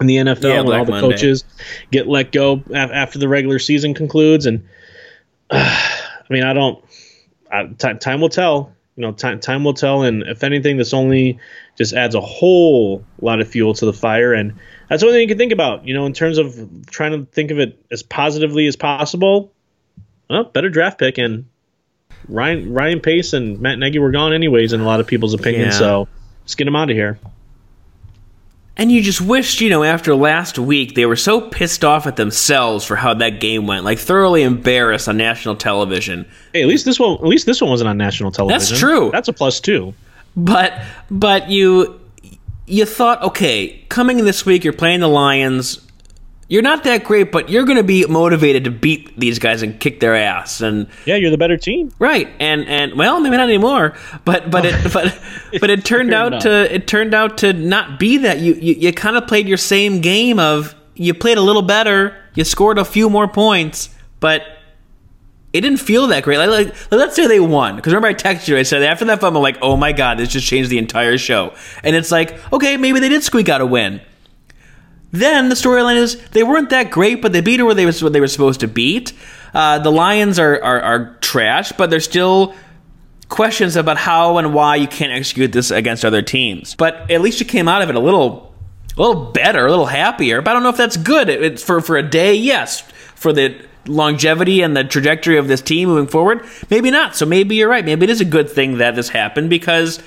in 0.00 0.06
the 0.06 0.16
NFL 0.16 0.42
Yeah, 0.42 0.56
when 0.56 0.66
Black 0.66 0.78
all 0.80 0.84
the 0.84 0.90
Monday. 0.92 1.16
coaches 1.16 1.44
get 1.90 2.06
let 2.06 2.32
go 2.32 2.62
after 2.74 3.18
the 3.18 3.28
regular 3.28 3.58
season 3.58 3.94
concludes. 3.94 4.46
And 4.46 4.66
I 5.50 6.24
mean, 6.28 6.44
I 6.44 6.52
don't, 6.52 6.84
I, 7.50 7.66
time 7.66 8.20
will 8.20 8.28
tell. 8.28 8.75
You 8.96 9.02
know, 9.02 9.12
time 9.12 9.40
time 9.40 9.62
will 9.62 9.74
tell. 9.74 10.02
And 10.02 10.22
if 10.22 10.42
anything, 10.42 10.76
this 10.78 10.94
only 10.94 11.38
just 11.76 11.92
adds 11.92 12.14
a 12.14 12.20
whole 12.20 13.04
lot 13.20 13.40
of 13.40 13.48
fuel 13.48 13.74
to 13.74 13.86
the 13.86 13.92
fire. 13.92 14.32
And 14.32 14.54
that's 14.88 15.02
one 15.02 15.12
thing 15.12 15.20
you 15.20 15.28
can 15.28 15.38
think 15.38 15.52
about. 15.52 15.86
You 15.86 15.94
know, 15.94 16.06
in 16.06 16.12
terms 16.12 16.38
of 16.38 16.86
trying 16.86 17.12
to 17.12 17.30
think 17.30 17.50
of 17.50 17.58
it 17.58 17.78
as 17.90 18.02
positively 18.02 18.66
as 18.66 18.76
possible. 18.76 19.52
Well, 20.28 20.44
better 20.44 20.70
draft 20.70 20.98
pick 20.98 21.18
and 21.18 21.46
Ryan 22.28 22.72
Ryan 22.72 23.00
Pace 23.00 23.32
and 23.32 23.60
Matt 23.60 23.78
Nagy 23.78 23.98
were 23.98 24.10
gone 24.10 24.32
anyways 24.32 24.72
in 24.72 24.80
a 24.80 24.84
lot 24.84 25.00
of 25.00 25.06
people's 25.06 25.34
opinion. 25.34 25.66
Yeah. 25.66 25.78
So 25.78 26.08
let's 26.42 26.54
get 26.54 26.64
them 26.64 26.76
out 26.76 26.90
of 26.90 26.96
here. 26.96 27.18
And 28.78 28.92
you 28.92 29.00
just 29.02 29.22
wished, 29.22 29.62
you 29.62 29.70
know, 29.70 29.84
after 29.84 30.14
last 30.14 30.58
week, 30.58 30.94
they 30.94 31.06
were 31.06 31.16
so 31.16 31.40
pissed 31.40 31.82
off 31.82 32.06
at 32.06 32.16
themselves 32.16 32.84
for 32.84 32.94
how 32.94 33.14
that 33.14 33.40
game 33.40 33.66
went, 33.66 33.84
like 33.84 33.98
thoroughly 33.98 34.42
embarrassed 34.42 35.08
on 35.08 35.16
national 35.16 35.56
television. 35.56 36.28
Hey, 36.52 36.60
at 36.62 36.68
least 36.68 36.84
this 36.84 37.00
one 37.00 37.14
at 37.14 37.24
least 37.24 37.46
this 37.46 37.62
one 37.62 37.70
wasn't 37.70 37.88
on 37.88 37.96
national 37.96 38.32
television. 38.32 38.58
That's 38.58 38.78
true. 38.78 39.10
That's 39.12 39.28
a 39.28 39.32
plus 39.32 39.60
two. 39.60 39.94
But 40.36 40.78
but 41.10 41.48
you 41.48 41.98
you 42.66 42.84
thought, 42.84 43.22
okay, 43.22 43.82
coming 43.88 44.18
this 44.24 44.44
week, 44.44 44.64
you're 44.64 44.72
playing 44.72 45.00
the 45.00 45.08
Lions. 45.08 45.80
You're 46.48 46.62
not 46.62 46.84
that 46.84 47.02
great, 47.02 47.32
but 47.32 47.48
you're 47.48 47.64
going 47.64 47.76
to 47.76 47.82
be 47.82 48.06
motivated 48.06 48.64
to 48.64 48.70
beat 48.70 49.18
these 49.18 49.40
guys 49.40 49.62
and 49.62 49.80
kick 49.80 49.98
their 49.98 50.14
ass. 50.14 50.60
And 50.60 50.86
Yeah, 51.04 51.16
you're 51.16 51.32
the 51.32 51.38
better 51.38 51.56
team. 51.56 51.92
right, 51.98 52.28
and 52.38 52.66
and 52.68 52.94
well, 52.94 53.20
maybe 53.20 53.36
not 53.36 53.48
anymore. 53.48 53.94
But 54.24 54.50
but 54.50 54.64
it 54.64 54.74
but 54.92 55.18
but 55.60 55.70
it 55.70 55.84
turned 55.84 56.14
out 56.14 56.28
enough. 56.28 56.42
to 56.44 56.74
it 56.74 56.86
turned 56.86 57.14
out 57.14 57.38
to 57.38 57.52
not 57.52 57.98
be 57.98 58.18
that. 58.18 58.38
You 58.38 58.54
you, 58.54 58.74
you 58.74 58.92
kind 58.92 59.16
of 59.16 59.26
played 59.26 59.48
your 59.48 59.58
same 59.58 60.00
game 60.00 60.38
of 60.38 60.74
you 60.94 61.14
played 61.14 61.36
a 61.36 61.42
little 61.42 61.62
better, 61.62 62.16
you 62.34 62.44
scored 62.44 62.78
a 62.78 62.84
few 62.84 63.10
more 63.10 63.28
points, 63.28 63.90
but 64.20 64.42
it 65.52 65.62
didn't 65.62 65.78
feel 65.80 66.06
that 66.08 66.22
great. 66.22 66.38
Like, 66.38 66.48
like 66.48 66.90
let's 66.92 67.16
say 67.16 67.26
they 67.26 67.40
won, 67.40 67.76
because 67.76 67.92
remember 67.92 68.08
I 68.08 68.14
texted 68.14 68.48
you. 68.48 68.56
I 68.56 68.62
said 68.62 68.82
after 68.82 69.04
that 69.06 69.22
I'm 69.22 69.34
like, 69.34 69.58
oh 69.62 69.76
my 69.76 69.92
god, 69.92 70.18
this 70.18 70.28
just 70.28 70.46
changed 70.46 70.70
the 70.70 70.78
entire 70.78 71.18
show. 71.18 71.54
And 71.82 71.96
it's 71.96 72.12
like, 72.12 72.38
okay, 72.52 72.76
maybe 72.76 73.00
they 73.00 73.08
did 73.08 73.22
squeak 73.22 73.48
out 73.48 73.60
a 73.60 73.66
win. 73.66 74.00
Then 75.12 75.48
the 75.48 75.54
storyline 75.54 75.96
is 75.96 76.16
they 76.30 76.42
weren't 76.42 76.70
that 76.70 76.90
great, 76.90 77.22
but 77.22 77.32
they 77.32 77.40
beat 77.40 77.62
where 77.62 77.74
they 77.74 77.86
was 77.86 78.02
what 78.02 78.12
they 78.12 78.20
were 78.20 78.26
supposed 78.28 78.60
to 78.60 78.68
beat. 78.68 79.12
Uh, 79.54 79.78
the 79.78 79.90
Lions 79.90 80.38
are, 80.38 80.62
are 80.62 80.80
are 80.80 81.16
trash, 81.20 81.72
but 81.72 81.88
there's 81.90 82.04
still 82.04 82.54
questions 83.28 83.76
about 83.76 83.96
how 83.96 84.38
and 84.38 84.52
why 84.54 84.76
you 84.76 84.86
can't 84.86 85.12
execute 85.12 85.52
this 85.52 85.70
against 85.70 86.04
other 86.04 86.22
teams. 86.22 86.74
But 86.74 87.10
at 87.10 87.20
least 87.20 87.40
you 87.40 87.46
came 87.46 87.66
out 87.68 87.82
of 87.82 87.88
it 87.88 87.94
a 87.94 88.00
little 88.00 88.54
a 88.96 89.00
little 89.02 89.26
better, 89.32 89.66
a 89.66 89.70
little 89.70 89.86
happier. 89.86 90.42
But 90.42 90.50
I 90.50 90.54
don't 90.54 90.62
know 90.62 90.68
if 90.70 90.76
that's 90.76 90.96
good. 90.96 91.28
It- 91.28 91.42
It's 91.42 91.62
for 91.62 91.80
for 91.80 91.96
a 91.96 92.02
day, 92.02 92.34
yes. 92.34 92.80
For 93.14 93.32
the 93.32 93.54
longevity 93.86 94.62
and 94.62 94.76
the 94.76 94.82
trajectory 94.84 95.38
of 95.38 95.46
this 95.48 95.60
team 95.62 95.88
moving 95.88 96.08
forward, 96.08 96.44
maybe 96.70 96.90
not. 96.90 97.14
So 97.16 97.24
maybe 97.24 97.54
you're 97.54 97.68
right. 97.68 97.84
Maybe 97.84 98.04
it 98.04 98.10
is 98.10 98.20
a 98.20 98.24
good 98.24 98.50
thing 98.50 98.78
that 98.78 98.96
this 98.96 99.08
happened 99.08 99.48
because 99.48 100.02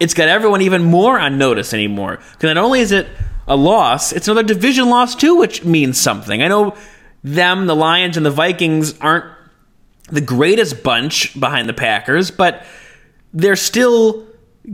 it's 0.00 0.14
got 0.14 0.28
everyone 0.28 0.60
even 0.62 0.82
more 0.82 1.18
on 1.18 1.38
notice 1.38 1.72
anymore. 1.72 2.18
Because 2.32 2.52
not 2.54 2.64
only 2.64 2.80
is 2.80 2.90
it 2.92 3.06
a 3.46 3.56
loss, 3.56 4.12
it's 4.12 4.28
another 4.28 4.42
division 4.46 4.88
loss 4.88 5.14
too, 5.14 5.36
which 5.36 5.64
means 5.64 6.00
something. 6.00 6.42
I 6.42 6.48
know 6.48 6.74
them, 7.22 7.66
the 7.66 7.76
Lions, 7.76 8.16
and 8.16 8.24
the 8.24 8.30
Vikings 8.30 8.98
aren't 9.00 9.26
the 10.10 10.20
greatest 10.20 10.82
bunch 10.82 11.38
behind 11.38 11.68
the 11.68 11.72
Packers, 11.74 12.30
but 12.30 12.64
they're 13.32 13.56
still 13.56 14.26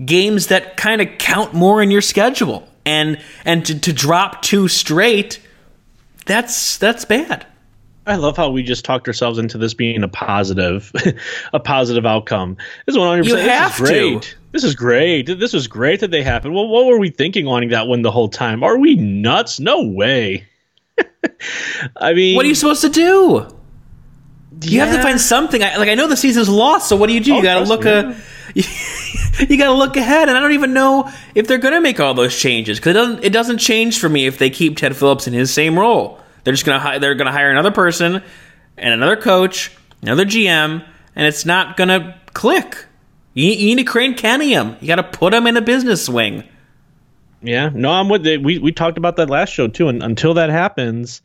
games 0.04 0.48
that 0.48 0.76
kind 0.76 1.00
of 1.00 1.09
count 1.18 1.54
more 1.54 1.83
in 1.83 1.90
your 1.90 2.00
schedule. 2.00 2.68
And 2.87 3.20
and 3.44 3.64
to, 3.66 3.78
to 3.80 3.92
drop 3.92 4.42
two 4.42 4.66
straight, 4.68 5.40
that's 6.26 6.78
that's 6.78 7.04
bad. 7.04 7.46
I 8.06 8.16
love 8.16 8.37
how 8.37 8.50
we 8.50 8.62
just 8.62 8.85
talked 8.85 9.06
ourselves 9.06 9.38
into 9.38 9.59
this 9.59 9.74
being 9.74 10.02
a 10.02 10.09
positive, 10.09 10.90
a 11.52 11.61
positive 11.61 12.06
outcome. 12.06 12.56
This 12.87 12.94
is 12.94 12.98
one 12.98 13.09
hundred 13.09 13.26
You 13.26 13.35
percent. 13.35 13.50
have 13.52 13.72
is 13.72 13.78
great. 13.78 14.22
to. 14.22 14.37
This 14.53 14.65
is 14.65 14.75
great. 14.75 15.27
This 15.27 15.53
was 15.53 15.69
great 15.69 16.01
that 16.01 16.11
they 16.11 16.23
happened. 16.23 16.55
Well, 16.55 16.67
what 16.69 16.87
were 16.87 16.99
we 16.99 17.11
thinking 17.11 17.47
wanting 17.47 17.69
that 17.71 17.87
one 17.87 18.03
the 18.03 18.11
whole 18.11 18.29
time? 18.29 18.65
Are 18.65 18.77
we 18.79 18.97
nuts? 18.97 19.61
No 19.61 19.83
way. 19.85 20.47
I 21.97 22.13
mean, 22.15 22.37
What 22.37 22.45
are 22.45 22.49
you 22.49 22.55
supposed 22.55 22.83
to 22.83 22.89
do? 22.89 23.47
You 24.63 24.81
have 24.81 24.95
to 24.95 25.03
find 25.03 25.21
something. 25.21 25.63
I, 25.63 25.77
like 25.77 25.89
I 25.89 25.95
know 25.95 26.07
the 26.09 26.17
season's 26.17 26.49
lost, 26.49 26.89
so 26.89 26.97
what 26.97 27.07
do 27.07 27.15
you 27.15 27.21
do? 27.21 27.33
You 27.33 27.39
Oh, 27.39 27.43
got 27.43 27.61
to 27.61 27.65
look 27.65 27.85
me, 27.85 27.91
a, 27.91 28.17
you, 29.49 29.57
got 29.57 29.67
to 29.67 29.73
look 29.73 29.97
ahead, 29.97 30.29
and 30.29 30.37
I 30.37 30.41
don't 30.41 30.53
even 30.53 30.75
know 30.75 31.11
if 31.35 31.47
they're 31.47 31.57
going 31.59 31.73
to 31.73 31.81
make 31.81 31.99
all 32.01 32.13
those 32.13 32.37
changes 32.37 32.79
because 32.79 32.91
it 32.91 32.95
doesn't. 32.95 33.25
It 33.25 33.33
doesn't 33.33 33.59
change 33.59 33.99
for 34.01 34.09
me 34.09 34.27
if 34.27 34.37
they 34.37 34.51
keep 34.51 34.77
Ted 34.77 34.95
Phillips 34.97 35.27
in 35.27 35.33
his 35.33 35.51
same 35.53 35.79
role. 35.79 36.19
They're 36.45 36.53
just 36.53 36.67
gonna 36.67 36.99
they're 36.99 37.15
gonna 37.15 37.33
hire 37.33 37.51
another 37.51 37.71
person 37.71 38.23
and 38.77 38.95
another 38.95 39.17
coach, 39.17 39.75
another 40.03 40.25
GM, 40.27 40.85
and 41.15 41.27
it's 41.27 41.47
not 41.47 41.77
gonna 41.77 42.21
click. 42.35 42.85
You, 43.35 43.51
you 43.51 43.77
need 43.77 43.85
to 43.85 43.90
crane 43.90 44.14
Kenny 44.14 44.53
him. 44.53 44.77
You 44.81 44.88
got 44.88 44.97
to 44.97 45.05
put 45.05 45.33
him 45.33 45.47
in 45.47 45.57
a 45.57 45.61
business 45.61 46.05
swing. 46.05 46.45
Yeah, 47.43 47.71
no, 47.73 47.90
I'm 47.90 48.09
with 48.09 48.27
it. 48.27 48.43
We 48.43 48.59
we 48.59 48.73
talked 48.73 48.99
about 48.99 49.16
that 49.16 49.31
last 49.31 49.51
show 49.51 49.66
too, 49.66 49.88
and 49.88 50.03
until 50.03 50.35
that 50.35 50.51
happens, 50.51 51.23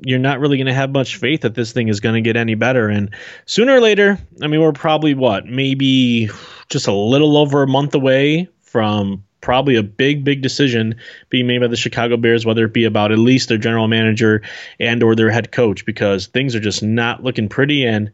you're 0.00 0.18
not 0.18 0.40
really 0.40 0.58
going 0.58 0.66
to 0.66 0.74
have 0.74 0.90
much 0.90 1.16
faith 1.16 1.42
that 1.42 1.54
this 1.54 1.72
thing 1.72 1.88
is 1.88 2.00
going 2.00 2.14
to 2.14 2.20
get 2.20 2.36
any 2.36 2.54
better. 2.54 2.88
And 2.88 3.14
sooner 3.46 3.74
or 3.74 3.80
later, 3.80 4.18
I 4.42 4.46
mean, 4.46 4.60
we're 4.60 4.72
probably 4.72 5.14
what 5.14 5.46
maybe 5.46 6.28
just 6.68 6.86
a 6.86 6.92
little 6.92 7.36
over 7.36 7.62
a 7.62 7.66
month 7.66 7.94
away 7.94 8.48
from 8.60 9.24
probably 9.40 9.76
a 9.76 9.82
big 9.82 10.24
big 10.24 10.40
decision 10.40 10.94
being 11.28 11.46
made 11.46 11.60
by 11.60 11.66
the 11.66 11.76
Chicago 11.76 12.16
Bears 12.16 12.46
whether 12.46 12.64
it 12.64 12.72
be 12.72 12.84
about 12.84 13.10
at 13.10 13.18
least 13.18 13.48
their 13.48 13.58
general 13.58 13.88
manager 13.88 14.40
and 14.78 15.02
or 15.02 15.16
their 15.16 15.30
head 15.30 15.50
coach 15.50 15.84
because 15.84 16.28
things 16.28 16.54
are 16.54 16.60
just 16.60 16.82
not 16.82 17.24
looking 17.24 17.48
pretty 17.48 17.84
and 17.84 18.12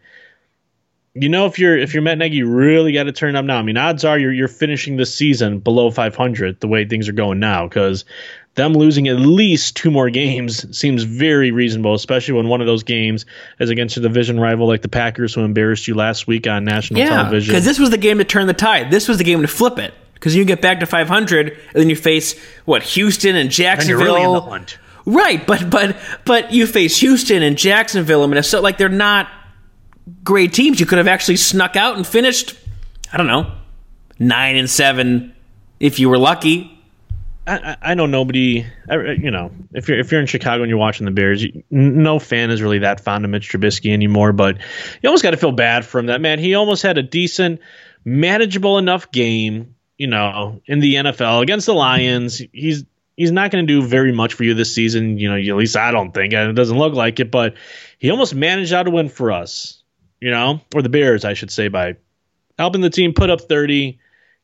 you 1.15 1.29
know 1.29 1.47
if 1.47 1.59
you're 1.59 1.77
if 1.77 1.95
you're 1.95 2.03
Matt 2.03 2.19
Nagy 2.19 2.37
you 2.37 2.47
really 2.49 2.93
got 2.93 3.05
to 3.05 3.13
turn 3.13 3.35
up 3.37 3.45
now. 3.45 3.59
I 3.59 3.63
mean 3.63 3.77
odds 3.77 4.05
are 4.05 4.19
you're 4.19 4.33
you're 4.33 4.49
finishing 4.49 4.97
this 4.97 5.15
season 5.15 5.59
below 5.59 5.91
500 5.91 6.61
the 6.61 6.69
way 6.69 6.85
things 6.85 7.09
are 7.09 7.13
going 7.13 7.41
now 7.41 7.67
cuz 7.69 8.05
them 8.55 8.73
losing 8.73 9.07
at 9.07 9.17
least 9.21 9.77
two 9.77 9.91
more 9.91 10.11
games 10.11 10.77
seems 10.77 11.05
very 11.05 11.53
reasonable, 11.53 11.95
especially 11.95 12.35
when 12.35 12.49
one 12.49 12.61
of 12.61 12.67
those 12.67 12.83
games 12.83 13.25
is 13.61 13.71
against 13.71 13.97
a 13.97 14.01
division 14.01 14.41
rival 14.41 14.67
like 14.67 14.83
the 14.83 14.89
Packers 14.89 15.33
who 15.33 15.43
embarrassed 15.43 15.87
you 15.87 15.95
last 15.95 16.27
week 16.27 16.47
on 16.49 16.65
national 16.65 16.99
Yeah, 16.99 17.11
television. 17.11 17.53
because 17.53 17.65
this 17.65 17.79
was 17.79 17.91
the 17.91 17.99
game 17.99 18.19
to 18.19 18.25
turn 18.25 18.49
the 18.49 18.55
tide. 18.55 18.91
This 18.91 19.07
was 19.07 19.19
the 19.19 19.25
game 19.25 19.43
to 19.43 19.49
flip 19.49 19.79
it. 19.79 19.95
Because 20.15 20.35
you 20.35 20.45
get 20.45 20.61
back 20.61 20.81
to 20.81 20.87
500, 20.87 21.47
and 21.51 21.59
then 21.75 21.89
you 21.89 21.95
face 21.95 22.35
what 22.65 22.83
Houston 22.83 23.37
and 23.37 23.39
and 23.43 23.57
you're 23.59 23.67
Jacksonville. 23.69 24.05
really 24.05 24.23
in 24.25 24.33
the 24.33 24.41
hunt. 24.41 24.77
Right, 25.07 25.47
but 25.47 25.71
but 25.71 25.97
but 26.25 26.53
you 26.53 26.67
face 26.67 26.99
Houston 26.99 27.45
and 27.45 27.57
Jacksonville 27.57 28.25
and 28.25 28.31
Minnesota. 28.31 28.63
Like 28.65 28.77
they're 28.79 28.89
not 28.89 29.29
great 30.25 30.53
teams. 30.53 30.81
You 30.81 30.87
could 30.87 30.99
have 30.99 31.09
actually 31.09 31.37
snuck 31.37 31.77
out 31.77 31.97
and 31.97 32.07
finished. 32.07 32.59
I 33.13 33.17
don't 33.17 33.27
know, 33.27 33.51
nine 34.19 34.57
and 34.57 34.69
seven 34.69 35.35
if 35.81 35.99
you 35.99 36.09
were 36.09 36.19
lucky. 36.19 36.75
I, 37.47 37.77
I 37.81 37.95
know 37.95 38.07
nobody. 38.07 38.67
You 38.91 39.31
know, 39.31 39.51
if 39.73 39.89
you're 39.89 39.99
if 39.99 40.13
you're 40.13 40.21
in 40.21 40.27
Chicago 40.27 40.63
and 40.63 40.69
you're 40.69 40.79
watching 40.79 41.07
the 41.07 41.11
Bears, 41.13 41.43
you, 41.43 41.63
no 41.71 42.19
fan 42.19 42.51
is 42.51 42.61
really 42.61 42.81
that 42.81 43.01
fond 43.01 43.25
of 43.25 43.31
Mitch 43.31 43.51
Trubisky 43.51 43.93
anymore. 43.93 44.33
But 44.33 44.59
you 45.03 45.09
almost 45.09 45.23
got 45.23 45.31
to 45.31 45.37
feel 45.37 45.53
bad 45.53 45.85
for 45.85 45.99
him. 45.99 46.07
That 46.07 46.21
man, 46.21 46.39
he 46.39 46.55
almost 46.55 46.83
had 46.83 46.99
a 46.99 47.03
decent, 47.03 47.61
manageable 48.05 48.79
enough 48.79 49.11
game. 49.11 49.75
You 49.97 50.07
know, 50.07 50.61
in 50.67 50.79
the 50.79 50.95
NFL 50.95 51.43
against 51.43 51.67
the 51.67 51.75
Lions, 51.75 52.41
he's 52.53 52.85
he's 53.17 53.33
not 53.33 53.51
going 53.51 53.67
to 53.67 53.81
do 53.81 53.87
very 53.87 54.13
much 54.13 54.35
for 54.35 54.45
you 54.45 54.55
this 54.55 54.75
season. 54.75 55.19
You 55.19 55.31
know, 55.31 55.37
at 55.37 55.59
least 55.59 55.77
I 55.77 55.91
don't 55.91 56.13
think, 56.13 56.35
and 56.35 56.51
it 56.51 56.55
doesn't 56.55 56.79
look 56.79 56.95
like 56.95 57.19
it. 57.19 57.31
But 57.31 57.55
he 57.99 58.11
almost 58.11 58.35
managed 58.35 58.73
out 58.73 58.87
a 58.87 58.91
win 58.91 59.09
for 59.09 59.33
us. 59.33 59.78
You 60.21 60.31
know, 60.31 60.61
or 60.75 60.83
the 60.83 60.89
Bears, 60.89 61.25
I 61.25 61.35
should 61.35 61.51
say, 61.51 61.69
by 61.69 61.97
helping 62.59 62.81
the 62.81 62.91
team 62.91 63.13
put 63.15 63.31
up 63.31 63.43
thirty, 63.43 63.99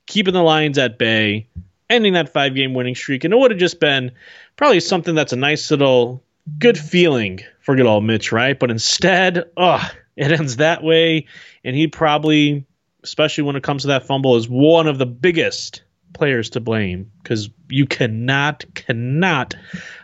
keeping 0.06 0.34
the 0.34 0.42
Lions 0.42 0.78
at 0.78 0.98
bay 0.98 1.48
ending 1.90 2.14
that 2.14 2.32
five 2.32 2.54
game 2.54 2.74
winning 2.74 2.94
streak. 2.94 3.24
And 3.24 3.34
it 3.34 3.36
would 3.36 3.50
have 3.50 3.60
just 3.60 3.80
been 3.80 4.12
probably 4.56 4.80
something 4.80 5.14
that's 5.14 5.32
a 5.32 5.36
nice 5.36 5.70
little 5.70 6.22
good 6.58 6.78
feeling 6.78 7.40
for 7.60 7.76
good 7.76 7.86
old 7.86 8.04
Mitch, 8.04 8.32
right? 8.32 8.58
But 8.58 8.70
instead, 8.70 9.44
oh, 9.56 9.86
it 10.16 10.32
ends 10.32 10.56
that 10.56 10.82
way. 10.82 11.26
And 11.62 11.76
he 11.76 11.86
probably, 11.86 12.66
especially 13.02 13.44
when 13.44 13.56
it 13.56 13.62
comes 13.62 13.82
to 13.82 13.88
that 13.88 14.06
fumble, 14.06 14.36
is 14.36 14.48
one 14.48 14.86
of 14.86 14.98
the 14.98 15.06
biggest, 15.06 15.82
players 16.14 16.48
to 16.50 16.60
blame 16.60 17.10
because 17.22 17.50
you 17.68 17.86
cannot 17.86 18.64
cannot 18.74 19.54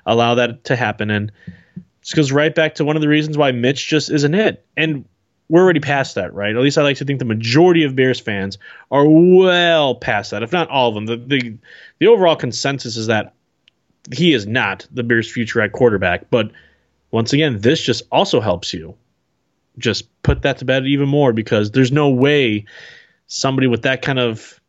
allow 0.05 0.35
that 0.35 0.65
to 0.65 0.77
happen 0.77 1.11
and 1.11 1.33
this 2.01 2.13
goes 2.15 2.33
right 2.33 2.55
back 2.55 2.75
to 2.75 2.85
one 2.85 2.97
of 2.97 3.03
the 3.03 3.09
reasons 3.09 3.39
why 3.39 3.53
Mitch 3.53 3.89
just 3.89 4.11
isn't 4.11 4.35
it 4.35 4.67
and 4.77 5.07
we're 5.51 5.63
already 5.63 5.81
past 5.81 6.15
that 6.15 6.33
right 6.33 6.55
at 6.55 6.63
least 6.63 6.79
I 6.79 6.83
like 6.83 6.97
to 6.99 7.05
think 7.05 7.19
the 7.19 7.25
majority 7.25 7.85
of 7.85 7.95
Bears 7.95 8.21
fans 8.21 8.57
are 8.91 9.07
well 9.07 9.95
past 9.95 10.31
that 10.31 10.43
if 10.43 10.53
not 10.53 10.69
all 10.69 10.89
of 10.89 10.95
them 10.95 11.07
the 11.07 11.17
the, 11.17 11.57
the 11.99 12.07
overall 12.07 12.37
consensus 12.37 12.97
is 12.97 13.09
that 13.09 13.35
he 14.13 14.33
is 14.33 14.47
not 14.47 14.87
the 14.91 15.03
Bears 15.03 15.31
future 15.31 15.61
at 15.61 15.73
quarterback 15.73 16.31
but 16.31 16.51
once 17.11 17.33
again 17.33 17.61
this 17.61 17.83
just 17.83 18.05
also 18.11 18.41
helps 18.41 18.73
you 18.73 18.95
just 19.79 20.09
put 20.23 20.43
that 20.43 20.59
to 20.59 20.65
bed 20.65 20.87
even 20.87 21.09
more 21.09 21.33
because 21.33 21.71
there's 21.71 21.93
no 21.93 22.11
way 22.11 22.65
somebody 23.27 23.67
with 23.67 23.83
that 23.83 24.03
kind 24.03 24.19
of 24.19 24.61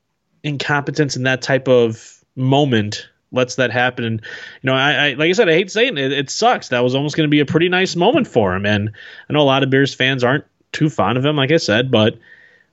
incompetence 0.43 1.15
and 1.15 1.25
that 1.25 1.41
type 1.41 1.67
of 1.67 2.23
moment 2.35 3.07
lets 3.31 3.55
that 3.55 3.71
happen. 3.71 4.05
And 4.05 4.21
you 4.61 4.67
know, 4.67 4.73
I, 4.73 4.93
I 4.93 5.13
like 5.13 5.29
I 5.29 5.31
said, 5.33 5.49
I 5.49 5.53
hate 5.53 5.71
saying 5.71 5.97
it, 5.97 6.11
it 6.11 6.29
sucks. 6.29 6.69
That 6.69 6.83
was 6.83 6.95
almost 6.95 7.15
going 7.15 7.27
to 7.27 7.31
be 7.31 7.39
a 7.39 7.45
pretty 7.45 7.69
nice 7.69 7.95
moment 7.95 8.27
for 8.27 8.55
him, 8.55 8.65
and 8.65 8.91
I 9.29 9.33
know 9.33 9.41
a 9.41 9.43
lot 9.43 9.63
of 9.63 9.69
Bears 9.69 9.93
fans 9.93 10.23
aren't 10.23 10.45
too 10.71 10.89
fond 10.89 11.17
of 11.17 11.25
him, 11.25 11.35
like 11.35 11.51
I 11.51 11.57
said, 11.57 11.91
but 11.91 12.17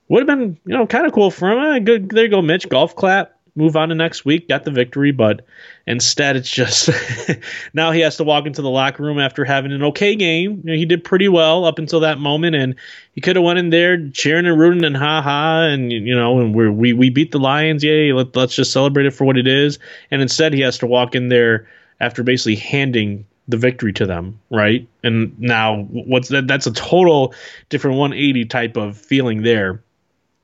would 0.07 0.27
have 0.27 0.39
been 0.39 0.57
you 0.65 0.77
know 0.77 0.87
kind 0.87 1.05
of 1.05 1.13
cool 1.13 1.31
for 1.31 1.51
him. 1.51 1.59
Uh, 1.59 1.79
good, 1.79 2.09
there 2.09 2.25
you 2.25 2.29
go, 2.29 2.41
Mitch. 2.41 2.67
Golf 2.69 2.95
clap 2.95 3.39
move 3.59 3.75
on 3.75 3.89
to 3.89 3.95
next 3.95 4.25
week, 4.25 4.47
got 4.47 4.63
the 4.63 4.71
victory, 4.71 5.11
but 5.11 5.45
instead 5.85 6.35
it's 6.35 6.49
just 6.49 6.89
now 7.73 7.91
he 7.91 7.99
has 7.99 8.17
to 8.17 8.23
walk 8.23 8.45
into 8.45 8.61
the 8.61 8.69
locker 8.69 9.03
room 9.03 9.19
after 9.19 9.43
having 9.43 9.71
an 9.71 9.83
okay 9.83 10.15
game. 10.15 10.61
You 10.63 10.71
know, 10.71 10.77
he 10.77 10.85
did 10.85 11.03
pretty 11.03 11.27
well 11.27 11.65
up 11.65 11.77
until 11.77 11.99
that 11.99 12.19
moment, 12.19 12.55
and 12.55 12.75
he 13.13 13.21
could 13.21 13.35
have 13.35 13.45
went 13.45 13.59
in 13.59 13.69
there 13.69 14.09
cheering 14.09 14.47
and 14.47 14.59
rooting 14.59 14.85
and 14.85 14.97
ha 14.97 15.21
ha, 15.21 15.61
and 15.63 15.91
you 15.91 16.15
know, 16.15 16.39
and 16.39 16.55
we 16.55 16.69
we 16.69 16.93
we 16.93 17.09
beat 17.09 17.31
the 17.31 17.39
Lions, 17.39 17.83
yay! 17.83 18.13
Let, 18.13 18.35
let's 18.35 18.55
just 18.55 18.71
celebrate 18.71 19.05
it 19.05 19.13
for 19.13 19.25
what 19.25 19.37
it 19.37 19.47
is. 19.47 19.77
And 20.09 20.21
instead, 20.21 20.53
he 20.53 20.61
has 20.61 20.77
to 20.79 20.87
walk 20.87 21.13
in 21.13 21.29
there 21.29 21.67
after 21.99 22.23
basically 22.23 22.55
handing 22.55 23.25
the 23.49 23.57
victory 23.57 23.91
to 23.93 24.05
them, 24.05 24.39
right? 24.49 24.87
And 25.03 25.37
now 25.39 25.81
what's 25.81 26.29
that? 26.29 26.47
That's 26.47 26.67
a 26.67 26.71
total 26.71 27.33
different 27.67 27.97
180 27.97 28.45
type 28.45 28.77
of 28.77 28.97
feeling 28.97 29.41
there, 29.41 29.81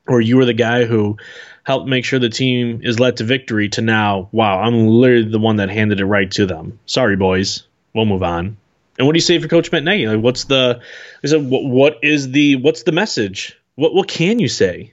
where 0.06 0.20
you 0.20 0.36
were 0.36 0.44
the 0.44 0.52
guy 0.52 0.84
who 0.84 1.16
helped 1.62 1.88
make 1.88 2.04
sure 2.04 2.18
the 2.18 2.28
team 2.28 2.80
is 2.82 3.00
led 3.00 3.16
to 3.18 3.24
victory 3.24 3.68
to 3.70 3.80
now, 3.80 4.28
wow, 4.32 4.60
I'm 4.60 4.86
literally 4.88 5.30
the 5.30 5.38
one 5.38 5.56
that 5.56 5.70
handed 5.70 6.00
it 6.00 6.04
right 6.04 6.30
to 6.32 6.46
them. 6.46 6.78
Sorry, 6.86 7.16
boys. 7.16 7.62
We'll 7.94 8.06
move 8.06 8.22
on. 8.22 8.56
And 8.98 9.06
what 9.06 9.12
do 9.12 9.16
you 9.16 9.22
say 9.22 9.38
for 9.38 9.48
Coach 9.48 9.70
Matt 9.72 9.84
Nagy? 9.84 10.06
Like, 10.06 10.22
what's 10.22 10.44
the 10.44 10.80
is 11.22 11.32
it, 11.32 11.42
what, 11.42 11.64
what 11.64 11.98
is 12.02 12.30
the 12.30 12.56
what's 12.56 12.82
the 12.82 12.92
message? 12.92 13.56
What 13.76 13.94
what 13.94 14.08
can 14.08 14.38
you 14.38 14.48
say? 14.48 14.92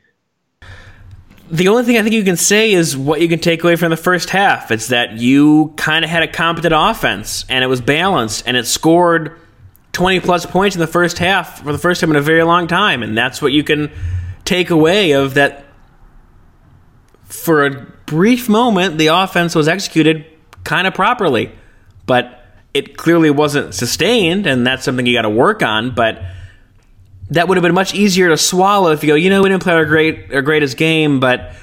The 1.53 1.67
only 1.67 1.83
thing 1.83 1.99
I 1.99 2.01
think 2.01 2.15
you 2.15 2.23
can 2.23 2.35
say 2.35 2.71
is 2.71 2.97
what 2.97 3.21
you 3.21 3.29
can 3.29 3.37
take 3.37 3.63
away 3.63 3.75
from 3.75 3.91
the 3.91 3.97
first 3.97 4.31
half. 4.31 4.71
It's 4.71 4.87
that 4.87 5.19
you 5.19 5.71
kind 5.77 6.03
of 6.03 6.09
had 6.09 6.23
a 6.23 6.27
competent 6.27 6.73
offense 6.75 7.45
and 7.47 7.63
it 7.63 7.67
was 7.67 7.79
balanced 7.79 8.47
and 8.47 8.57
it 8.57 8.65
scored 8.65 9.39
20 9.91 10.19
plus 10.21 10.47
points 10.47 10.75
in 10.75 10.79
the 10.79 10.87
first 10.87 11.19
half 11.19 11.61
for 11.61 11.71
the 11.71 11.77
first 11.77 12.01
time 12.01 12.09
in 12.09 12.15
a 12.15 12.21
very 12.21 12.41
long 12.41 12.65
time. 12.65 13.03
And 13.03 13.15
that's 13.15 13.39
what 13.39 13.51
you 13.51 13.63
can 13.63 13.91
take 14.45 14.71
away 14.71 15.11
of 15.11 15.35
that 15.35 15.65
for 17.25 17.67
a 17.67 17.85
brief 18.07 18.49
moment, 18.49 18.97
the 18.97 19.07
offense 19.07 19.53
was 19.53 19.67
executed 19.67 20.25
kind 20.63 20.87
of 20.87 20.95
properly, 20.95 21.51
but 22.07 22.43
it 22.73 22.97
clearly 22.97 23.29
wasn't 23.29 23.75
sustained, 23.75 24.47
and 24.47 24.65
that's 24.65 24.83
something 24.83 25.05
you 25.05 25.15
got 25.15 25.21
to 25.21 25.29
work 25.29 25.61
on. 25.61 25.93
But 25.93 26.19
that 27.33 27.47
would 27.47 27.57
have 27.57 27.63
been 27.63 27.73
much 27.73 27.93
easier 27.93 28.29
to 28.29 28.37
swallow 28.37 28.91
if 28.91 29.03
you 29.03 29.07
go, 29.07 29.15
you 29.15 29.29
know, 29.29 29.41
we 29.41 29.49
didn't 29.49 29.63
play 29.63 29.73
our 29.73 29.85
great 29.85 30.33
our 30.33 30.41
greatest 30.41 30.77
game, 30.77 31.19
but 31.19 31.53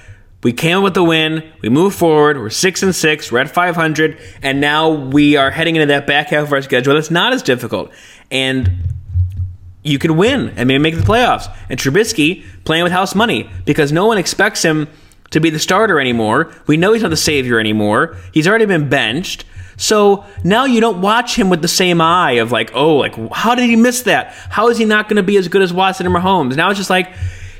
we 0.42 0.52
came 0.52 0.78
up 0.78 0.84
with 0.84 0.94
the 0.94 1.04
win. 1.04 1.50
We 1.60 1.68
move 1.68 1.94
forward. 1.94 2.38
We're 2.38 2.50
six 2.50 2.82
and 2.82 2.94
six. 2.94 3.30
We're 3.30 3.40
at 3.40 3.50
500, 3.50 4.18
and 4.42 4.60
now 4.60 4.90
we 4.90 5.36
are 5.36 5.50
heading 5.50 5.76
into 5.76 5.86
that 5.86 6.06
back 6.06 6.28
half 6.28 6.44
of 6.44 6.52
our 6.52 6.62
schedule. 6.62 6.94
That's 6.94 7.10
not 7.10 7.32
as 7.32 7.42
difficult, 7.42 7.92
and 8.30 8.70
you 9.82 9.98
could 9.98 10.10
win 10.10 10.50
and 10.56 10.66
maybe 10.66 10.82
make 10.82 10.96
the 10.96 11.02
playoffs. 11.02 11.54
And 11.68 11.78
Trubisky 11.78 12.44
playing 12.64 12.82
with 12.82 12.92
house 12.92 13.14
money 13.14 13.48
because 13.64 13.92
no 13.92 14.06
one 14.06 14.18
expects 14.18 14.62
him 14.62 14.88
to 15.30 15.40
be 15.40 15.50
the 15.50 15.58
starter 15.58 16.00
anymore. 16.00 16.52
We 16.66 16.76
know 16.76 16.92
he's 16.92 17.02
not 17.02 17.10
the 17.10 17.16
savior 17.16 17.58
anymore. 17.58 18.16
He's 18.32 18.46
already 18.46 18.66
been 18.66 18.88
benched. 18.88 19.44
So 19.80 20.26
now 20.44 20.66
you 20.66 20.80
don't 20.80 21.00
watch 21.00 21.34
him 21.36 21.48
with 21.48 21.62
the 21.62 21.68
same 21.68 22.02
eye 22.02 22.32
of 22.32 22.52
like, 22.52 22.70
oh, 22.74 22.96
like 22.96 23.14
how 23.32 23.54
did 23.54 23.64
he 23.64 23.76
miss 23.76 24.02
that? 24.02 24.32
How 24.50 24.68
is 24.68 24.76
he 24.76 24.84
not 24.84 25.08
going 25.08 25.16
to 25.16 25.22
be 25.22 25.38
as 25.38 25.48
good 25.48 25.62
as 25.62 25.72
Watson 25.72 26.04
and 26.04 26.14
Mahomes? 26.14 26.54
Now 26.54 26.68
it's 26.68 26.78
just 26.78 26.90
like 26.90 27.10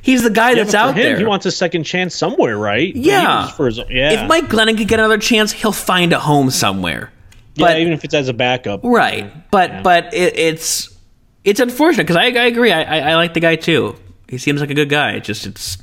he's 0.02 0.22
the 0.22 0.28
guy 0.28 0.50
yeah, 0.50 0.56
that's 0.56 0.74
out 0.74 0.90
him, 0.90 1.02
there. 1.02 1.18
He 1.18 1.24
wants 1.24 1.46
a 1.46 1.50
second 1.50 1.85
chance 1.85 2.14
somewhere, 2.14 2.59
right? 2.59 2.94
Yeah. 2.94 3.50
His, 3.56 3.78
yeah. 3.88 4.22
If 4.22 4.28
Mike 4.28 4.48
Glennon 4.48 4.76
could 4.76 4.87
get 4.87 4.98
another 4.98 5.16
chance, 5.16 5.50
he'll 5.50 5.72
find 5.72 6.12
a 6.12 6.18
home 6.18 6.50
somewhere. 6.50 7.11
But, 7.56 7.76
yeah, 7.76 7.78
even 7.78 7.94
if 7.94 8.04
it's 8.04 8.14
as 8.14 8.28
a 8.28 8.35
backup. 8.35 8.80
Right. 8.85 9.50
But 9.50 9.70
yeah. 9.70 9.83
but 9.83 10.12
it, 10.12 10.38
it's 10.38 10.94
it's 11.42 11.59
unfortunate 11.59 12.04
because 12.04 12.16
I, 12.16 12.26
I 12.26 12.46
agree. 12.46 12.70
I, 12.70 12.83
I, 12.83 13.11
I 13.12 13.14
like 13.16 13.33
the 13.33 13.40
guy 13.40 13.56
too. 13.56 13.96
He 14.28 14.37
seems 14.37 14.61
like 14.61 14.70
a 14.70 14.74
good 14.74 14.90
guy. 14.90 15.12
It 15.12 15.24
just 15.24 15.46
it's 15.46 15.78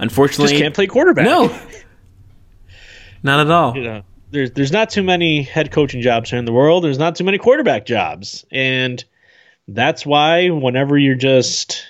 Unfortunately, 0.00 0.52
just 0.52 0.62
can't 0.62 0.74
play 0.74 0.86
quarterback. 0.86 1.26
No, 1.26 1.48
not 3.22 3.40
at 3.40 3.50
all. 3.50 3.76
You 3.76 3.82
know, 3.82 4.02
there's 4.30 4.52
there's 4.52 4.72
not 4.72 4.90
too 4.90 5.02
many 5.02 5.42
head 5.42 5.70
coaching 5.70 6.00
jobs 6.00 6.30
here 6.30 6.38
in 6.38 6.44
the 6.44 6.52
world. 6.52 6.84
There's 6.84 6.98
not 6.98 7.16
too 7.16 7.24
many 7.24 7.38
quarterback 7.38 7.86
jobs, 7.86 8.44
and 8.50 9.04
that's 9.68 10.04
why 10.04 10.50
whenever 10.50 10.98
you're 10.98 11.14
just 11.14 11.84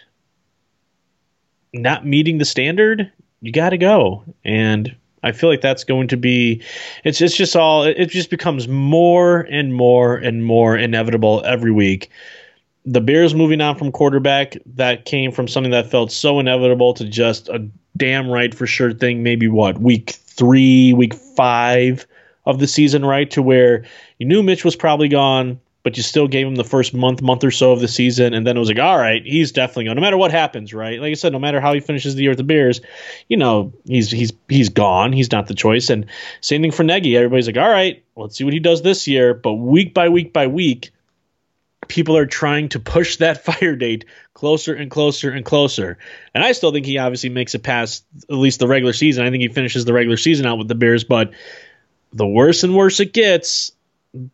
not 1.73 2.07
meeting 2.07 2.39
the 2.39 2.45
standard, 2.45 3.11
you 3.41 3.53
got 3.53 3.71
to 3.71 3.79
go. 3.79 4.25
And 4.45 4.95
I 5.23 5.33
feel 5.33 5.51
like 5.51 5.61
that's 5.61 5.85
going 5.85 6.09
to 6.09 6.17
be 6.17 6.63
it's 7.05 7.21
it's 7.21 7.37
just 7.37 7.57
all 7.57 7.85
it 7.85 8.07
just 8.07 8.31
becomes 8.31 8.69
more 8.69 9.41
and 9.51 9.75
more 9.75 10.17
and 10.17 10.45
more 10.45 10.77
inevitable 10.77 11.43
every 11.45 11.73
week 11.73 12.11
the 12.85 13.01
Bears 13.01 13.35
moving 13.35 13.61
on 13.61 13.77
from 13.77 13.93
quarterback 13.93 14.57
that 14.67 15.05
came 15.05 15.33
from 15.33 15.49
something 15.49 15.71
that 15.73 15.91
felt 15.91 16.11
so 16.11 16.41
inevitable 16.41 16.95
to 16.95 17.05
just 17.05 17.49
a 17.49 17.67
damn 17.97 18.31
right 18.31 18.55
for 18.55 18.67
sure 18.67 18.93
thing. 18.93 19.23
Maybe 19.23 19.49
what 19.49 19.79
week 19.79 20.11
three, 20.11 20.93
week 20.95 21.15
five 21.15 22.07
of 22.47 22.59
the 22.59 22.67
season, 22.67 23.05
right? 23.05 23.31
To 23.33 23.43
where 23.43 23.85
you 24.19 24.27
knew 24.27 24.43
Mitch 24.43 24.65
was 24.65 24.77
probably 24.77 25.09
gone, 25.09 25.61
but 25.83 25.97
you 25.97 26.03
still 26.03 26.29
gave 26.29 26.47
him 26.47 26.57
the 26.57 26.65
first 26.65 26.93
month, 26.93 27.23
month 27.23 27.43
or 27.45 27.51
so 27.51 27.73
of 27.73 27.81
the 27.81 27.89
season, 27.89 28.35
and 28.35 28.47
then 28.47 28.57
it 28.57 28.61
was 28.61 28.69
like, 28.69 28.79
all 28.79 28.99
right, 28.99 29.25
he's 29.25 29.53
definitely 29.53 29.85
gone. 29.85 29.97
No 29.97 30.03
matter 30.03 30.19
what 30.19 30.31
happens, 30.31 30.75
right? 30.75 31.01
Like 31.01 31.11
I 31.11 31.15
said, 31.15 31.33
no 31.33 31.39
matter 31.39 31.61
how 31.61 31.73
he 31.73 31.81
finishes 31.81 32.15
the 32.15 32.23
year 32.23 32.33
with 32.33 32.39
the 32.39 32.45
Bears, 32.45 32.81
you 33.29 33.37
know, 33.37 33.73
he's 33.87 34.11
he's 34.11 34.33
he's 34.49 34.69
gone. 34.69 35.13
He's 35.13 35.33
not 35.33 35.47
the 35.47 35.55
choice. 35.55 35.91
And 35.91 36.07
same 36.41 36.63
thing 36.63 36.73
for 36.73 36.85
Nagy. 36.85 37.17
Everybody's 37.17 37.47
like, 37.47 37.57
all 37.57 37.71
right, 37.71 38.05
let's 38.17 38.37
see 38.37 38.45
what 38.45 38.53
he 38.53 38.61
does 38.61 38.83
this 38.83 39.09
year. 39.09 39.35
But 39.35 39.55
week 39.55 39.95
by 39.95 40.09
week 40.09 40.33
by 40.33 40.47
week 40.47 40.91
people 41.89 42.17
are 42.17 42.27
trying 42.27 42.69
to 42.71 42.81
push 42.81 43.17
that 43.17 43.45
fire 43.45 43.77
date 43.77 44.07
closer 44.33 44.75
and 44.75 44.91
closer 44.91 45.31
and 45.31 45.45
closer. 45.45 45.99
And 46.35 46.43
I 46.43 46.53
still 46.53 46.73
think 46.73 46.87
he 46.87 46.99
obviously 46.99 47.29
makes 47.29 47.55
it 47.55 47.63
past 47.63 48.05
at 48.31 48.37
least 48.37 48.61
the 48.61 48.69
regular 48.69 48.95
season. 48.95 49.27
I 49.27 49.31
think 49.31 49.43
he 49.43 49.49
finishes 49.49 49.85
the 49.85 49.93
regular 49.93 50.17
season 50.17 50.47
out 50.47 50.57
with 50.57 50.69
the 50.69 50.75
Bears, 50.75 51.05
but 51.05 51.33
the 52.13 52.27
worse 52.27 52.65
and 52.65 52.75
worse 52.75 53.01
it 53.01 53.13
gets, 53.13 53.73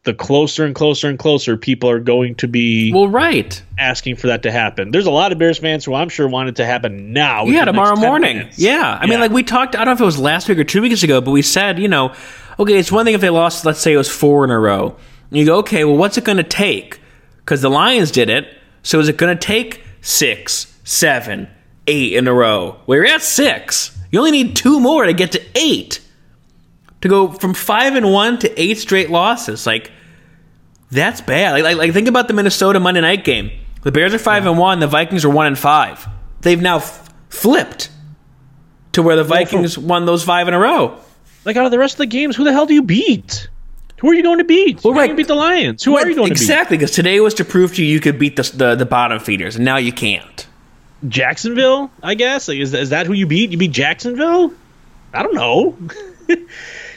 the 0.05 0.15
closer 0.15 0.65
and 0.65 0.75
closer 0.75 1.09
and 1.09 1.19
closer 1.19 1.57
people 1.57 1.91
are 1.91 2.01
going 2.01 2.35
to 2.37 2.49
be 2.49 2.93
well 2.93 3.09
right 3.09 3.63
asking 3.79 4.17
for 4.17 4.29
that 4.29 4.43
to 4.43 4.51
happen 4.51 4.91
there's 4.91 5.05
a 5.05 5.11
lot 5.11 5.33
of 5.33 5.39
bears 5.39 5.59
fans 5.59 5.85
who 5.85 5.93
i'm 5.93 6.09
sure 6.09 6.27
want 6.27 6.49
it 6.49 6.57
to 6.57 6.65
happen 6.65 7.13
now 7.13 7.45
yeah 7.45 7.67
tomorrow 7.67 7.95
morning 7.95 8.39
minutes. 8.39 8.59
yeah 8.59 8.99
i 8.99 9.05
yeah. 9.05 9.11
mean 9.11 9.21
like 9.21 9.33
we 9.33 9.43
talked 9.43 9.77
i 9.77 9.85
don't 9.85 9.89
know 9.89 9.93
if 9.93 10.01
it 10.01 10.05
was 10.05 10.19
last 10.19 10.49
week 10.49 10.57
or 10.57 10.65
two 10.65 10.81
weeks 10.81 11.03
ago 11.03 11.21
but 11.21 11.31
we 11.31 11.43
said 11.43 11.79
you 11.79 11.89
know 11.89 12.15
okay 12.59 12.79
it's 12.79 12.91
one 12.91 13.05
thing 13.05 13.13
if 13.13 13.21
they 13.21 13.29
lost 13.29 13.67
let's 13.67 13.79
say 13.79 13.93
it 13.93 13.99
was 13.99 14.09
four 14.09 14.45
in 14.45 14.51
a 14.51 14.59
row 14.59 14.97
and 15.31 15.39
you 15.39 15.45
go 15.45 15.59
okay 15.59 15.85
well 15.85 15.99
what's 15.99 16.17
it 16.17 16.25
going 16.25 16.39
to 16.39 16.43
take 16.43 16.99
because 17.47 17.63
the 17.63 17.71
Lions 17.71 18.11
did 18.11 18.29
it. 18.29 18.49
So 18.83 18.99
is 18.99 19.09
it 19.09 19.17
going 19.17 19.37
to 19.37 19.41
take 19.41 19.85
six, 20.01 20.77
seven, 20.83 21.49
eight 21.87 22.15
in 22.15 22.27
a 22.27 22.35
row? 22.35 22.81
We're 22.87 23.07
at 23.07 23.23
six. 23.23 23.97
You 24.11 24.19
only 24.19 24.33
need 24.33 24.57
two 24.57 24.81
more 24.81 25.07
to 25.07 25.13
get 25.13 25.33
to 25.33 25.43
eight. 25.55 26.01
To 27.07 27.09
go 27.09 27.29
from 27.29 27.55
five 27.55 27.95
and 27.95 28.13
one 28.13 28.37
to 28.41 28.61
eight 28.61 28.79
straight 28.79 29.11
losses, 29.11 29.65
like 29.65 29.93
that's 30.91 31.21
bad. 31.21 31.53
Like, 31.53 31.63
like, 31.63 31.77
like 31.77 31.93
think 31.93 32.09
about 32.09 32.27
the 32.27 32.35
Minnesota 32.35 32.81
Monday 32.81 33.01
night 33.01 33.23
game. 33.23 33.53
The 33.83 33.93
Bears 33.93 34.13
are 34.13 34.19
five 34.19 34.43
yeah. 34.43 34.51
and 34.51 34.59
one. 34.59 34.81
The 34.81 34.89
Vikings 34.89 35.25
are 35.25 35.31
one 35.31 35.47
and 35.47 35.57
five. 35.57 36.05
They've 36.41 36.61
now 36.61 36.79
f- 36.79 37.15
flipped 37.29 37.91
to 38.95 39.03
where 39.03 39.15
the 39.15 39.23
Vikings 39.23 39.79
won 39.79 40.05
those 40.05 40.25
five 40.25 40.49
in 40.49 40.55
a 40.55 40.59
row. 40.59 40.99
Like 41.45 41.57
out 41.57 41.65
of 41.65 41.71
the 41.71 41.79
rest 41.79 41.95
of 41.95 41.99
the 41.99 42.07
games, 42.07 42.35
who 42.35 42.43
the 42.43 42.53
hell 42.53 42.67
do 42.67 42.75
you 42.75 42.83
beat? 42.83 43.49
Who 44.01 44.11
are 44.11 44.15
you 44.15 44.25
going 44.25 44.39
to 44.39 44.45
beat? 44.45 44.83
Well, 44.83 44.93
right. 44.93 45.09
You 45.09 45.15
beat 45.15 45.29
the 45.29 45.37
Lions. 45.37 45.85
Who 45.85 45.97
are 45.97 46.09
you 46.09 46.17
going 46.17 46.33
exactly, 46.33 46.35
to 46.35 46.35
beat? 46.35 46.43
Exactly, 46.43 46.77
because 46.79 46.91
today 46.91 47.21
was 47.21 47.35
to 47.35 47.45
prove 47.45 47.77
to 47.77 47.85
you 47.85 47.93
you 47.93 48.01
could 48.01 48.19
beat 48.19 48.35
the, 48.35 48.43
the, 48.43 48.75
the 48.75 48.87
bottom 48.87 49.21
feeders, 49.21 49.55
and 49.55 49.65
now 49.65 49.77
you 49.77 49.93
can't. 49.93 50.49
Jacksonville, 51.07 51.89
I 52.03 52.15
guess. 52.15 52.49
Like, 52.49 52.59
is 52.59 52.75
is 52.75 52.91
that 52.91 53.07
who 53.07 53.13
you 53.13 53.29
beat? 53.29 53.53
You 53.53 53.59
beat 53.59 53.71
Jacksonville? 53.71 54.53
I 55.15 55.23
don't 55.23 55.35
know. 55.35 55.79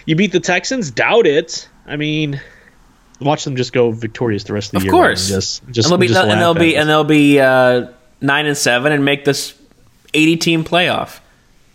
you 0.09 0.15
beat 0.15 0.31
the 0.31 0.39
Texans? 0.39 0.89
Doubt 0.89 1.27
it. 1.27 1.69
I 1.85 1.95
mean, 1.95 2.41
watch 3.21 3.43
them 3.43 3.55
just 3.55 3.73
go 3.73 3.91
victorious 3.91 4.43
the 4.43 4.53
rest 4.53 4.69
of 4.69 4.71
the 4.71 4.77
of 4.77 4.83
year. 4.85 4.93
Of 4.93 4.97
course, 4.97 5.27
just 5.27 5.67
just 5.69 5.85
and 5.85 5.91
they'll 5.91 5.97
be 5.99 6.07
just 6.07 6.19
and 6.19 6.41
they'll 6.41 6.53
be 6.55 6.75
and 6.75 6.89
they'll 6.89 7.03
be 7.03 7.39
uh, 7.39 7.91
nine 8.19 8.47
and 8.47 8.57
seven 8.57 8.91
and 8.91 9.05
make 9.05 9.23
this 9.23 9.53
eighty 10.15 10.35
team 10.35 10.63
playoff. 10.63 11.19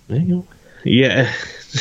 There 0.09 0.18
you 0.18 0.43
go. 0.43 0.47
Yeah, 0.82 1.32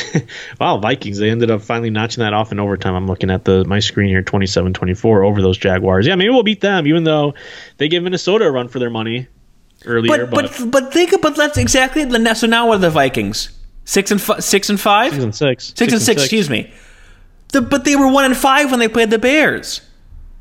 wow, 0.60 0.78
Vikings. 0.78 1.18
They 1.18 1.28
ended 1.28 1.50
up 1.50 1.60
finally 1.60 1.90
notching 1.90 2.22
that 2.22 2.32
off 2.34 2.52
in 2.52 2.60
overtime. 2.60 2.94
I'm 2.94 3.08
looking 3.08 3.30
at 3.30 3.44
the 3.44 3.64
my 3.64 3.80
screen 3.80 4.08
here, 4.08 4.22
27-24 4.22 5.26
over 5.26 5.42
those 5.42 5.58
Jaguars. 5.58 6.06
Yeah, 6.06 6.14
maybe 6.14 6.30
we'll 6.30 6.44
beat 6.44 6.60
them, 6.60 6.86
even 6.86 7.02
though 7.02 7.34
they 7.78 7.88
give 7.88 8.02
Minnesota 8.04 8.46
a 8.46 8.50
run 8.50 8.68
for 8.68 8.78
their 8.78 8.90
money 8.90 9.26
earlier. 9.84 10.26
But 10.26 10.30
but 10.30 10.56
but, 10.58 10.70
but 10.70 10.92
think 10.92 11.20
but 11.20 11.36
that's 11.36 11.58
exactly 11.58 12.04
the 12.04 12.34
so 12.34 12.46
now 12.46 12.68
what 12.68 12.76
are 12.76 12.78
the 12.78 12.90
Vikings? 12.90 13.50
Six 13.84 14.10
and 14.10 14.20
fi- 14.20 14.40
six 14.40 14.70
and 14.70 14.80
five. 14.80 15.12
Six 15.12 15.24
and 15.24 15.34
six. 15.34 15.64
Six, 15.64 15.78
six 15.78 15.92
and, 15.92 16.02
six, 16.02 16.22
six. 16.22 16.22
Excuse 16.22 16.50
me. 16.50 16.72
The, 17.52 17.60
but 17.60 17.84
they 17.84 17.96
were 17.96 18.08
one 18.08 18.24
and 18.24 18.36
five 18.36 18.70
when 18.70 18.80
they 18.80 18.88
played 18.88 19.10
the 19.10 19.18
Bears. 19.18 19.80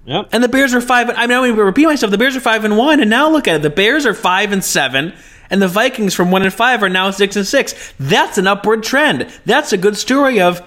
Yep. 0.05 0.29
And 0.31 0.43
the 0.43 0.49
Bears 0.49 0.73
are 0.73 0.81
five. 0.81 1.09
I 1.09 1.27
mean, 1.27 1.37
I 1.37 1.47
mean, 1.47 1.55
repeat 1.55 1.85
myself. 1.85 2.11
The 2.11 2.17
Bears 2.17 2.35
are 2.35 2.41
five 2.41 2.65
and 2.65 2.77
one, 2.77 2.99
and 2.99 3.09
now 3.09 3.29
look 3.29 3.47
at 3.47 3.57
it. 3.57 3.61
The 3.61 3.69
Bears 3.69 4.05
are 4.05 4.13
five 4.13 4.51
and 4.51 4.63
seven, 4.63 5.13
and 5.49 5.61
the 5.61 5.67
Vikings 5.67 6.13
from 6.13 6.31
one 6.31 6.41
and 6.41 6.53
five 6.53 6.83
are 6.83 6.89
now 6.89 7.11
six 7.11 7.35
and 7.35 7.47
six. 7.47 7.93
That's 7.99 8.37
an 8.37 8.47
upward 8.47 8.83
trend. 8.83 9.29
That's 9.45 9.71
a 9.71 9.77
good 9.77 9.95
story 9.95 10.41
of 10.41 10.61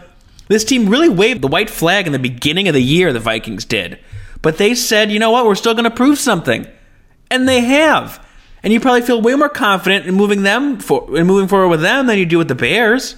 this 0.49 0.65
team 0.65 0.89
really 0.89 1.09
waved 1.09 1.43
the 1.43 1.49
white 1.49 1.69
flag 1.69 2.07
in 2.07 2.13
the 2.13 2.19
beginning 2.19 2.69
of 2.69 2.75
the 2.75 2.83
year. 2.83 3.13
The 3.13 3.21
Vikings 3.21 3.65
did, 3.65 3.99
but 4.41 4.57
they 4.59 4.75
said, 4.75 5.11
you 5.11 5.19
know 5.19 5.33
what, 5.33 5.45
we're 5.45 5.55
still 5.55 5.75
going 5.75 5.85
to 5.85 5.91
prove 5.91 6.19
something, 6.19 6.67
and 7.31 7.49
they 7.49 7.61
have. 7.61 8.26
And 8.67 8.73
you 8.73 8.81
probably 8.81 9.03
feel 9.03 9.23
way 9.23 9.33
more 9.37 9.49
confident 9.49 10.07
in 10.07 10.17
moving 10.17 10.43
them 10.43 10.81
for 10.81 11.17
in 11.17 11.25
moving 11.29 11.47
forward 11.47 11.69
with 11.69 11.83
them 11.83 12.09
than 12.09 12.19
you 12.19 12.27
do 12.27 12.37
with 12.37 12.49
the 12.49 12.57
Bears. 12.57 13.15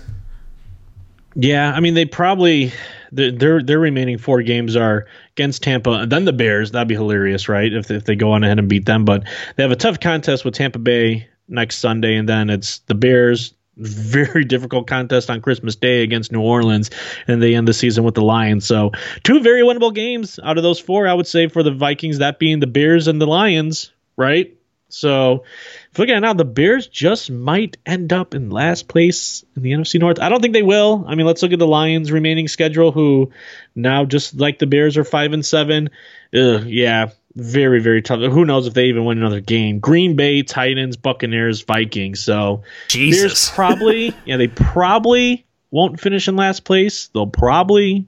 Yeah, 1.34 1.72
I 1.72 1.80
mean 1.80 1.94
they 1.94 2.04
probably 2.04 2.70
their 3.12 3.62
their 3.62 3.78
remaining 3.78 4.18
four 4.18 4.42
games 4.42 4.76
are 4.76 5.06
against 5.32 5.62
Tampa 5.62 5.92
and 5.92 6.12
then 6.12 6.26
the 6.26 6.34
Bears. 6.34 6.72
That'd 6.72 6.88
be 6.88 6.94
hilarious, 6.94 7.48
right? 7.48 7.72
If 7.72 7.90
if 7.90 8.04
they 8.04 8.14
go 8.14 8.32
on 8.32 8.44
ahead 8.44 8.58
and 8.58 8.68
beat 8.68 8.84
them, 8.84 9.06
but 9.06 9.24
they 9.56 9.62
have 9.62 9.72
a 9.72 9.76
tough 9.76 10.00
contest 10.00 10.44
with 10.44 10.52
Tampa 10.52 10.80
Bay 10.80 11.26
next 11.48 11.76
Sunday, 11.76 12.16
and 12.16 12.28
then 12.28 12.50
it's 12.50 12.80
the 12.80 12.94
Bears. 12.94 13.54
Very 13.78 14.44
difficult 14.54 14.86
contest 14.86 15.30
on 15.30 15.40
Christmas 15.40 15.76
Day 15.76 16.02
against 16.02 16.30
New 16.30 16.42
Orleans, 16.42 16.90
and 17.26 17.42
they 17.42 17.54
end 17.54 17.66
the 17.66 17.72
season 17.72 18.04
with 18.04 18.16
the 18.16 18.22
Lions. 18.22 18.66
So, 18.66 18.92
two 19.22 19.40
very 19.40 19.62
winnable 19.62 19.94
games 19.94 20.38
out 20.44 20.58
of 20.58 20.62
those 20.62 20.78
four, 20.78 21.08
I 21.08 21.14
would 21.14 21.26
say, 21.26 21.48
for 21.48 21.62
the 21.62 21.70
Vikings, 21.70 22.18
that 22.18 22.38
being 22.38 22.60
the 22.60 22.66
Bears 22.66 23.08
and 23.08 23.18
the 23.18 23.26
Lions, 23.26 23.92
right? 24.18 24.54
So, 24.90 25.44
if 25.92 25.98
looking 25.98 26.14
at 26.14 26.20
now, 26.20 26.32
the 26.32 26.46
Bears 26.46 26.86
just 26.86 27.30
might 27.30 27.76
end 27.84 28.12
up 28.12 28.34
in 28.34 28.50
last 28.50 28.88
place 28.88 29.44
in 29.54 29.62
the 29.62 29.72
NFC 29.72 30.00
North. 30.00 30.18
I 30.18 30.30
don't 30.30 30.40
think 30.40 30.54
they 30.54 30.62
will. 30.62 31.04
I 31.06 31.14
mean, 31.14 31.26
let's 31.26 31.42
look 31.42 31.52
at 31.52 31.58
the 31.58 31.66
Lions' 31.66 32.10
remaining 32.10 32.48
schedule, 32.48 32.90
who 32.90 33.30
now 33.74 34.06
just 34.06 34.38
like 34.38 34.58
the 34.58 34.66
Bears 34.66 34.96
are 34.96 35.04
five 35.04 35.34
and 35.34 35.44
seven. 35.44 35.90
Ugh, 36.34 36.64
yeah, 36.66 37.10
very 37.34 37.80
very 37.80 38.00
tough. 38.00 38.20
Who 38.20 38.44
knows 38.46 38.66
if 38.66 38.74
they 38.74 38.86
even 38.86 39.04
win 39.04 39.18
another 39.18 39.40
game? 39.40 39.78
Green 39.78 40.16
Bay, 40.16 40.42
Titans, 40.42 40.96
Buccaneers, 40.96 41.62
Vikings. 41.62 42.20
So 42.20 42.62
Jesus, 42.88 43.20
Bears 43.20 43.50
probably 43.54 44.16
yeah 44.24 44.38
they 44.38 44.48
probably 44.48 45.46
won't 45.70 46.00
finish 46.00 46.28
in 46.28 46.36
last 46.36 46.64
place. 46.64 47.08
They'll 47.08 47.26
probably 47.26 48.06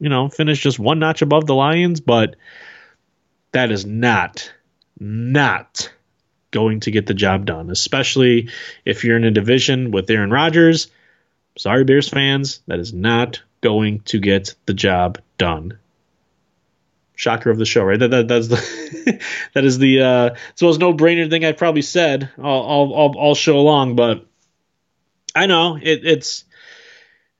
you 0.00 0.08
know 0.08 0.28
finish 0.28 0.60
just 0.60 0.80
one 0.80 0.98
notch 0.98 1.22
above 1.22 1.46
the 1.46 1.54
Lions, 1.54 2.00
but 2.00 2.34
that 3.52 3.70
is 3.70 3.86
not 3.86 4.52
not 4.98 5.90
going 6.50 6.80
to 6.80 6.90
get 6.90 7.06
the 7.06 7.14
job 7.14 7.46
done, 7.46 7.70
especially 7.70 8.50
if 8.84 9.04
you're 9.04 9.16
in 9.16 9.24
a 9.24 9.30
division 9.30 9.90
with 9.90 10.10
Aaron 10.10 10.30
Rodgers. 10.30 10.88
Sorry, 11.56 11.84
Bears 11.84 12.08
fans, 12.08 12.60
that 12.66 12.78
is 12.78 12.92
not 12.92 13.42
going 13.60 14.00
to 14.00 14.18
get 14.18 14.54
the 14.66 14.74
job 14.74 15.18
done. 15.38 15.78
Shocker 17.14 17.50
of 17.50 17.58
the 17.58 17.66
show, 17.66 17.84
right? 17.84 17.98
That, 17.98 18.10
that 18.12 18.28
that's 18.28 18.48
the 18.48 19.22
that 19.54 19.64
is 19.64 19.78
the 19.78 20.00
uh, 20.00 20.30
it's 20.50 20.60
the 20.60 20.66
most 20.66 20.80
no 20.80 20.94
brainer 20.94 21.28
thing 21.28 21.44
I've 21.44 21.58
probably 21.58 21.82
said 21.82 22.30
all, 22.38 22.92
all, 22.94 23.18
all, 23.18 23.34
show 23.34 23.60
long, 23.60 23.94
but 23.94 24.26
I 25.34 25.44
know 25.44 25.76
it, 25.76 26.06
it's 26.06 26.44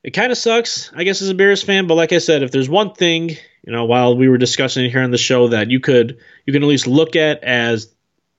it 0.03 0.11
kind 0.11 0.31
of 0.31 0.37
sucks, 0.37 0.91
I 0.95 1.03
guess, 1.03 1.23
as 1.23 1.29
a 1.29 1.35
Bears 1.35 1.63
fan. 1.63 1.87
But 1.87 1.95
like 1.95 2.13
I 2.13 2.19
said, 2.19 2.43
if 2.43 2.51
there's 2.51 2.69
one 2.69 2.93
thing, 2.93 3.29
you 3.29 3.71
know, 3.71 3.85
while 3.85 4.15
we 4.15 4.29
were 4.29 4.37
discussing 4.37 4.89
here 4.89 5.01
on 5.01 5.09
the 5.09 5.17
show 5.17 5.47
that 5.47 5.71
you 5.71 5.79
could 5.79 6.19
you 6.45 6.53
can 6.53 6.61
at 6.61 6.69
least 6.69 6.85
look 6.85 7.15
at 7.15 7.43
as 7.43 7.91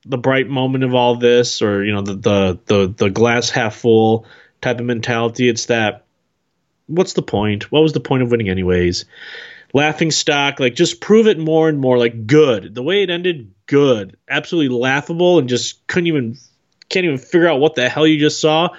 the 0.04 0.18
bright 0.18 0.48
moment 0.48 0.84
of 0.84 0.94
all 0.94 1.16
this, 1.16 1.62
or 1.62 1.84
you 1.84 1.92
know, 1.92 2.02
the 2.02 2.14
the 2.14 2.58
the, 2.66 2.94
the 2.96 3.10
glass 3.10 3.50
half 3.50 3.76
full 3.76 4.26
type 4.60 4.80
of 4.80 4.86
mentality. 4.86 5.48
It's 5.48 5.66
that 5.66 6.04
what's 6.86 7.12
the 7.12 7.22
point? 7.22 7.70
What 7.70 7.82
was 7.82 7.92
the 7.92 8.00
point 8.00 8.22
of 8.22 8.30
winning 8.30 8.48
anyways? 8.48 9.04
Laughing 9.74 10.10
stock, 10.10 10.60
like 10.60 10.74
just 10.74 11.00
prove 11.00 11.26
it 11.26 11.38
more 11.38 11.68
and 11.68 11.78
more. 11.78 11.98
Like 11.98 12.26
good, 12.26 12.74
the 12.74 12.82
way 12.82 13.02
it 13.02 13.10
ended, 13.10 13.52
good, 13.66 14.16
absolutely 14.28 14.76
laughable, 14.76 15.38
and 15.38 15.48
just 15.48 15.86
couldn't 15.86 16.08
even 16.08 16.36
can't 16.88 17.04
even 17.04 17.18
figure 17.18 17.48
out 17.48 17.60
what 17.60 17.74
the 17.74 17.88
hell 17.88 18.06
you 18.06 18.18
just 18.18 18.40
saw. 18.40 18.70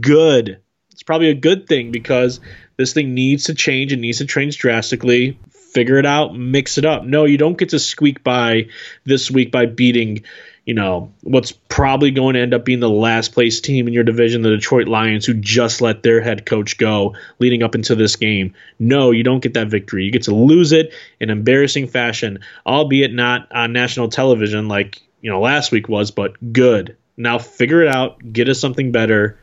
Good. 0.00 0.60
It's 0.90 1.02
probably 1.02 1.30
a 1.30 1.34
good 1.34 1.68
thing 1.68 1.92
because 1.92 2.40
this 2.76 2.92
thing 2.92 3.14
needs 3.14 3.44
to 3.44 3.54
change. 3.54 3.92
It 3.92 3.98
needs 3.98 4.18
to 4.18 4.26
change 4.26 4.58
drastically. 4.58 5.38
Figure 5.50 5.98
it 5.98 6.06
out, 6.06 6.34
mix 6.34 6.78
it 6.78 6.86
up. 6.86 7.04
No, 7.04 7.24
you 7.24 7.36
don't 7.36 7.58
get 7.58 7.68
to 7.70 7.78
squeak 7.78 8.24
by 8.24 8.68
this 9.04 9.30
week 9.30 9.52
by 9.52 9.66
beating 9.66 10.24
you 10.68 10.74
know, 10.74 11.10
what's 11.22 11.50
probably 11.50 12.10
going 12.10 12.34
to 12.34 12.40
end 12.40 12.52
up 12.52 12.62
being 12.62 12.80
the 12.80 12.90
last 12.90 13.32
place 13.32 13.58
team 13.58 13.88
in 13.88 13.94
your 13.94 14.04
division, 14.04 14.42
the 14.42 14.50
Detroit 14.50 14.86
Lions, 14.86 15.24
who 15.24 15.32
just 15.32 15.80
let 15.80 16.02
their 16.02 16.20
head 16.20 16.44
coach 16.44 16.76
go 16.76 17.16
leading 17.38 17.62
up 17.62 17.74
into 17.74 17.94
this 17.94 18.16
game. 18.16 18.52
No, 18.78 19.10
you 19.10 19.22
don't 19.22 19.42
get 19.42 19.54
that 19.54 19.68
victory. 19.68 20.04
You 20.04 20.10
get 20.10 20.24
to 20.24 20.34
lose 20.34 20.72
it 20.72 20.92
in 21.20 21.30
embarrassing 21.30 21.86
fashion, 21.86 22.40
albeit 22.66 23.14
not 23.14 23.50
on 23.50 23.72
national 23.72 24.10
television 24.10 24.68
like, 24.68 25.00
you 25.22 25.30
know, 25.30 25.40
last 25.40 25.72
week 25.72 25.88
was, 25.88 26.10
but 26.10 26.52
good. 26.52 26.94
Now 27.16 27.38
figure 27.38 27.80
it 27.80 27.88
out, 27.88 28.18
get 28.30 28.50
us 28.50 28.60
something 28.60 28.92
better. 28.92 29.38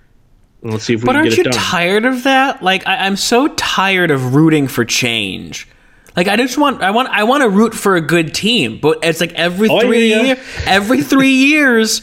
let's 0.62 0.84
see 0.84 0.94
if 0.94 1.02
we 1.02 1.08
but 1.08 1.14
can 1.14 1.24
get 1.24 1.40
it 1.40 1.44
done. 1.46 1.54
Aren't 1.54 1.56
you 1.56 1.62
tired 1.72 2.06
of 2.06 2.24
that? 2.26 2.62
Like, 2.62 2.86
I, 2.86 2.98
I'm 2.98 3.16
so 3.16 3.48
tired 3.48 4.12
of 4.12 4.36
rooting 4.36 4.68
for 4.68 4.86
change. 4.86 5.68
Like 6.16 6.28
I 6.28 6.36
just 6.38 6.58
want 6.58 6.82
I 6.82 6.92
want 6.92 7.10
I 7.10 7.24
want 7.24 7.44
to 7.44 7.50
root 7.50 7.74
for 7.74 7.96
a 7.96 8.02
good 8.02 8.34
team, 8.34 8.80
but 8.82 9.00
it's 9.04 9.20
like 9.20 9.34
every 9.34 9.68
Oh, 9.70 9.80
three 9.82 10.08
year, 10.08 10.38
every 10.66 11.02
three 11.02 11.34
years, 11.50 12.02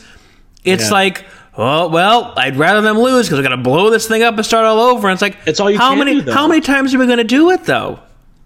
it's 0.64 0.84
Yeah. 0.86 0.90
like 0.92 1.24
oh 1.56 1.88
well, 1.88 2.34
I'd 2.36 2.56
rather 2.56 2.80
them 2.82 2.98
lose 2.98 3.28
because 3.28 3.42
got 3.42 3.50
to 3.50 3.56
blow 3.56 3.90
this 3.90 4.06
thing 4.08 4.22
up 4.22 4.34
and 4.36 4.44
start 4.44 4.64
all 4.66 4.80
over. 4.80 5.08
And 5.08 5.14
it's 5.14 5.22
like 5.22 5.36
It's 5.46 5.60
all 5.60 5.70
you 5.70 5.78
how 5.78 5.90
can 5.90 5.98
many 6.00 6.20
do, 6.20 6.30
how 6.30 6.46
many 6.46 6.60
times 6.60 6.94
are 6.94 6.98
we 6.98 7.06
going 7.06 7.18
to 7.18 7.24
do 7.24 7.50
it 7.50 7.64
though? 7.64 8.00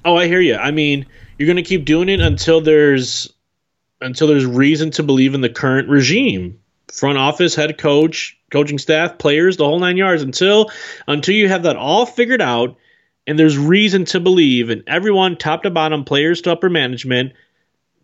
Oh, 0.05 0.17
I 0.17 0.27
hear 0.29 0.41
you. 0.41 0.55
I 0.55 0.71
mean, 0.71 1.05
you're 1.39 1.47
going 1.47 1.57
to 1.57 1.63
keep 1.63 1.85
doing 1.85 2.09
it 2.09 2.21
until 2.21 2.61
there's 2.61 3.33
until 4.01 4.29
there's 4.29 4.47
reason 4.47 4.91
to 4.93 5.03
believe 5.03 5.35
in 5.35 5.41
the 5.41 5.49
current 5.49 5.89
regime, 5.89 6.61
front 6.93 7.19
office, 7.19 7.55
head 7.57 7.77
coach, 7.79 8.39
coaching 8.53 8.79
staff, 8.79 9.19
players, 9.19 9.57
the 9.57 9.65
whole 9.65 9.81
nine 9.81 9.97
yards. 9.97 10.23
Until 10.23 10.71
until 11.09 11.35
you 11.35 11.49
have 11.49 11.65
that 11.65 11.75
all 11.77 12.07
figured 12.07 12.41
out, 12.43 12.77
and 13.27 13.39
there's 13.39 13.59
reason 13.59 14.05
to 14.07 14.21
believe 14.21 14.71
in 14.71 14.85
everyone, 14.87 15.37
top 15.37 15.65
to 15.65 15.71
bottom, 15.71 16.05
players 16.05 16.43
to 16.43 16.53
upper 16.53 16.71
management, 16.71 17.33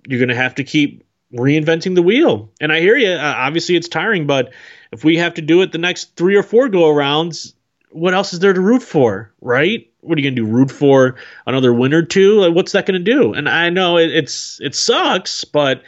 you're 0.07 0.19
going 0.19 0.29
to 0.29 0.35
have 0.35 0.57
to 0.57 0.65
keep 0.65 1.05
reinventing 1.33 1.95
the 1.95 2.03
wheel. 2.03 2.51
And 2.61 2.73
I 2.73 2.81
hear 2.81 2.97
you. 2.97 3.11
Uh, 3.11 3.35
obviously, 3.37 3.77
it's 3.77 3.89
tiring, 3.89 4.27
but 4.27 4.53
if 4.91 5.05
we 5.05 5.17
have 5.19 5.35
to 5.35 5.43
do 5.43 5.63
it 5.63 5.73
the 5.73 5.79
next 5.79 6.17
three 6.17 6.37
or 6.37 6.43
four 6.43 6.69
go 6.69 6.83
arounds, 6.93 7.55
what 7.91 8.15
else 8.15 8.33
is 8.33 8.41
there 8.41 8.53
to 8.53 8.61
root 8.61 8.83
for, 8.83 9.33
right? 9.41 9.91
What 10.01 10.19
are 10.19 10.21
you 10.21 10.31
gonna 10.31 10.37
do? 10.37 10.47
Root 10.47 10.71
for 10.71 11.17
another 11.47 11.73
win 11.73 11.95
or 11.95 12.03
two? 12.03 12.41
Like, 12.41 12.55
what's 12.55 12.73
that 12.73 12.87
gonna 12.87 12.99
do? 12.99 13.33
And 13.35 13.49
I 13.49 13.71
know 13.71 13.99
it, 13.99 14.11
it's 14.11 14.61
it 14.61 14.75
sucks, 14.75 15.45
but 15.45 15.83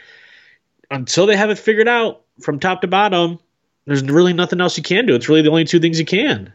until 0.89 1.25
they 1.25 1.35
have 1.35 1.49
it 1.49 1.57
figured 1.57 1.87
out 1.87 2.21
from 2.41 2.59
top 2.59 2.81
to 2.81 2.87
bottom, 2.87 3.39
there's 3.85 4.03
really 4.03 4.33
nothing 4.33 4.61
else 4.61 4.77
you 4.77 4.83
can 4.83 5.05
do. 5.05 5.15
It's 5.15 5.27
really 5.27 5.41
the 5.41 5.49
only 5.49 5.65
two 5.65 5.79
things 5.79 5.99
you 5.99 6.05
can. 6.05 6.53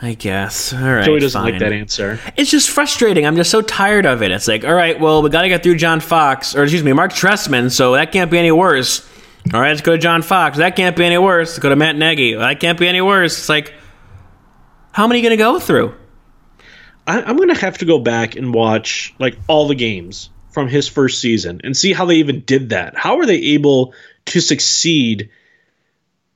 I 0.00 0.14
guess. 0.14 0.72
All 0.72 0.80
right. 0.80 1.04
Joey 1.04 1.18
doesn't 1.20 1.40
fine. 1.40 1.52
like 1.52 1.60
that 1.60 1.72
answer. 1.72 2.20
It's 2.36 2.50
just 2.50 2.70
frustrating. 2.70 3.26
I'm 3.26 3.36
just 3.36 3.50
so 3.50 3.62
tired 3.62 4.06
of 4.06 4.22
it. 4.22 4.30
It's 4.30 4.46
like, 4.46 4.64
all 4.64 4.74
right, 4.74 4.98
well, 4.98 5.22
we 5.22 5.30
got 5.30 5.42
to 5.42 5.48
get 5.48 5.62
through 5.62 5.76
John 5.76 5.98
Fox, 6.00 6.54
or 6.54 6.62
excuse 6.62 6.84
me, 6.84 6.92
Marc 6.92 7.12
Trestman, 7.12 7.70
so 7.70 7.94
that 7.94 8.12
can't 8.12 8.30
be 8.30 8.38
any 8.38 8.52
worse. 8.52 9.08
All 9.52 9.60
right, 9.60 9.70
let's 9.70 9.80
go 9.80 9.92
to 9.92 9.98
John 9.98 10.22
Fox. 10.22 10.58
That 10.58 10.76
can't 10.76 10.96
be 10.96 11.04
any 11.04 11.18
worse. 11.18 11.50
Let's 11.50 11.58
go 11.58 11.70
to 11.70 11.76
Matt 11.76 11.96
Nagy. 11.96 12.34
That 12.34 12.60
can't 12.60 12.78
be 12.78 12.86
any 12.86 13.00
worse. 13.00 13.38
It's 13.38 13.48
like, 13.48 13.74
how 14.92 15.06
many 15.06 15.20
going 15.20 15.30
to 15.30 15.36
go 15.36 15.58
through? 15.58 15.94
I, 17.08 17.22
I'm 17.22 17.38
gonna 17.38 17.56
have 17.56 17.78
to 17.78 17.86
go 17.86 17.98
back 17.98 18.36
and 18.36 18.52
watch 18.52 19.14
like 19.18 19.38
all 19.48 19.66
the 19.66 19.74
games 19.74 20.28
from 20.50 20.68
his 20.68 20.86
first 20.86 21.20
season 21.20 21.62
and 21.64 21.74
see 21.74 21.94
how 21.94 22.04
they 22.04 22.16
even 22.16 22.40
did 22.40 22.68
that. 22.68 22.96
How 22.96 23.18
are 23.18 23.26
they 23.26 23.38
able 23.54 23.94
to 24.26 24.40
succeed 24.40 25.30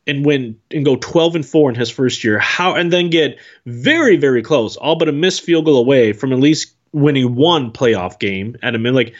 and 0.06 0.24
win 0.24 0.58
and 0.70 0.84
go 0.84 0.96
12 0.96 1.36
and 1.36 1.46
4 1.46 1.70
in 1.70 1.76
his 1.76 1.90
first 1.90 2.24
year? 2.24 2.38
How 2.38 2.74
and 2.74 2.92
then 2.92 3.10
get 3.10 3.38
very 3.66 4.16
very 4.16 4.42
close, 4.42 4.76
all 4.76 4.96
but 4.96 5.08
a 5.08 5.12
missed 5.12 5.42
field 5.42 5.64
goal 5.64 5.78
away 5.78 6.12
from 6.12 6.32
at 6.32 6.38
least 6.38 6.74
winning 6.92 7.34
one 7.34 7.72
playoff 7.72 8.18
game 8.18 8.56
at 8.62 8.74
a 8.74 8.78
minute. 8.78 8.94
Like 8.94 9.14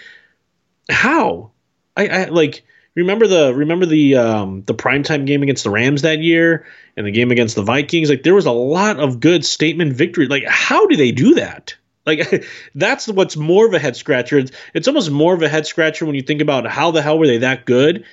how? 0.88 1.50
I, 1.96 2.08
I 2.08 2.24
like 2.26 2.64
remember 2.94 3.26
the 3.26 3.54
remember 3.54 3.86
the 3.86 4.16
um 4.16 4.62
the 4.64 4.74
primetime 4.74 5.26
game 5.26 5.42
against 5.42 5.64
the 5.64 5.70
Rams 5.70 6.02
that 6.02 6.18
year 6.18 6.66
and 6.96 7.06
the 7.06 7.10
game 7.10 7.30
against 7.30 7.54
the 7.54 7.62
Vikings. 7.62 8.10
Like 8.10 8.22
there 8.22 8.34
was 8.34 8.46
a 8.46 8.52
lot 8.52 8.98
of 8.98 9.20
good 9.20 9.44
statement 9.44 9.94
victory. 9.94 10.26
Like 10.26 10.44
how 10.46 10.86
do 10.86 10.96
they 10.96 11.12
do 11.12 11.34
that? 11.34 11.76
Like 12.06 12.44
that's 12.74 13.08
what's 13.08 13.36
more 13.36 13.66
of 13.66 13.74
a 13.74 13.78
head 13.78 13.96
scratcher. 13.96 14.38
It's, 14.38 14.52
it's 14.74 14.88
almost 14.88 15.10
more 15.10 15.34
of 15.34 15.42
a 15.42 15.48
head 15.48 15.66
scratcher 15.66 16.06
when 16.06 16.14
you 16.14 16.22
think 16.22 16.40
about 16.40 16.66
how 16.66 16.90
the 16.90 17.02
hell 17.02 17.18
were 17.18 17.26
they 17.26 17.38
that 17.38 17.64
good 17.64 18.04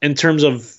in 0.00 0.14
terms 0.14 0.42
of 0.42 0.74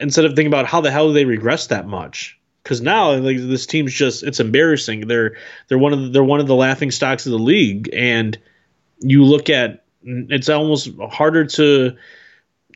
instead 0.00 0.24
of 0.24 0.32
thinking 0.32 0.46
about 0.48 0.66
how 0.66 0.80
the 0.80 0.90
hell 0.90 1.08
did 1.08 1.16
they 1.16 1.24
regress 1.24 1.68
that 1.68 1.86
much. 1.86 2.38
because 2.62 2.80
now 2.80 3.12
like 3.12 3.36
this 3.38 3.66
team's 3.66 3.92
just 3.92 4.22
it's 4.22 4.40
embarrassing. 4.40 5.06
They're 5.08 5.36
they're 5.68 5.78
one 5.78 5.92
of 5.92 6.02
the, 6.02 6.08
they're 6.08 6.24
one 6.24 6.40
of 6.40 6.46
the 6.46 6.54
laughing 6.54 6.90
stocks 6.90 7.26
of 7.26 7.32
the 7.32 7.38
league, 7.38 7.90
and 7.92 8.38
you 9.00 9.24
look 9.24 9.48
at 9.50 9.84
it's 10.04 10.48
almost 10.48 10.90
harder 11.10 11.44
to 11.44 11.96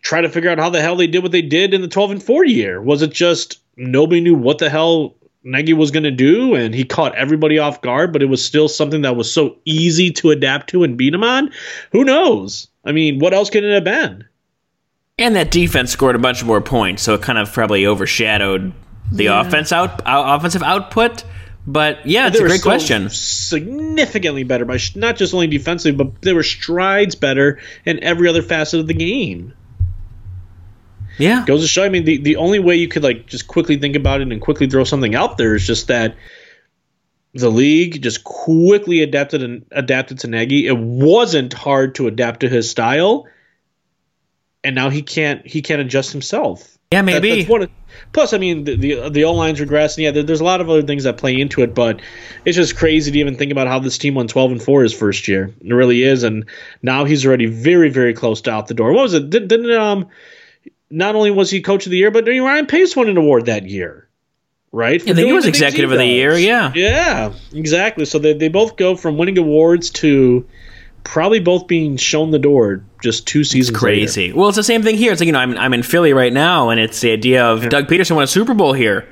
try 0.02 0.20
to 0.20 0.28
figure 0.28 0.50
out 0.50 0.58
how 0.58 0.70
the 0.70 0.82
hell 0.82 0.96
they 0.96 1.06
did 1.06 1.22
what 1.22 1.32
they 1.32 1.42
did 1.42 1.72
in 1.72 1.80
the 1.80 1.88
12 1.88 2.10
and 2.10 2.22
4 2.22 2.44
year. 2.44 2.80
Was 2.80 3.02
it 3.02 3.12
just 3.12 3.60
nobody 3.76 4.20
knew 4.20 4.34
what 4.34 4.58
the 4.58 4.68
hell 4.68 5.16
Nagy 5.42 5.72
was 5.72 5.90
going 5.90 6.04
to 6.04 6.10
do 6.10 6.54
and 6.54 6.74
he 6.74 6.84
caught 6.84 7.14
everybody 7.14 7.58
off 7.58 7.80
guard, 7.82 8.12
but 8.12 8.22
it 8.22 8.26
was 8.26 8.44
still 8.44 8.68
something 8.68 9.02
that 9.02 9.16
was 9.16 9.32
so 9.32 9.56
easy 9.64 10.10
to 10.12 10.30
adapt 10.30 10.68
to 10.70 10.84
and 10.84 10.96
beat 10.98 11.14
him 11.14 11.24
on? 11.24 11.50
Who 11.92 12.04
knows? 12.04 12.68
I 12.84 12.92
mean, 12.92 13.18
what 13.18 13.32
else 13.34 13.48
could 13.50 13.64
it 13.64 13.72
have 13.74 13.84
been? 13.84 14.24
And 15.16 15.36
that 15.36 15.52
defense 15.52 15.92
scored 15.92 16.16
a 16.16 16.18
bunch 16.18 16.42
more 16.42 16.60
points, 16.60 17.02
so 17.02 17.14
it 17.14 17.22
kind 17.22 17.38
of 17.38 17.52
probably 17.52 17.86
overshadowed 17.86 18.72
the 19.12 19.24
yeah. 19.24 19.40
offense 19.40 19.70
out, 19.70 20.02
offensive 20.04 20.62
output. 20.62 21.22
But 21.66 22.04
yeah, 22.04 22.26
it's 22.26 22.38
a 22.38 22.42
great 22.42 22.62
question. 22.62 23.08
Significantly 23.10 24.42
better 24.42 24.64
by 24.64 24.78
not 24.96 25.16
just 25.16 25.32
only 25.32 25.46
defensively, 25.46 25.92
but 25.92 26.20
there 26.20 26.34
were 26.34 26.42
strides 26.42 27.14
better 27.14 27.60
in 27.84 28.02
every 28.02 28.28
other 28.28 28.42
facet 28.42 28.80
of 28.80 28.86
the 28.88 28.94
game. 28.94 29.54
Yeah, 31.16 31.44
goes 31.46 31.62
to 31.62 31.68
show. 31.68 31.84
I 31.84 31.90
mean, 31.90 32.04
the 32.04 32.18
the 32.18 32.36
only 32.36 32.58
way 32.58 32.74
you 32.76 32.88
could 32.88 33.04
like 33.04 33.26
just 33.26 33.46
quickly 33.46 33.78
think 33.78 33.94
about 33.94 34.20
it 34.20 34.32
and 34.32 34.40
quickly 34.40 34.68
throw 34.68 34.82
something 34.82 35.14
out 35.14 35.38
there 35.38 35.54
is 35.54 35.64
just 35.64 35.86
that 35.86 36.16
the 37.34 37.50
league 37.50 38.02
just 38.02 38.24
quickly 38.24 39.02
adapted 39.02 39.44
and 39.44 39.64
adapted 39.70 40.18
to 40.20 40.26
Nagy. 40.26 40.66
It 40.66 40.76
wasn't 40.76 41.52
hard 41.52 41.94
to 41.94 42.08
adapt 42.08 42.40
to 42.40 42.48
his 42.48 42.68
style, 42.68 43.26
and 44.64 44.74
now 44.74 44.90
he 44.90 45.02
can't 45.02 45.46
he 45.46 45.62
can't 45.62 45.80
adjust 45.80 46.12
himself. 46.12 46.76
Yeah, 46.90 47.02
maybe. 47.02 47.42
That, 47.42 47.70
plus, 48.12 48.32
I 48.32 48.38
mean, 48.38 48.64
the 48.64 48.76
the, 48.76 49.08
the 49.10 49.24
O 49.24 49.32
line's 49.32 49.60
regressing. 49.60 50.04
Yeah, 50.04 50.10
there, 50.10 50.22
there's 50.22 50.40
a 50.40 50.44
lot 50.44 50.60
of 50.60 50.70
other 50.70 50.82
things 50.82 51.04
that 51.04 51.16
play 51.16 51.40
into 51.40 51.62
it, 51.62 51.74
but 51.74 52.00
it's 52.44 52.56
just 52.56 52.76
crazy 52.76 53.10
to 53.12 53.18
even 53.18 53.36
think 53.36 53.52
about 53.52 53.66
how 53.66 53.78
this 53.78 53.98
team 53.98 54.14
won 54.14 54.28
12 54.28 54.52
and 54.52 54.62
four 54.62 54.82
his 54.82 54.94
first 54.94 55.28
year. 55.28 55.52
It 55.60 55.72
really 55.72 56.02
is, 56.02 56.22
and 56.22 56.46
now 56.82 57.04
he's 57.04 57.26
already 57.26 57.46
very 57.46 57.90
very 57.90 58.14
close 58.14 58.40
to 58.42 58.52
out 58.52 58.68
the 58.68 58.74
door. 58.74 58.92
What 58.92 59.02
was 59.02 59.14
it? 59.14 59.30
Did, 59.30 59.48
didn't 59.48 59.72
um, 59.72 60.08
not 60.90 61.14
only 61.14 61.30
was 61.30 61.50
he 61.50 61.60
coach 61.60 61.86
of 61.86 61.90
the 61.90 61.98
year, 61.98 62.10
but 62.10 62.26
Ryan 62.26 62.66
Pace 62.66 62.96
won 62.96 63.08
an 63.08 63.16
award 63.16 63.46
that 63.46 63.68
year 63.68 64.08
right? 64.74 65.00
I 65.00 65.04
think 65.04 65.18
he 65.18 65.32
was 65.32 65.46
executive 65.46 65.92
of 65.92 65.98
the 65.98 66.06
year. 66.06 66.36
Yeah, 66.36 66.72
yeah, 66.74 67.32
exactly. 67.52 68.04
So 68.04 68.18
they 68.18 68.32
they 68.34 68.48
both 68.48 68.76
go 68.76 68.96
from 68.96 69.16
winning 69.16 69.38
awards 69.38 69.90
to 69.90 70.46
probably 71.04 71.38
both 71.38 71.66
being 71.66 71.96
shown 71.96 72.30
the 72.30 72.38
door 72.38 72.82
just 73.02 73.26
two 73.26 73.44
seasons. 73.44 73.70
It's 73.70 73.78
crazy. 73.78 74.28
Later. 74.28 74.38
Well, 74.38 74.48
it's 74.48 74.56
the 74.56 74.64
same 74.64 74.82
thing 74.82 74.96
here. 74.96 75.12
It's 75.12 75.20
like 75.20 75.26
you 75.26 75.32
know 75.32 75.38
I'm 75.38 75.56
I'm 75.56 75.74
in 75.74 75.82
Philly 75.82 76.12
right 76.12 76.32
now, 76.32 76.70
and 76.70 76.80
it's 76.80 77.00
the 77.00 77.12
idea 77.12 77.44
of 77.44 77.62
yeah. 77.62 77.68
Doug 77.68 77.86
Pederson 77.86 78.16
won 78.16 78.24
a 78.24 78.26
Super 78.26 78.54
Bowl 78.54 78.72
here, 78.72 79.06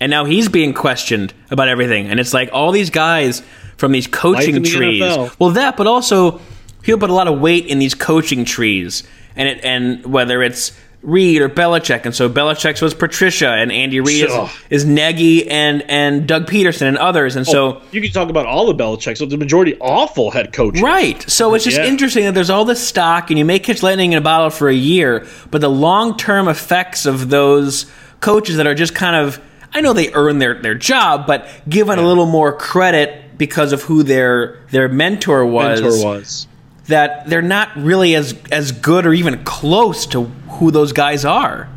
and 0.00 0.10
now 0.10 0.24
he's 0.24 0.48
being 0.48 0.74
questioned 0.74 1.34
about 1.50 1.68
everything, 1.68 2.06
and 2.06 2.20
it's 2.20 2.32
like 2.32 2.50
all 2.52 2.70
these 2.70 2.90
guys 2.90 3.42
from 3.76 3.92
these 3.92 4.06
coaching 4.06 4.54
the 4.54 4.60
trees. 4.60 5.02
NFL. 5.02 5.36
Well, 5.38 5.50
that, 5.50 5.76
but 5.76 5.86
also 5.86 6.40
people 6.82 7.00
put 7.00 7.10
a 7.10 7.14
lot 7.14 7.26
of 7.26 7.40
weight 7.40 7.66
in 7.66 7.78
these 7.78 7.94
coaching 7.94 8.44
trees, 8.44 9.02
and 9.34 9.48
it 9.48 9.64
and 9.64 10.04
whether 10.06 10.42
it's 10.42 10.78
Reid 11.02 11.40
or 11.40 11.48
Belichick, 11.48 12.04
and 12.04 12.14
so 12.14 12.28
Belichick's 12.28 12.82
was 12.82 12.92
Patricia, 12.92 13.48
and 13.48 13.72
Andy 13.72 14.00
Reid 14.00 14.24
is, 14.28 14.50
is 14.68 14.84
Nagy 14.84 15.48
and 15.48 15.82
and 15.88 16.26
Doug 16.26 16.46
Pederson 16.46 16.88
and 16.88 16.98
others, 16.98 17.36
and 17.36 17.48
oh, 17.48 17.52
so 17.52 17.82
you 17.90 18.02
can 18.02 18.10
talk 18.10 18.28
about 18.28 18.44
all 18.44 18.66
the 18.66 18.74
Belichick. 18.74 19.16
So 19.16 19.24
the 19.24 19.38
majority 19.38 19.78
awful 19.80 20.30
head 20.30 20.52
coaches, 20.52 20.82
right? 20.82 21.22
So 21.30 21.54
it's 21.54 21.64
just 21.64 21.78
yeah. 21.78 21.86
interesting 21.86 22.24
that 22.24 22.34
there's 22.34 22.50
all 22.50 22.66
this 22.66 22.86
stock, 22.86 23.30
and 23.30 23.38
you 23.38 23.46
may 23.46 23.58
catch 23.58 23.82
lightning 23.82 24.12
in 24.12 24.18
a 24.18 24.20
bottle 24.20 24.50
for 24.50 24.68
a 24.68 24.74
year, 24.74 25.26
but 25.50 25.62
the 25.62 25.70
long 25.70 26.18
term 26.18 26.48
effects 26.48 27.06
of 27.06 27.30
those 27.30 27.90
coaches 28.20 28.56
that 28.58 28.66
are 28.66 28.74
just 28.74 28.94
kind 28.94 29.16
of 29.16 29.40
I 29.72 29.80
know 29.80 29.94
they 29.94 30.12
earn 30.12 30.38
their 30.38 30.60
their 30.60 30.74
job, 30.74 31.26
but 31.26 31.48
given 31.68 31.98
yeah. 31.98 32.04
a 32.04 32.06
little 32.06 32.26
more 32.26 32.52
credit 32.52 33.38
because 33.38 33.72
of 33.72 33.82
who 33.82 34.02
their 34.02 34.60
their 34.70 34.88
mentor 34.88 35.46
was. 35.46 35.80
Mentor 35.80 36.04
was 36.04 36.46
that 36.86 37.28
they're 37.28 37.42
not 37.42 37.76
really 37.76 38.14
as 38.14 38.34
as 38.50 38.72
good 38.72 39.06
or 39.06 39.12
even 39.12 39.44
close 39.44 40.06
to 40.06 40.24
who 40.24 40.70
those 40.70 40.92
guys 40.92 41.24
are. 41.24 41.68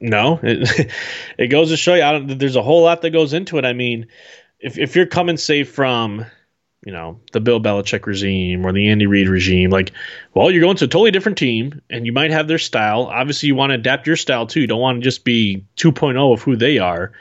No, 0.00 0.40
it, 0.42 0.90
it 1.38 1.46
goes 1.48 1.70
to 1.70 1.76
show 1.76 1.94
you. 1.94 2.02
I 2.02 2.12
don't, 2.12 2.38
there's 2.38 2.56
a 2.56 2.62
whole 2.62 2.82
lot 2.82 3.02
that 3.02 3.10
goes 3.10 3.32
into 3.32 3.58
it. 3.58 3.64
I 3.64 3.72
mean, 3.72 4.08
if 4.60 4.78
if 4.78 4.96
you're 4.96 5.06
coming 5.06 5.36
say 5.36 5.64
from, 5.64 6.26
you 6.84 6.92
know, 6.92 7.20
the 7.32 7.40
Bill 7.40 7.60
Belichick 7.60 8.04
regime 8.06 8.66
or 8.66 8.72
the 8.72 8.88
Andy 8.88 9.06
Reid 9.06 9.28
regime, 9.28 9.70
like, 9.70 9.92
well, 10.34 10.50
you're 10.50 10.60
going 10.60 10.76
to 10.78 10.86
a 10.86 10.88
totally 10.88 11.12
different 11.12 11.38
team, 11.38 11.80
and 11.88 12.04
you 12.04 12.12
might 12.12 12.32
have 12.32 12.48
their 12.48 12.58
style. 12.58 13.04
Obviously, 13.04 13.46
you 13.46 13.54
want 13.54 13.70
to 13.70 13.74
adapt 13.74 14.06
your 14.06 14.16
style 14.16 14.46
too. 14.46 14.60
You 14.60 14.66
don't 14.66 14.80
want 14.80 14.98
to 14.98 15.04
just 15.04 15.24
be 15.24 15.64
2.0 15.76 16.32
of 16.32 16.42
who 16.42 16.56
they 16.56 16.78
are 16.78 17.12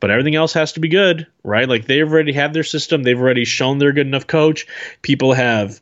but 0.00 0.10
everything 0.10 0.34
else 0.34 0.54
has 0.54 0.72
to 0.72 0.80
be 0.80 0.88
good, 0.88 1.26
right? 1.44 1.68
Like 1.68 1.86
they've 1.86 2.10
already 2.10 2.32
had 2.32 2.52
their 2.52 2.64
system, 2.64 3.02
they've 3.02 3.20
already 3.20 3.44
shown 3.44 3.78
they're 3.78 3.92
good 3.92 4.06
enough 4.06 4.26
coach. 4.26 4.66
People 5.02 5.34
have 5.34 5.80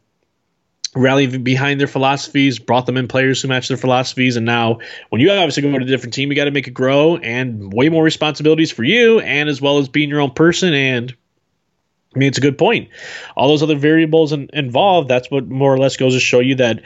rallied 0.95 1.45
behind 1.45 1.79
their 1.79 1.87
philosophies, 1.87 2.59
brought 2.59 2.87
them 2.87 2.97
in 2.97 3.09
players 3.09 3.41
who 3.41 3.49
match 3.49 3.69
their 3.69 3.77
philosophies, 3.77 4.37
and 4.37 4.47
now 4.47 4.79
when 5.11 5.21
you 5.21 5.31
obviously 5.31 5.63
go 5.63 5.71
to 5.71 5.85
a 5.85 5.89
different 5.89 6.15
team, 6.15 6.31
you 6.31 6.37
got 6.37 6.47
to 6.47 6.51
make 6.51 6.67
it 6.67 6.73
grow 6.73 7.17
and 7.17 7.73
way 7.73 7.89
more 7.89 8.03
responsibilities 8.03 8.73
for 8.73 8.85
you, 8.85 9.21
and 9.21 9.49
as 9.49 9.61
well 9.61 9.79
as 9.79 9.89
being 9.89 10.09
your 10.09 10.21
own 10.21 10.33
person. 10.33 10.75
And 10.75 11.15
I 12.15 12.19
mean, 12.19 12.29
it's 12.29 12.39
a 12.39 12.43
good 12.43 12.59
point. 12.59 12.89
All 13.37 13.49
those 13.49 13.63
other 13.63 13.77
variables 13.77 14.33
in, 14.33 14.49
involved, 14.53 15.09
that's 15.09 15.31
what 15.31 15.47
more 15.47 15.73
or 15.73 15.79
less 15.79 15.97
goes 15.97 16.15
to 16.15 16.21
show 16.21 16.41
you 16.41 16.57
that 16.57 16.83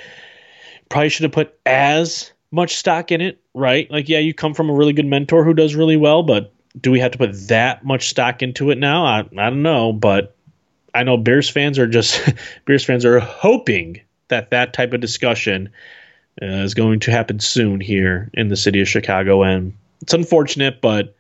probably 0.89 1.09
should 1.09 1.23
have 1.23 1.33
put 1.33 1.59
as 1.65 2.33
much 2.51 2.77
stock 2.77 3.13
in 3.13 3.21
it, 3.21 3.41
right? 3.55 3.91
Like, 3.91 4.09
yeah, 4.09 4.19
you 4.19 4.35
come 4.35 4.53
from 4.53 4.69
a 4.69 4.75
really 4.75 4.93
good 4.93 5.07
mentor 5.07 5.45
who 5.45 5.55
does 5.55 5.75
really 5.75 5.97
well, 5.97 6.23
but 6.23 6.53
do 6.79 6.91
we 6.91 7.01
have 7.01 7.13
to 7.13 7.19
put 7.19 7.49
that 7.49 7.85
much 7.85 8.09
stock 8.09 8.43
into 8.43 8.71
it 8.71 8.79
now? 8.79 9.05
I, 9.05 9.19
I 9.21 9.51
don't 9.51 9.63
know, 9.63 9.93
but 9.93 10.37
I 10.95 11.03
know 11.05 11.17
Bears 11.17 11.49
fans 11.49 11.79
are 11.79 11.87
just 11.87 12.33
Bears 12.67 12.85
fans 12.85 13.05
are 13.05 13.21
hoping 13.21 14.01
that 14.29 14.51
that 14.51 14.73
type 14.73 14.93
of 14.93 15.01
discussion 15.01 15.71
uh, 16.41 16.47
is 16.47 16.75
going 16.75 17.01
to 17.01 17.11
happen 17.11 17.41
soon 17.41 17.81
here 17.81 18.31
in 18.35 18.49
the 18.49 18.57
city 18.57 18.81
of 18.81 18.89
Chicago, 18.89 19.43
and 19.43 19.75
it's 20.01 20.15
unfortunate, 20.15 20.81
but 20.81 21.15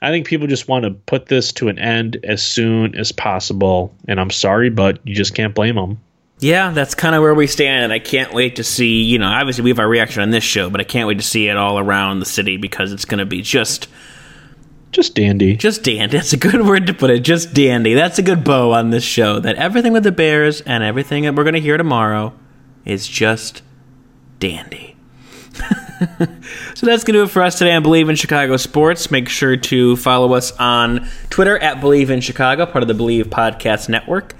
I 0.00 0.10
think 0.10 0.26
people 0.26 0.46
just 0.46 0.68
want 0.68 0.84
to 0.84 0.90
put 0.90 1.26
this 1.26 1.52
to 1.54 1.68
an 1.68 1.78
end 1.78 2.18
as 2.24 2.42
soon 2.42 2.94
as 2.94 3.12
possible. 3.12 3.94
And 4.06 4.20
I'm 4.20 4.30
sorry, 4.30 4.68
but 4.68 4.98
you 5.06 5.14
just 5.14 5.34
can't 5.34 5.54
blame 5.54 5.76
them. 5.76 6.00
Yeah, 6.40 6.72
that's 6.72 6.94
kind 6.94 7.14
of 7.14 7.22
where 7.22 7.34
we 7.34 7.46
stand, 7.46 7.84
and 7.84 7.92
I 7.92 8.00
can't 8.00 8.34
wait 8.34 8.56
to 8.56 8.64
see. 8.64 9.02
You 9.02 9.18
know, 9.18 9.28
obviously 9.28 9.64
we 9.64 9.70
have 9.70 9.78
our 9.78 9.88
reaction 9.88 10.20
on 10.20 10.30
this 10.30 10.44
show, 10.44 10.68
but 10.68 10.80
I 10.80 10.84
can't 10.84 11.06
wait 11.08 11.18
to 11.18 11.24
see 11.24 11.48
it 11.48 11.56
all 11.56 11.78
around 11.78 12.18
the 12.18 12.26
city 12.26 12.56
because 12.56 12.92
it's 12.92 13.04
going 13.04 13.18
to 13.18 13.24
be 13.24 13.40
just 13.40 13.88
just 14.94 15.14
dandy. 15.14 15.56
Just 15.56 15.82
dandy. 15.82 16.16
That's 16.16 16.32
a 16.32 16.38
good 16.38 16.64
word 16.66 16.86
to 16.86 16.94
put 16.94 17.10
it. 17.10 17.20
Just 17.20 17.52
dandy. 17.52 17.94
That's 17.94 18.18
a 18.18 18.22
good 18.22 18.44
bow 18.44 18.72
on 18.72 18.90
this 18.90 19.04
show. 19.04 19.40
That 19.40 19.56
everything 19.56 19.92
with 19.92 20.04
the 20.04 20.12
Bears 20.12 20.60
and 20.62 20.82
everything 20.82 21.24
that 21.24 21.34
we're 21.34 21.44
going 21.44 21.54
to 21.54 21.60
hear 21.60 21.76
tomorrow 21.76 22.32
is 22.84 23.06
just 23.06 23.62
dandy. 24.38 24.96
so 26.74 26.86
that's 26.86 27.04
going 27.04 27.12
to 27.12 27.12
do 27.12 27.22
it 27.24 27.30
for 27.30 27.42
us 27.42 27.58
today 27.58 27.72
on 27.72 27.82
Bleav 27.82 28.08
in 28.08 28.16
Chicago 28.16 28.56
Sports. 28.56 29.10
Make 29.10 29.28
sure 29.28 29.56
to 29.56 29.96
follow 29.96 30.32
us 30.34 30.52
on 30.52 31.08
Twitter 31.30 31.58
at 31.58 31.78
Bleav 31.78 32.08
in 32.10 32.20
Chicago, 32.20 32.66
part 32.66 32.82
of 32.82 32.88
the 32.88 32.94
Bleav 32.94 33.24
Podcast 33.24 33.88
Network. 33.88 34.34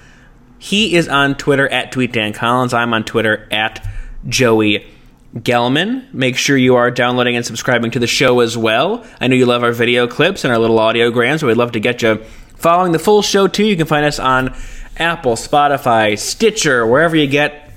He 0.58 0.94
is 0.94 1.08
on 1.08 1.34
Twitter 1.36 1.68
at 1.68 1.92
Tweet 1.92 2.12
Dan 2.12 2.32
Collins. 2.32 2.72
I'm 2.72 2.94
on 2.94 3.04
Twitter 3.04 3.46
at 3.50 3.86
Joey 4.26 4.86
Gelman. 5.34 6.12
Make 6.14 6.36
sure 6.36 6.56
you 6.56 6.76
are 6.76 6.90
downloading 6.90 7.36
and 7.36 7.44
subscribing 7.44 7.90
to 7.92 7.98
the 7.98 8.06
show 8.06 8.40
as 8.40 8.56
well. 8.56 9.04
I 9.20 9.28
know 9.28 9.34
you 9.34 9.46
love 9.46 9.64
our 9.64 9.72
video 9.72 10.06
clips 10.06 10.44
and 10.44 10.52
our 10.52 10.58
little 10.58 10.78
audiograms, 10.78 11.40
so 11.40 11.48
we'd 11.48 11.56
love 11.56 11.72
to 11.72 11.80
get 11.80 12.02
you 12.02 12.22
following 12.56 12.92
the 12.92 12.98
full 12.98 13.22
show 13.22 13.48
too. 13.48 13.64
You 13.64 13.76
can 13.76 13.86
find 13.86 14.06
us 14.06 14.18
on 14.18 14.54
Apple, 14.96 15.34
Spotify, 15.34 16.18
Stitcher, 16.18 16.86
wherever 16.86 17.16
you 17.16 17.26
get 17.26 17.72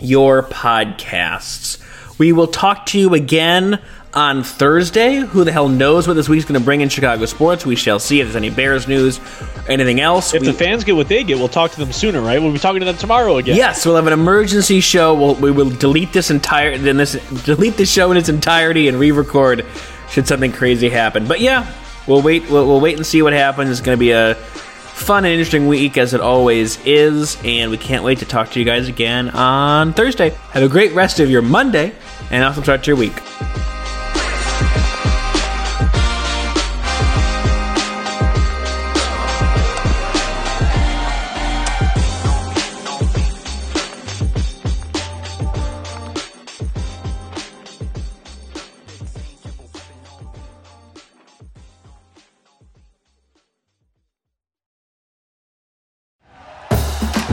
your 0.00 0.42
podcasts. 0.42 1.84
We 2.18 2.32
will 2.32 2.48
talk 2.48 2.86
to 2.86 2.98
you 2.98 3.14
again 3.14 3.80
on 4.14 4.42
Thursday. 4.42 5.16
Who 5.16 5.44
the 5.44 5.52
hell 5.52 5.68
knows 5.68 6.08
what 6.08 6.14
this 6.14 6.28
week's 6.28 6.44
going 6.44 6.58
to 6.60 6.64
bring 6.64 6.80
in 6.80 6.88
Chicago 6.88 7.24
sports? 7.26 7.66
We 7.66 7.76
shall 7.76 7.98
see 7.98 8.20
if 8.20 8.26
there's 8.26 8.36
any 8.36 8.50
Bears 8.50 8.88
news, 8.88 9.20
anything 9.68 10.00
else. 10.00 10.34
If 10.34 10.42
we, 10.42 10.48
the 10.48 10.52
fans 10.52 10.84
get 10.84 10.96
what 10.96 11.08
they 11.08 11.24
get, 11.24 11.38
we'll 11.38 11.48
talk 11.48 11.70
to 11.72 11.78
them 11.78 11.92
sooner, 11.92 12.20
right? 12.20 12.40
We'll 12.40 12.52
be 12.52 12.58
talking 12.58 12.80
to 12.80 12.86
them 12.86 12.96
tomorrow 12.96 13.36
again. 13.36 13.56
Yes, 13.56 13.84
we'll 13.84 13.96
have 13.96 14.06
an 14.06 14.12
emergency 14.12 14.80
show. 14.80 15.14
We'll, 15.14 15.34
we 15.36 15.50
will 15.50 15.70
delete 15.70 16.12
this 16.12 16.30
entire 16.30 16.76
then 16.78 16.96
this 16.96 17.12
delete 17.44 17.76
the 17.76 17.86
show 17.86 18.10
in 18.10 18.16
its 18.16 18.28
entirety 18.28 18.88
and 18.88 18.98
re-record 18.98 19.64
should 20.10 20.26
something 20.26 20.52
crazy 20.52 20.88
happen. 20.88 21.26
But 21.26 21.40
yeah, 21.40 21.70
we'll 22.06 22.22
wait. 22.22 22.48
We'll, 22.50 22.66
we'll 22.66 22.80
wait 22.80 22.96
and 22.96 23.06
see 23.06 23.22
what 23.22 23.32
happens. 23.32 23.70
It's 23.70 23.80
going 23.80 23.96
to 23.96 24.00
be 24.00 24.12
a 24.12 24.34
fun 24.98 25.24
and 25.24 25.32
interesting 25.32 25.68
week 25.68 25.96
as 25.96 26.12
it 26.12 26.20
always 26.20 26.84
is, 26.84 27.38
and 27.44 27.70
we 27.70 27.78
can't 27.78 28.02
wait 28.02 28.18
to 28.18 28.24
talk 28.24 28.50
to 28.50 28.58
you 28.58 28.64
guys 28.64 28.88
again 28.88 29.30
on 29.30 29.92
Thursday. 29.92 30.30
Have 30.50 30.62
a 30.62 30.68
great 30.68 30.92
rest 30.92 31.20
of 31.20 31.30
your 31.30 31.42
Monday 31.42 31.92
and 32.30 32.44
awesome 32.44 32.64
start 32.64 32.82
to 32.84 32.88
your 32.88 32.96
week. 32.96 33.14